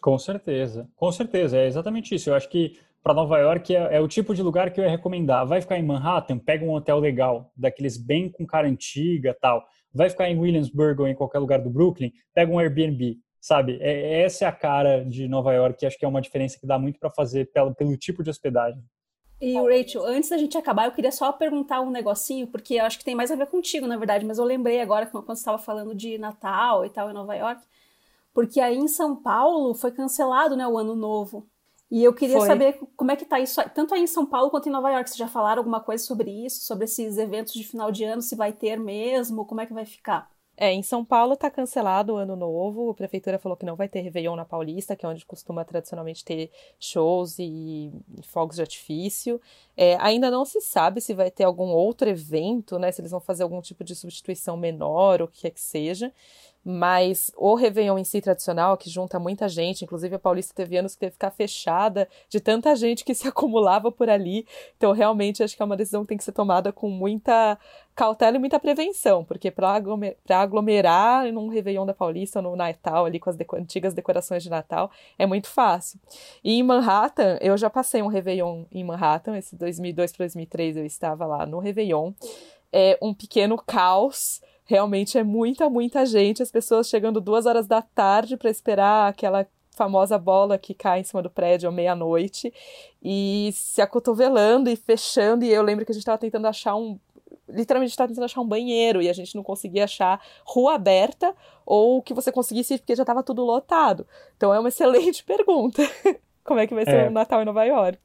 Com 0.02 0.18
certeza, 0.18 0.90
com 0.96 1.12
certeza, 1.12 1.58
é 1.58 1.68
exatamente 1.68 2.16
isso. 2.16 2.30
Eu 2.30 2.36
acho 2.36 2.50
que 2.50 2.80
para 3.04 3.14
Nova 3.14 3.38
York 3.38 3.76
é, 3.76 3.96
é, 3.96 4.00
o 4.00 4.08
tipo 4.08 4.34
de 4.34 4.42
lugar 4.42 4.72
que 4.72 4.80
eu 4.80 4.84
ia 4.84 4.90
recomendar. 4.90 5.46
Vai 5.46 5.62
ficar 5.62 5.78
em 5.78 5.86
Manhattan, 5.86 6.38
pega 6.38 6.66
um 6.66 6.74
hotel 6.74 7.00
legal, 7.00 7.52
daqueles 7.56 7.98
bem 7.98 8.30
com 8.30 8.46
cara 8.46 8.68
antiga, 8.68 9.36
tal. 9.40 9.64
Vai 9.94 10.10
ficar 10.10 10.30
em 10.30 10.40
Williamsburg 10.40 11.02
ou 11.02 11.08
em 11.08 11.16
qualquer 11.16 11.40
lugar 11.40 11.60
do 11.62 11.70
Brooklyn, 11.70 12.12
pega 12.34 12.52
um 12.52 12.60
Airbnb 12.60 13.20
sabe? 13.42 13.80
É, 13.82 14.22
essa 14.22 14.46
é 14.46 14.48
a 14.48 14.52
cara 14.52 15.04
de 15.04 15.28
Nova 15.28 15.52
York, 15.52 15.84
acho 15.84 15.98
que 15.98 16.06
é 16.06 16.08
uma 16.08 16.22
diferença 16.22 16.60
que 16.60 16.68
dá 16.68 16.78
muito 16.78 17.00
para 17.00 17.10
fazer 17.10 17.52
pelo, 17.52 17.74
pelo 17.74 17.98
tipo 17.98 18.24
de 18.24 18.30
hospedagem. 18.30 18.82
E 19.42 19.56
Rachel, 19.56 20.06
antes 20.06 20.30
da 20.30 20.38
gente 20.38 20.56
acabar, 20.56 20.86
eu 20.86 20.92
queria 20.92 21.12
só 21.12 21.32
perguntar 21.32 21.82
um 21.82 21.90
negocinho, 21.90 22.46
porque 22.46 22.76
eu 22.76 22.86
acho 22.86 23.00
que 23.00 23.04
tem 23.04 23.16
mais 23.16 23.32
a 23.32 23.36
ver 23.36 23.48
contigo, 23.48 23.88
na 23.88 23.98
verdade, 23.98 24.24
mas 24.24 24.38
eu 24.38 24.46
lembrei 24.46 24.80
agora 24.80 25.08
quando 25.08 25.26
você 25.26 25.40
estava 25.40 25.58
falando 25.58 25.96
de 25.96 26.20
Natal 26.20 26.86
e 26.86 26.92
tal 26.92 27.10
em 27.10 27.14
Nova 27.14 27.34
York, 27.34 27.64
porque 28.32 28.62
aí 28.62 28.78
em 28.78 28.88
São 28.88 29.16
Paulo 29.16 29.74
foi 29.74 29.92
cancelado, 29.92 30.56
né, 30.56 30.68
o 30.68 30.78
Ano 30.78 30.96
Novo. 30.96 31.48
E 31.90 32.04
eu 32.04 32.14
queria 32.14 32.38
foi. 32.38 32.48
saber 32.48 32.80
como 32.96 33.12
é 33.12 33.16
que 33.16 33.26
tá 33.26 33.40
isso, 33.40 33.60
tanto 33.74 33.96
aí 33.96 34.04
em 34.04 34.08
São 34.08 34.26
Paulo 34.26 34.52
quanto 34.52 34.70
em 34.70 34.72
Nova 34.72 34.90
York. 34.92 35.10
Vocês 35.10 35.18
já 35.18 35.28
falaram 35.28 35.60
alguma 35.60 35.82
coisa 35.82 36.02
sobre 36.02 36.32
isso, 36.46 36.62
sobre 36.62 36.86
esses 36.86 37.18
eventos 37.18 37.52
de 37.52 37.64
final 37.66 37.92
de 37.92 38.06
ano, 38.06 38.22
se 38.22 38.36
vai 38.36 38.54
ter 38.54 38.80
mesmo, 38.80 39.44
como 39.44 39.60
é 39.60 39.66
que 39.66 39.74
vai 39.74 39.86
ficar? 39.86 40.30
É, 40.58 40.72
em 40.72 40.84
São 40.84 41.04
Paulo 41.04 41.34
está 41.34 41.50
cancelado 41.50 42.14
o 42.14 42.18
ano 42.18 42.36
novo. 42.36 42.92
A 42.92 42.94
prefeitura 42.94 43.40
falou 43.40 43.58
que 43.58 43.66
não 43.66 43.76
vai 43.76 43.90
ter 43.90 44.02
Réveillon 44.02 44.36
na 44.36 44.46
Paulista, 44.46 44.96
que 44.96 45.06
é 45.06 45.10
onde 45.10 45.26
costuma 45.26 45.66
tradicionalmente 45.66 46.24
ter 46.24 46.52
shows 46.80 47.40
e 47.40 47.92
fogos 48.24 48.58
de 48.58 48.62
artifício. 48.62 49.42
É, 49.76 49.98
ainda 50.00 50.30
não 50.30 50.46
se 50.46 50.62
sabe 50.62 51.02
se 51.02 51.14
vai 51.14 51.32
ter 51.32 51.46
algum 51.46 51.70
outro 51.70 52.08
evento, 52.08 52.78
né? 52.78 52.92
Se 52.92 53.02
eles 53.02 53.12
vão 53.12 53.20
fazer 53.20 53.44
algum 53.44 53.62
tipo 53.62 53.84
de 53.84 53.96
substituição 53.96 54.56
menor 54.56 55.22
o 55.22 55.28
que 55.28 55.42
quer 55.42 55.52
que 55.52 55.62
seja 55.62 56.14
mas 56.64 57.32
o 57.36 57.56
Réveillon 57.56 57.98
em 57.98 58.04
si 58.04 58.22
tradicional, 58.22 58.78
que 58.78 58.90
junta 58.90 59.20
muita 59.20 59.50
gente, 59.50 59.84
inclusive 59.84 60.16
a 60.16 60.20
Paulista 60.20 60.54
teve 60.54 60.78
anos 60.78 60.94
que 60.94 61.00
teve 61.00 61.12
que 61.12 61.16
ficar 61.16 61.32
fechada 61.32 62.08
de 62.30 62.40
tanta 62.40 62.76
gente 62.76 63.04
que 63.04 63.14
se 63.16 63.28
acumulava 63.28 63.92
por 63.92 64.10
ali. 64.10 64.46
Então, 64.78 64.92
realmente, 64.92 65.44
acho 65.44 65.56
que 65.56 65.62
é 65.62 65.66
uma 65.66 65.78
decisão 65.78 66.04
que 66.04 66.10
tem 66.10 66.18
que 66.18 66.24
ser 66.24 66.32
tomada 66.32 66.72
com 66.72 66.90
muita 66.90 67.58
cautela 67.96 68.38
e 68.38 68.40
muita 68.40 68.60
prevenção, 68.60 69.24
porque 69.24 69.52
para 69.52 69.72
aglomerar, 69.72 70.18
aglomerar 70.30 71.32
num 71.32 71.50
Réveillon 71.50 71.86
da 71.86 71.94
Paulista, 71.94 72.42
no 72.42 72.56
Natal, 72.56 73.06
ali 73.06 73.20
com 73.20 73.30
as 73.30 73.38
antigas 73.54 73.94
decorações 73.94 74.44
de 74.44 74.50
Natal, 74.50 74.90
é 75.20 75.26
muito 75.26 75.48
fácil. 75.48 76.00
E 76.44 76.54
em 76.54 76.64
Manhattan, 76.64 77.38
eu 77.42 77.58
já 77.58 77.70
passei 77.70 78.02
um 78.02 78.08
Réveillon 78.08 78.64
em 78.72 78.84
Manhattan, 78.84 79.38
esse 79.38 79.56
2002 79.56 80.12
para 80.14 80.24
2003 80.26 80.78
eu 80.78 80.86
estava 80.86 81.26
lá 81.26 81.46
no 81.46 81.60
Réveillon. 81.60 82.14
É 82.72 82.98
um 83.02 83.14
pequeno 83.14 83.58
caos 83.58 84.42
realmente 84.66 85.18
é 85.18 85.24
muita, 85.24 85.70
muita 85.70 86.06
gente, 86.06 86.42
as 86.42 86.52
pessoas 86.52 86.88
chegando 86.88 87.20
duas 87.20 87.46
horas 87.46 87.68
da 87.68 87.82
tarde 87.82 88.38
para 88.38 88.50
esperar 88.50 89.10
aquela 89.10 89.46
famosa 89.72 90.18
bola 90.18 90.58
que 90.58 90.74
cai 90.74 91.00
em 91.00 91.04
cima 91.04 91.22
do 91.22 91.30
prédio 91.30 91.70
à 91.70 91.72
meia-noite 91.72 92.54
e 93.02 93.52
se 93.54 93.82
acotovelando 93.82 94.70
e 94.70 94.76
fechando. 94.76 95.44
E 95.44 95.52
eu 95.52 95.64
lembro 95.64 95.86
que 95.86 95.92
a 95.92 95.94
gente 95.94 96.02
estava 96.02 96.18
tentando 96.18 96.48
achar 96.48 96.76
um. 96.76 97.00
Literalmente 97.48 97.92
estava 97.92 98.08
tentando 98.08 98.26
achar 98.26 98.42
um 98.42 98.48
banheiro 98.48 99.02
e 99.02 99.10
a 99.10 99.14
gente 99.14 99.36
não 99.36 99.44
conseguia 99.44 99.86
achar 99.86 100.22
rua 100.46 100.76
aberta 100.76 101.36
ou 101.66 102.02
que 102.02 102.14
você 102.14 102.32
conseguisse 102.32 102.78
porque 102.78 102.96
já 102.96 103.04
estava 103.04 103.24
tudo 103.24 103.44
lotado. 103.44 104.06
Então 104.38 104.54
é 104.54 104.60
uma 104.60 104.70
excelente 104.70 105.24
pergunta. 105.24 105.82
Como 106.44 106.60
é 106.60 106.68
que 106.68 106.74
vai 106.74 106.86
ser 106.86 107.06
é. 107.06 107.08
o 107.08 107.12
Natal 107.12 107.42
em 107.42 107.46
Nova 107.46 107.64
York? 107.64 108.00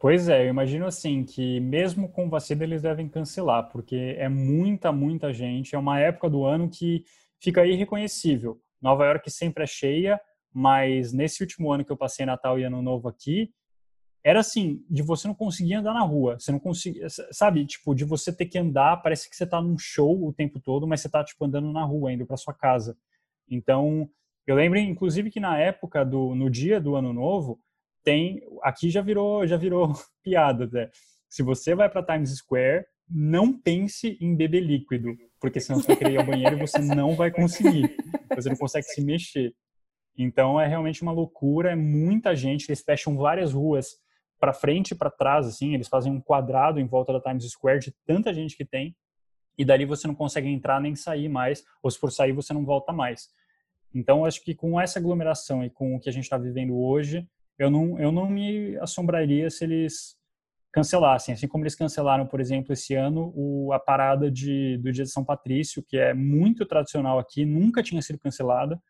Pois 0.00 0.30
é, 0.30 0.46
eu 0.46 0.48
imagino 0.48 0.86
assim 0.86 1.22
que 1.22 1.60
mesmo 1.60 2.08
com 2.08 2.30
vacina 2.30 2.64
eles 2.64 2.80
devem 2.80 3.06
cancelar, 3.06 3.68
porque 3.68 4.16
é 4.16 4.30
muita, 4.30 4.90
muita 4.90 5.30
gente. 5.30 5.74
É 5.74 5.78
uma 5.78 6.00
época 6.00 6.30
do 6.30 6.42
ano 6.46 6.70
que 6.70 7.04
fica 7.38 7.66
irreconhecível. 7.66 8.58
Nova 8.80 9.04
York 9.04 9.30
sempre 9.30 9.64
é 9.64 9.66
cheia, 9.66 10.18
mas 10.50 11.12
nesse 11.12 11.42
último 11.42 11.70
ano 11.70 11.84
que 11.84 11.92
eu 11.92 11.98
passei 11.98 12.24
Natal 12.24 12.58
e 12.58 12.64
Ano 12.64 12.80
Novo 12.80 13.08
aqui, 13.08 13.52
era 14.24 14.40
assim, 14.40 14.82
de 14.88 15.02
você 15.02 15.28
não 15.28 15.34
conseguir 15.34 15.74
andar 15.74 15.92
na 15.92 16.02
rua, 16.02 16.38
você 16.40 16.50
não 16.50 16.58
conseguia, 16.58 17.06
sabe, 17.30 17.66
tipo, 17.66 17.94
de 17.94 18.04
você 18.04 18.34
ter 18.34 18.46
que 18.46 18.58
andar, 18.58 19.02
parece 19.02 19.28
que 19.28 19.36
você 19.36 19.46
tá 19.46 19.60
num 19.60 19.76
show 19.78 20.26
o 20.26 20.32
tempo 20.32 20.58
todo, 20.58 20.86
mas 20.86 21.02
você 21.02 21.10
tá 21.10 21.22
tipo 21.22 21.44
andando 21.44 21.70
na 21.72 21.84
rua 21.84 22.10
indo 22.10 22.24
para 22.24 22.38
sua 22.38 22.54
casa. 22.54 22.96
Então, 23.46 24.08
eu 24.46 24.56
lembro 24.56 24.78
inclusive 24.78 25.30
que 25.30 25.40
na 25.40 25.58
época 25.58 26.06
do 26.06 26.34
no 26.34 26.48
dia 26.48 26.80
do 26.80 26.96
Ano 26.96 27.12
Novo, 27.12 27.60
tem 28.02 28.40
aqui 28.62 28.90
já 28.90 29.02
virou 29.02 29.46
já 29.46 29.56
virou 29.56 29.92
piada 30.22 30.66
né? 30.66 30.90
se 31.28 31.42
você 31.42 31.74
vai 31.74 31.88
para 31.88 32.02
Times 32.02 32.36
Square 32.36 32.84
não 33.08 33.52
pense 33.52 34.16
em 34.20 34.36
beber 34.36 34.60
líquido 34.60 35.16
porque 35.40 35.58
senão 35.58 35.80
você 35.80 35.88
vai 35.88 35.96
querer 35.96 36.12
ir 36.12 36.18
ao 36.18 36.26
banheiro 36.26 36.56
e 36.56 36.60
você 36.60 36.78
não 36.94 37.16
vai 37.16 37.30
conseguir. 37.30 37.96
Você 38.36 38.50
não 38.50 38.56
consegue 38.56 38.86
se 38.86 39.02
mexer. 39.02 39.54
Então 40.16 40.60
é 40.60 40.66
realmente 40.66 41.02
uma 41.02 41.12
loucura 41.12 41.70
é 41.70 41.76
muita 41.76 42.36
gente 42.36 42.68
eles 42.68 42.82
fecham 42.82 43.16
várias 43.16 43.54
ruas 43.54 43.96
para 44.38 44.52
frente 44.52 44.90
e 44.90 44.94
para 44.94 45.10
trás 45.10 45.46
assim 45.46 45.74
eles 45.74 45.88
fazem 45.88 46.12
um 46.12 46.20
quadrado 46.20 46.78
em 46.78 46.86
volta 46.86 47.12
da 47.12 47.20
Times 47.20 47.50
Square 47.50 47.78
de 47.78 47.94
tanta 48.06 48.34
gente 48.34 48.56
que 48.56 48.64
tem 48.64 48.94
e 49.56 49.64
dali 49.64 49.86
você 49.86 50.06
não 50.06 50.14
consegue 50.14 50.48
entrar 50.48 50.80
nem 50.80 50.94
sair 50.94 51.28
mais 51.28 51.64
ou 51.82 51.90
se 51.90 51.98
for 51.98 52.12
sair 52.12 52.32
você 52.32 52.52
não 52.52 52.64
volta 52.64 52.92
mais. 52.92 53.28
Então 53.94 54.24
acho 54.24 54.44
que 54.44 54.54
com 54.54 54.78
essa 54.78 54.98
aglomeração 54.98 55.64
e 55.64 55.70
com 55.70 55.96
o 55.96 56.00
que 56.00 56.08
a 56.08 56.12
gente 56.12 56.24
está 56.24 56.36
vivendo 56.36 56.76
hoje 56.76 57.26
eu 57.60 57.70
não, 57.70 58.00
eu 58.00 58.10
não 58.10 58.26
me 58.26 58.74
assombraria 58.78 59.50
se 59.50 59.64
eles 59.64 60.16
cancelassem, 60.72 61.34
assim 61.34 61.46
como 61.46 61.62
eles 61.62 61.74
cancelaram, 61.74 62.26
por 62.26 62.40
exemplo, 62.40 62.72
esse 62.72 62.94
ano 62.94 63.32
o, 63.36 63.70
a 63.74 63.78
parada 63.78 64.30
de, 64.30 64.78
do 64.78 64.90
Dia 64.90 65.04
de 65.04 65.10
São 65.10 65.22
Patrício, 65.22 65.84
que 65.86 65.98
é 65.98 66.14
muito 66.14 66.64
tradicional 66.64 67.18
aqui, 67.18 67.44
nunca 67.44 67.82
tinha 67.82 68.00
sido 68.00 68.18
cancelada. 68.18 68.80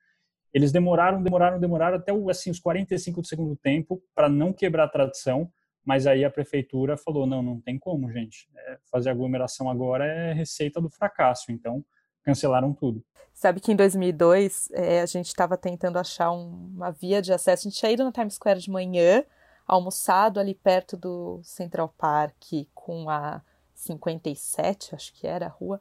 Eles 0.54 0.70
demoraram, 0.70 1.20
demoraram, 1.20 1.58
demoraram 1.58 1.96
até 1.96 2.12
assim, 2.30 2.50
os 2.50 2.60
45 2.60 3.20
do 3.20 3.26
segundo 3.26 3.56
tempo 3.56 4.00
para 4.14 4.28
não 4.28 4.52
quebrar 4.52 4.84
a 4.84 4.88
tradição, 4.88 5.50
mas 5.84 6.06
aí 6.06 6.24
a 6.24 6.30
prefeitura 6.30 6.96
falou: 6.96 7.26
não, 7.26 7.42
não 7.42 7.60
tem 7.60 7.76
como, 7.76 8.08
gente. 8.12 8.48
É, 8.56 8.78
fazer 8.88 9.10
aglomeração 9.10 9.68
agora 9.68 10.06
é 10.06 10.32
receita 10.32 10.80
do 10.80 10.90
fracasso. 10.90 11.50
Então, 11.50 11.84
cancelaram 12.24 12.72
tudo. 12.72 13.02
Sabe 13.32 13.60
que 13.60 13.72
em 13.72 13.76
2002 13.76 14.68
é, 14.72 15.00
a 15.00 15.06
gente 15.06 15.28
estava 15.28 15.56
tentando 15.56 15.98
achar 15.98 16.30
um, 16.30 16.70
uma 16.76 16.90
via 16.90 17.22
de 17.22 17.32
acesso. 17.32 17.66
A 17.66 17.70
gente 17.70 17.78
tinha 17.78 17.92
ido 17.92 18.04
na 18.04 18.12
Times 18.12 18.34
Square 18.34 18.60
de 18.60 18.70
manhã, 18.70 19.24
almoçado 19.66 20.38
ali 20.38 20.54
perto 20.54 20.96
do 20.96 21.40
Central 21.42 21.92
Park 21.96 22.66
com 22.74 23.08
a 23.08 23.40
57, 23.74 24.94
acho 24.94 25.12
que 25.14 25.26
era 25.26 25.46
a 25.46 25.48
rua. 25.48 25.80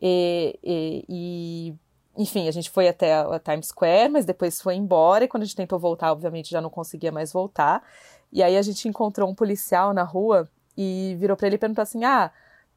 E, 0.00 0.56
e, 0.62 1.04
e, 1.08 1.74
enfim, 2.16 2.46
a 2.46 2.52
gente 2.52 2.70
foi 2.70 2.86
até 2.86 3.14
a, 3.14 3.22
a 3.22 3.40
Times 3.40 3.66
Square, 3.66 4.10
mas 4.10 4.24
depois 4.24 4.60
foi 4.60 4.76
embora. 4.76 5.24
E 5.24 5.28
quando 5.28 5.42
a 5.42 5.46
gente 5.46 5.56
tentou 5.56 5.80
voltar, 5.80 6.12
obviamente 6.12 6.50
já 6.50 6.60
não 6.60 6.70
conseguia 6.70 7.10
mais 7.10 7.32
voltar. 7.32 7.82
E 8.32 8.40
aí 8.40 8.56
a 8.56 8.62
gente 8.62 8.86
encontrou 8.86 9.28
um 9.28 9.34
policial 9.34 9.92
na 9.92 10.04
rua 10.04 10.48
e 10.76 11.16
virou 11.18 11.36
para 11.36 11.48
ele 11.48 11.56
e 11.56 11.58
perguntou 11.58 11.82
assim: 11.82 12.04
Ah 12.04 12.30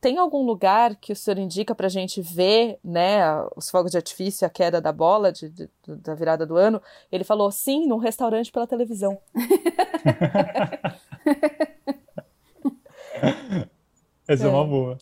tem 0.03 0.17
algum 0.17 0.43
lugar 0.43 0.97
que 0.97 1.13
o 1.13 1.15
senhor 1.15 1.39
indica 1.39 1.73
para 1.73 1.85
a 1.85 1.89
gente 1.89 2.21
ver, 2.21 2.77
né, 2.83 3.21
os 3.55 3.69
fogos 3.69 3.91
de 3.91 3.95
artifício, 3.95 4.45
a 4.45 4.49
queda 4.49 4.81
da 4.81 4.91
bola 4.91 5.31
de, 5.31 5.47
de, 5.47 5.69
da 5.87 6.13
virada 6.13 6.45
do 6.45 6.57
ano? 6.57 6.81
Ele 7.09 7.23
falou, 7.23 7.49
sim, 7.49 7.87
num 7.87 7.99
restaurante 7.99 8.51
pela 8.51 8.67
televisão. 8.67 9.17
Essa 14.27 14.43
é, 14.43 14.47
é 14.47 14.49
uma 14.49 14.65
boa. 14.65 14.97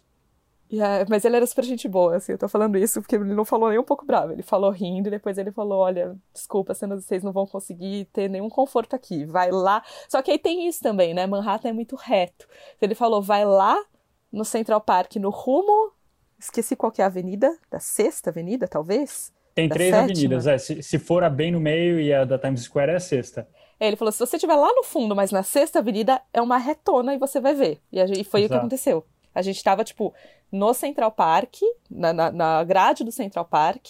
Yeah, 0.72 1.04
mas 1.10 1.26
ele 1.26 1.36
era 1.36 1.48
super 1.48 1.66
gente 1.66 1.88
boa, 1.88 2.18
assim, 2.18 2.34
eu 2.34 2.38
tô 2.38 2.48
falando 2.48 2.78
isso 2.78 3.02
porque 3.02 3.16
ele 3.16 3.34
não 3.34 3.44
falou 3.44 3.70
nem 3.70 3.80
um 3.80 3.84
pouco 3.84 4.06
bravo, 4.06 4.34
ele 4.34 4.44
falou 4.44 4.70
rindo 4.70 5.08
e 5.08 5.12
depois 5.12 5.40
ele 5.40 5.52
falou, 5.52 5.80
olha, 5.80 6.16
desculpa, 6.32 6.76
vocês 6.76 7.24
não 7.24 7.32
vão 7.32 7.48
conseguir 7.48 8.06
ter 8.14 8.30
nenhum 8.30 8.50
conforto 8.50 8.96
aqui, 8.96 9.26
vai 9.26 9.50
lá. 9.50 9.84
Só 10.08 10.22
que 10.22 10.30
aí 10.30 10.38
tem 10.38 10.68
isso 10.68 10.80
também, 10.82 11.16
né, 11.16 11.26
Manhattan 11.26 11.70
é 11.70 11.74
muito 11.74 11.96
reto. 11.96 12.48
Ele 12.80 12.94
falou, 12.94 13.20
vai 13.20 13.44
lá 13.44 13.84
no 14.32 14.46
Central 14.46 14.82
Park, 14.82 15.16
no 15.18 15.30
rumo. 15.30 15.92
Esqueci 16.40 16.76
qual 16.76 16.92
que 16.92 17.02
é 17.02 17.06
a 17.06 17.08
avenida, 17.08 17.56
da 17.70 17.80
Sexta 17.80 18.30
Avenida, 18.30 18.68
talvez? 18.68 19.32
Tem 19.54 19.68
da 19.68 19.76
três 19.76 19.92
sétima. 19.94 20.12
avenidas, 20.12 20.48
é. 20.48 20.58
Se, 20.58 20.82
se 20.82 20.98
for 20.98 21.24
a 21.24 21.30
bem 21.30 21.52
no 21.52 21.60
meio 21.60 22.00
e 22.00 22.14
a 22.14 22.26
da 22.26 22.40
Times 22.40 22.62
Square 22.62 22.92
é 22.92 22.96
a 22.96 23.00
sexta. 23.00 23.48
É, 23.80 23.88
Ele 23.88 23.96
falou: 23.96 24.12
se 24.12 24.20
você 24.20 24.38
estiver 24.38 24.56
lá 24.56 24.74
no 24.74 24.84
fundo, 24.84 25.16
mas 25.16 25.32
na 25.32 25.44
sexta 25.44 25.80
avenida, 25.80 26.22
é 26.34 26.42
uma 26.42 26.58
retona 26.58 27.14
e 27.14 27.18
você 27.18 27.40
vai 27.40 27.54
ver. 27.54 27.82
E, 27.92 28.00
a 28.00 28.06
e 28.06 28.24
foi 28.24 28.42
o 28.42 28.44
que 28.44 28.46
Exato. 28.54 28.60
aconteceu. 28.60 29.06
A 29.34 29.42
gente 29.42 29.64
tava, 29.64 29.84
tipo, 29.84 30.14
no 30.52 30.74
Central 30.74 31.12
Park, 31.12 31.58
na, 31.90 32.12
na, 32.12 32.32
na 32.32 32.64
grade 32.64 33.04
do 33.04 33.12
Central 33.12 33.46
Park, 33.46 33.88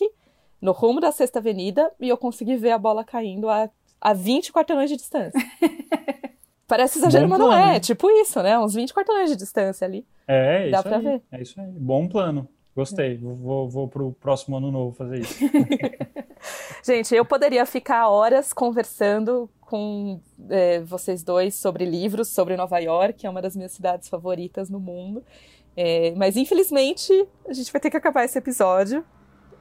no 0.62 0.72
rumo 0.72 1.00
da 1.00 1.12
sexta 1.12 1.40
avenida, 1.40 1.92
e 2.00 2.10
eu 2.10 2.18
consegui 2.18 2.56
ver 2.56 2.72
a 2.72 2.78
bola 2.78 3.04
caindo 3.04 3.50
a, 3.50 3.70
a 4.00 4.14
20 4.14 4.52
quarteirões 4.54 4.90
de 4.90 4.98
distância. 4.98 5.40
Parece 6.72 7.00
exagero, 7.00 7.26
Bom 7.26 7.32
mas 7.32 7.40
não 7.40 7.54
é. 7.54 7.74
hein? 7.74 7.80
Tipo 7.82 8.10
isso, 8.10 8.42
né? 8.42 8.58
Uns 8.58 8.74
20 8.74 8.94
quarteirões 8.94 9.30
de 9.30 9.36
distância 9.36 9.86
ali. 9.86 10.06
É, 10.26 10.68
é 10.68 10.70
Dá 10.70 10.78
isso 10.80 10.88
pra 10.88 10.98
aí. 10.98 11.04
ver. 11.04 11.22
É 11.30 11.42
isso 11.42 11.60
aí. 11.60 11.68
Bom 11.68 12.08
plano. 12.08 12.48
Gostei. 12.74 13.18
Vou, 13.18 13.36
vou, 13.36 13.70
vou 13.70 13.88
pro 13.90 14.14
próximo 14.14 14.56
ano 14.56 14.72
novo 14.72 14.96
fazer 14.96 15.20
isso. 15.20 15.38
Gente, 16.82 17.14
eu 17.14 17.26
poderia 17.26 17.66
ficar 17.66 18.08
horas 18.08 18.54
conversando 18.54 19.50
com 19.60 20.22
é, 20.50 20.80
vocês 20.80 21.26
dois 21.26 21.56
sobre 21.56 21.84
livros, 21.84 22.30
sobre 22.30 22.56
Nova 22.56 22.80
York, 22.80 23.20
que 23.20 23.28
é 23.28 23.30
uma 23.30 23.42
das 23.42 23.54
minhas 23.54 23.74
cidades 23.74 24.08
favoritas 24.08 24.70
no 24.70 24.80
mundo. 24.80 25.26
É, 25.76 26.14
mas 26.16 26.38
infelizmente 26.38 27.12
a 27.50 27.52
gente 27.52 27.70
vai 27.70 27.82
ter 27.82 27.90
que 27.90 27.98
acabar 27.98 28.24
esse 28.24 28.38
episódio 28.38 29.04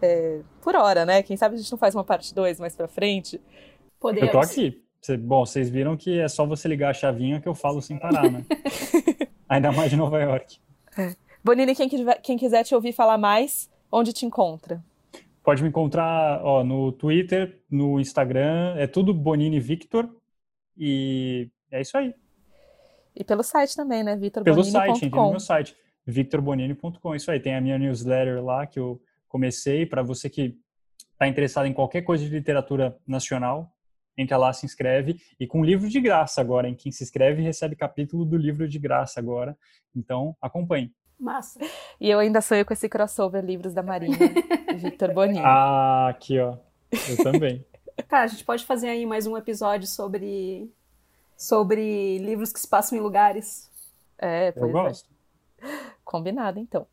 é, 0.01 0.43
por 0.63 0.77
hora, 0.77 1.05
né? 1.05 1.25
Quem 1.25 1.37
sabe 1.37 1.57
a 1.57 1.59
gente 1.59 1.73
não 1.73 1.79
faz 1.79 1.93
uma 1.93 2.05
parte 2.05 2.33
2 2.33 2.61
mais 2.61 2.77
pra 2.77 2.87
frente. 2.87 3.41
Podemos. 3.99 4.29
Eu 4.29 4.33
tô 4.33 4.39
aqui. 4.39 4.81
Cê- 5.03 5.17
bom, 5.17 5.45
vocês 5.45 5.69
viram 5.71 5.97
que 5.97 6.19
é 6.19 6.29
só 6.29 6.45
você 6.45 6.69
ligar 6.69 6.91
a 6.91 6.95
chavinha 6.95 7.41
que 7.41 7.49
eu 7.49 7.55
falo 7.55 7.81
sem 7.81 7.99
parar, 7.99 8.31
né? 8.31 8.45
Ainda 9.49 9.73
mais 9.73 9.91
de 9.91 9.97
Nova 9.97 10.21
York. 10.21 10.59
Bonini, 11.43 11.75
quem, 11.75 11.89
quiser- 11.89 12.21
quem 12.23 12.37
quiser 12.37 12.65
te 12.65 12.75
ouvir 12.75 12.93
falar 12.93 13.17
mais, 13.19 13.71
onde 13.91 14.13
te 14.13 14.27
encontra? 14.27 14.83
Pode 15.43 15.63
me 15.63 15.69
encontrar 15.71 16.45
ó, 16.45 16.63
no 16.63 16.93
Twitter, 16.93 17.59
no 17.71 17.99
Instagram, 17.99 18.75
é 18.77 18.87
tudo 18.87 19.15
Bonini 19.15 19.59
Victor. 19.59 20.09
E 20.77 21.49
é 21.71 21.81
isso 21.81 21.97
aí. 21.97 22.15
E 23.17 23.25
pelo 23.25 23.43
site 23.43 23.75
também, 23.75 24.05
né? 24.05 24.17
Pelo 24.45 24.63
site, 24.63 25.07
entra 25.07 25.21
no 25.21 25.31
meu 25.31 25.41
site, 25.41 25.77
victorbonini.com. 26.07 27.15
Isso 27.15 27.31
aí, 27.31 27.41
tem 27.41 27.55
a 27.57 27.61
minha 27.61 27.79
newsletter 27.79 28.43
lá 28.45 28.67
que 28.67 28.79
eu 28.79 29.01
comecei. 29.29 29.85
Para 29.87 30.03
você 30.03 30.29
que 30.31 30.57
está 31.13 31.27
interessado 31.27 31.67
em 31.67 31.73
qualquer 31.73 32.03
coisa 32.03 32.23
de 32.25 32.31
literatura 32.31 32.97
nacional, 33.07 33.73
entra 34.17 34.37
lá, 34.37 34.53
se 34.53 34.67
inscreve. 34.67 35.21
E 35.39 35.47
com 35.47 35.65
livro 35.65 35.89
de 35.89 36.01
graça 36.01 36.41
agora, 36.41 36.69
em 36.69 36.75
quem 36.75 36.91
se 36.93 37.03
inscreve 37.03 37.43
recebe 37.43 37.77
capítulo 37.77 38.25
do 38.25 38.37
livro 38.37 38.69
de 38.69 38.79
graça 38.79 39.19
agora. 39.21 39.57
Então, 39.95 40.37
acompanhe. 40.41 40.93
Massa. 41.19 41.61
E 42.01 42.09
eu 42.09 42.19
ainda 42.19 42.41
sonho 42.41 42.65
com 42.65 42.73
esse 42.73 42.89
crossover 42.89 43.45
Livros 43.45 43.75
da 43.75 43.83
Marinha, 43.83 44.17
Victor 44.77 45.13
Bonini. 45.13 45.43
Ah, 45.45 46.09
aqui, 46.09 46.39
ó. 46.39 46.57
Eu 46.91 47.17
também. 47.23 47.65
Cara, 48.09 48.25
a 48.25 48.27
gente 48.29 48.45
pode 48.45 48.65
fazer 48.65 48.89
aí 48.89 49.05
mais 49.05 49.27
um 49.27 49.37
episódio 49.37 49.87
sobre 49.87 50.73
sobre 51.37 52.19
livros 52.19 52.53
que 52.53 52.61
se 52.61 52.69
passam 52.69 52.97
em 52.97 53.01
lugares. 53.01 53.71
É, 54.19 54.49
Eu 54.49 54.53
pois 54.55 54.69
é. 54.69 54.73
gosto. 54.73 55.11
Combinado, 56.05 56.59
então. 56.59 56.87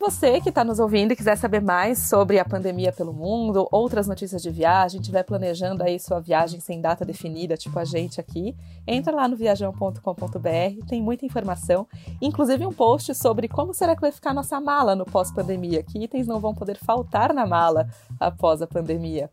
Você 0.00 0.40
que 0.40 0.48
está 0.48 0.64
nos 0.64 0.78
ouvindo 0.78 1.12
e 1.12 1.16
quiser 1.16 1.36
saber 1.36 1.60
mais 1.60 1.98
sobre 1.98 2.38
a 2.38 2.44
pandemia 2.44 2.90
pelo 2.90 3.12
mundo, 3.12 3.68
outras 3.70 4.08
notícias 4.08 4.40
de 4.40 4.50
viagem, 4.50 4.98
estiver 4.98 5.22
planejando 5.22 5.82
aí 5.82 6.00
sua 6.00 6.18
viagem 6.18 6.58
sem 6.58 6.80
data 6.80 7.04
definida, 7.04 7.54
tipo 7.54 7.78
a 7.78 7.84
gente 7.84 8.18
aqui, 8.18 8.56
entra 8.86 9.14
lá 9.14 9.28
no 9.28 9.36
viajão.com.br, 9.36 10.86
tem 10.88 11.02
muita 11.02 11.26
informação, 11.26 11.86
inclusive 12.18 12.64
um 12.64 12.72
post 12.72 13.14
sobre 13.14 13.46
como 13.46 13.74
será 13.74 13.94
que 13.94 14.00
vai 14.00 14.10
ficar 14.10 14.32
nossa 14.32 14.58
mala 14.58 14.96
no 14.96 15.04
pós-pandemia, 15.04 15.82
que 15.82 16.02
itens 16.02 16.26
não 16.26 16.40
vão 16.40 16.54
poder 16.54 16.78
faltar 16.78 17.34
na 17.34 17.46
mala 17.46 17.86
após 18.18 18.62
a 18.62 18.66
pandemia. 18.66 19.28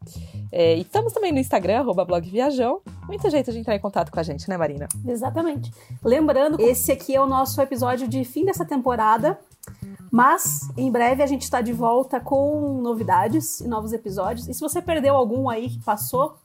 É, 0.52 0.76
e 0.76 0.82
estamos 0.82 1.14
também 1.14 1.32
no 1.32 1.40
Instagram, 1.40 1.80
arroba 1.80 2.04
blog 2.04 2.30
Viajão. 2.30 2.82
Muito 3.08 3.30
jeito 3.30 3.54
de 3.54 3.60
entrar 3.60 3.76
em 3.76 3.80
contato 3.80 4.12
com 4.12 4.20
a 4.20 4.24
gente, 4.24 4.50
né, 4.50 4.58
Marina? 4.58 4.90
Exatamente. 5.08 5.72
Lembrando, 6.04 6.60
esse 6.60 6.92
aqui 6.92 7.16
é 7.16 7.22
o 7.22 7.26
nosso 7.26 7.62
episódio 7.62 8.06
de 8.06 8.26
fim 8.26 8.44
dessa 8.44 8.66
temporada. 8.66 9.40
Mas 10.12 10.70
em 10.78 10.92
breve 10.92 11.22
a 11.22 11.28
gente 11.28 11.44
está 11.44 11.62
de 11.62 11.74
volta 11.74 12.20
com 12.20 12.82
novidades 12.82 13.60
e 13.60 13.68
novos 13.68 13.94
episódios. 13.94 14.48
E 14.48 14.54
se 14.54 14.62
você 14.62 14.82
perdeu 14.82 15.16
algum 15.16 15.50
aí 15.50 15.70
que 15.70 15.80
passou, 15.84 16.38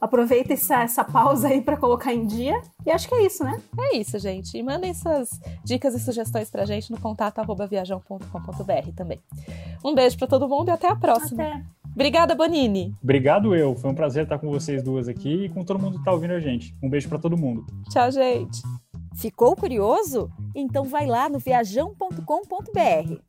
aproveita 0.00 0.52
essa, 0.52 0.82
essa 0.82 1.04
pausa 1.04 1.48
aí 1.48 1.60
para 1.60 1.76
colocar 1.76 2.12
em 2.12 2.26
dia. 2.26 2.60
E 2.84 2.90
acho 2.90 3.08
que 3.08 3.14
é 3.14 3.24
isso, 3.24 3.44
né? 3.44 3.60
É 3.78 3.96
isso, 3.96 4.18
gente. 4.18 4.56
E 4.56 4.62
mandem 4.62 4.92
suas 4.94 5.40
dicas 5.64 5.94
e 5.94 6.00
sugestões 6.00 6.50
pra 6.50 6.64
gente 6.64 6.90
no 6.90 7.00
contato 7.00 7.38
arroba 7.38 7.66
viajão.com.br 7.66 8.92
também. 8.96 9.20
Um 9.84 9.94
beijo 9.94 10.18
pra 10.18 10.26
todo 10.26 10.48
mundo 10.48 10.68
e 10.68 10.70
até 10.70 10.88
a 10.88 10.96
próxima. 10.96 11.42
Até. 11.44 11.62
Obrigada, 11.94 12.34
Bonini. 12.34 12.94
Obrigado 13.02 13.54
eu. 13.54 13.76
Foi 13.76 13.90
um 13.90 13.94
prazer 13.94 14.24
estar 14.24 14.38
com 14.38 14.50
vocês 14.50 14.82
duas 14.82 15.08
aqui 15.08 15.44
e 15.44 15.48
com 15.48 15.62
todo 15.62 15.78
mundo 15.78 15.94
que 15.94 16.00
está 16.00 16.12
ouvindo 16.12 16.32
a 16.32 16.40
gente. 16.40 16.74
Um 16.82 16.88
beijo 16.88 17.08
para 17.08 17.18
todo 17.18 17.36
mundo. 17.36 17.64
Tchau, 17.90 18.10
gente. 18.10 18.62
Ficou 19.14 19.54
curioso? 19.54 20.30
Então 20.54 20.84
vai 20.84 21.06
lá 21.06 21.28
no 21.28 21.38
viajão.com.br. 21.38 23.20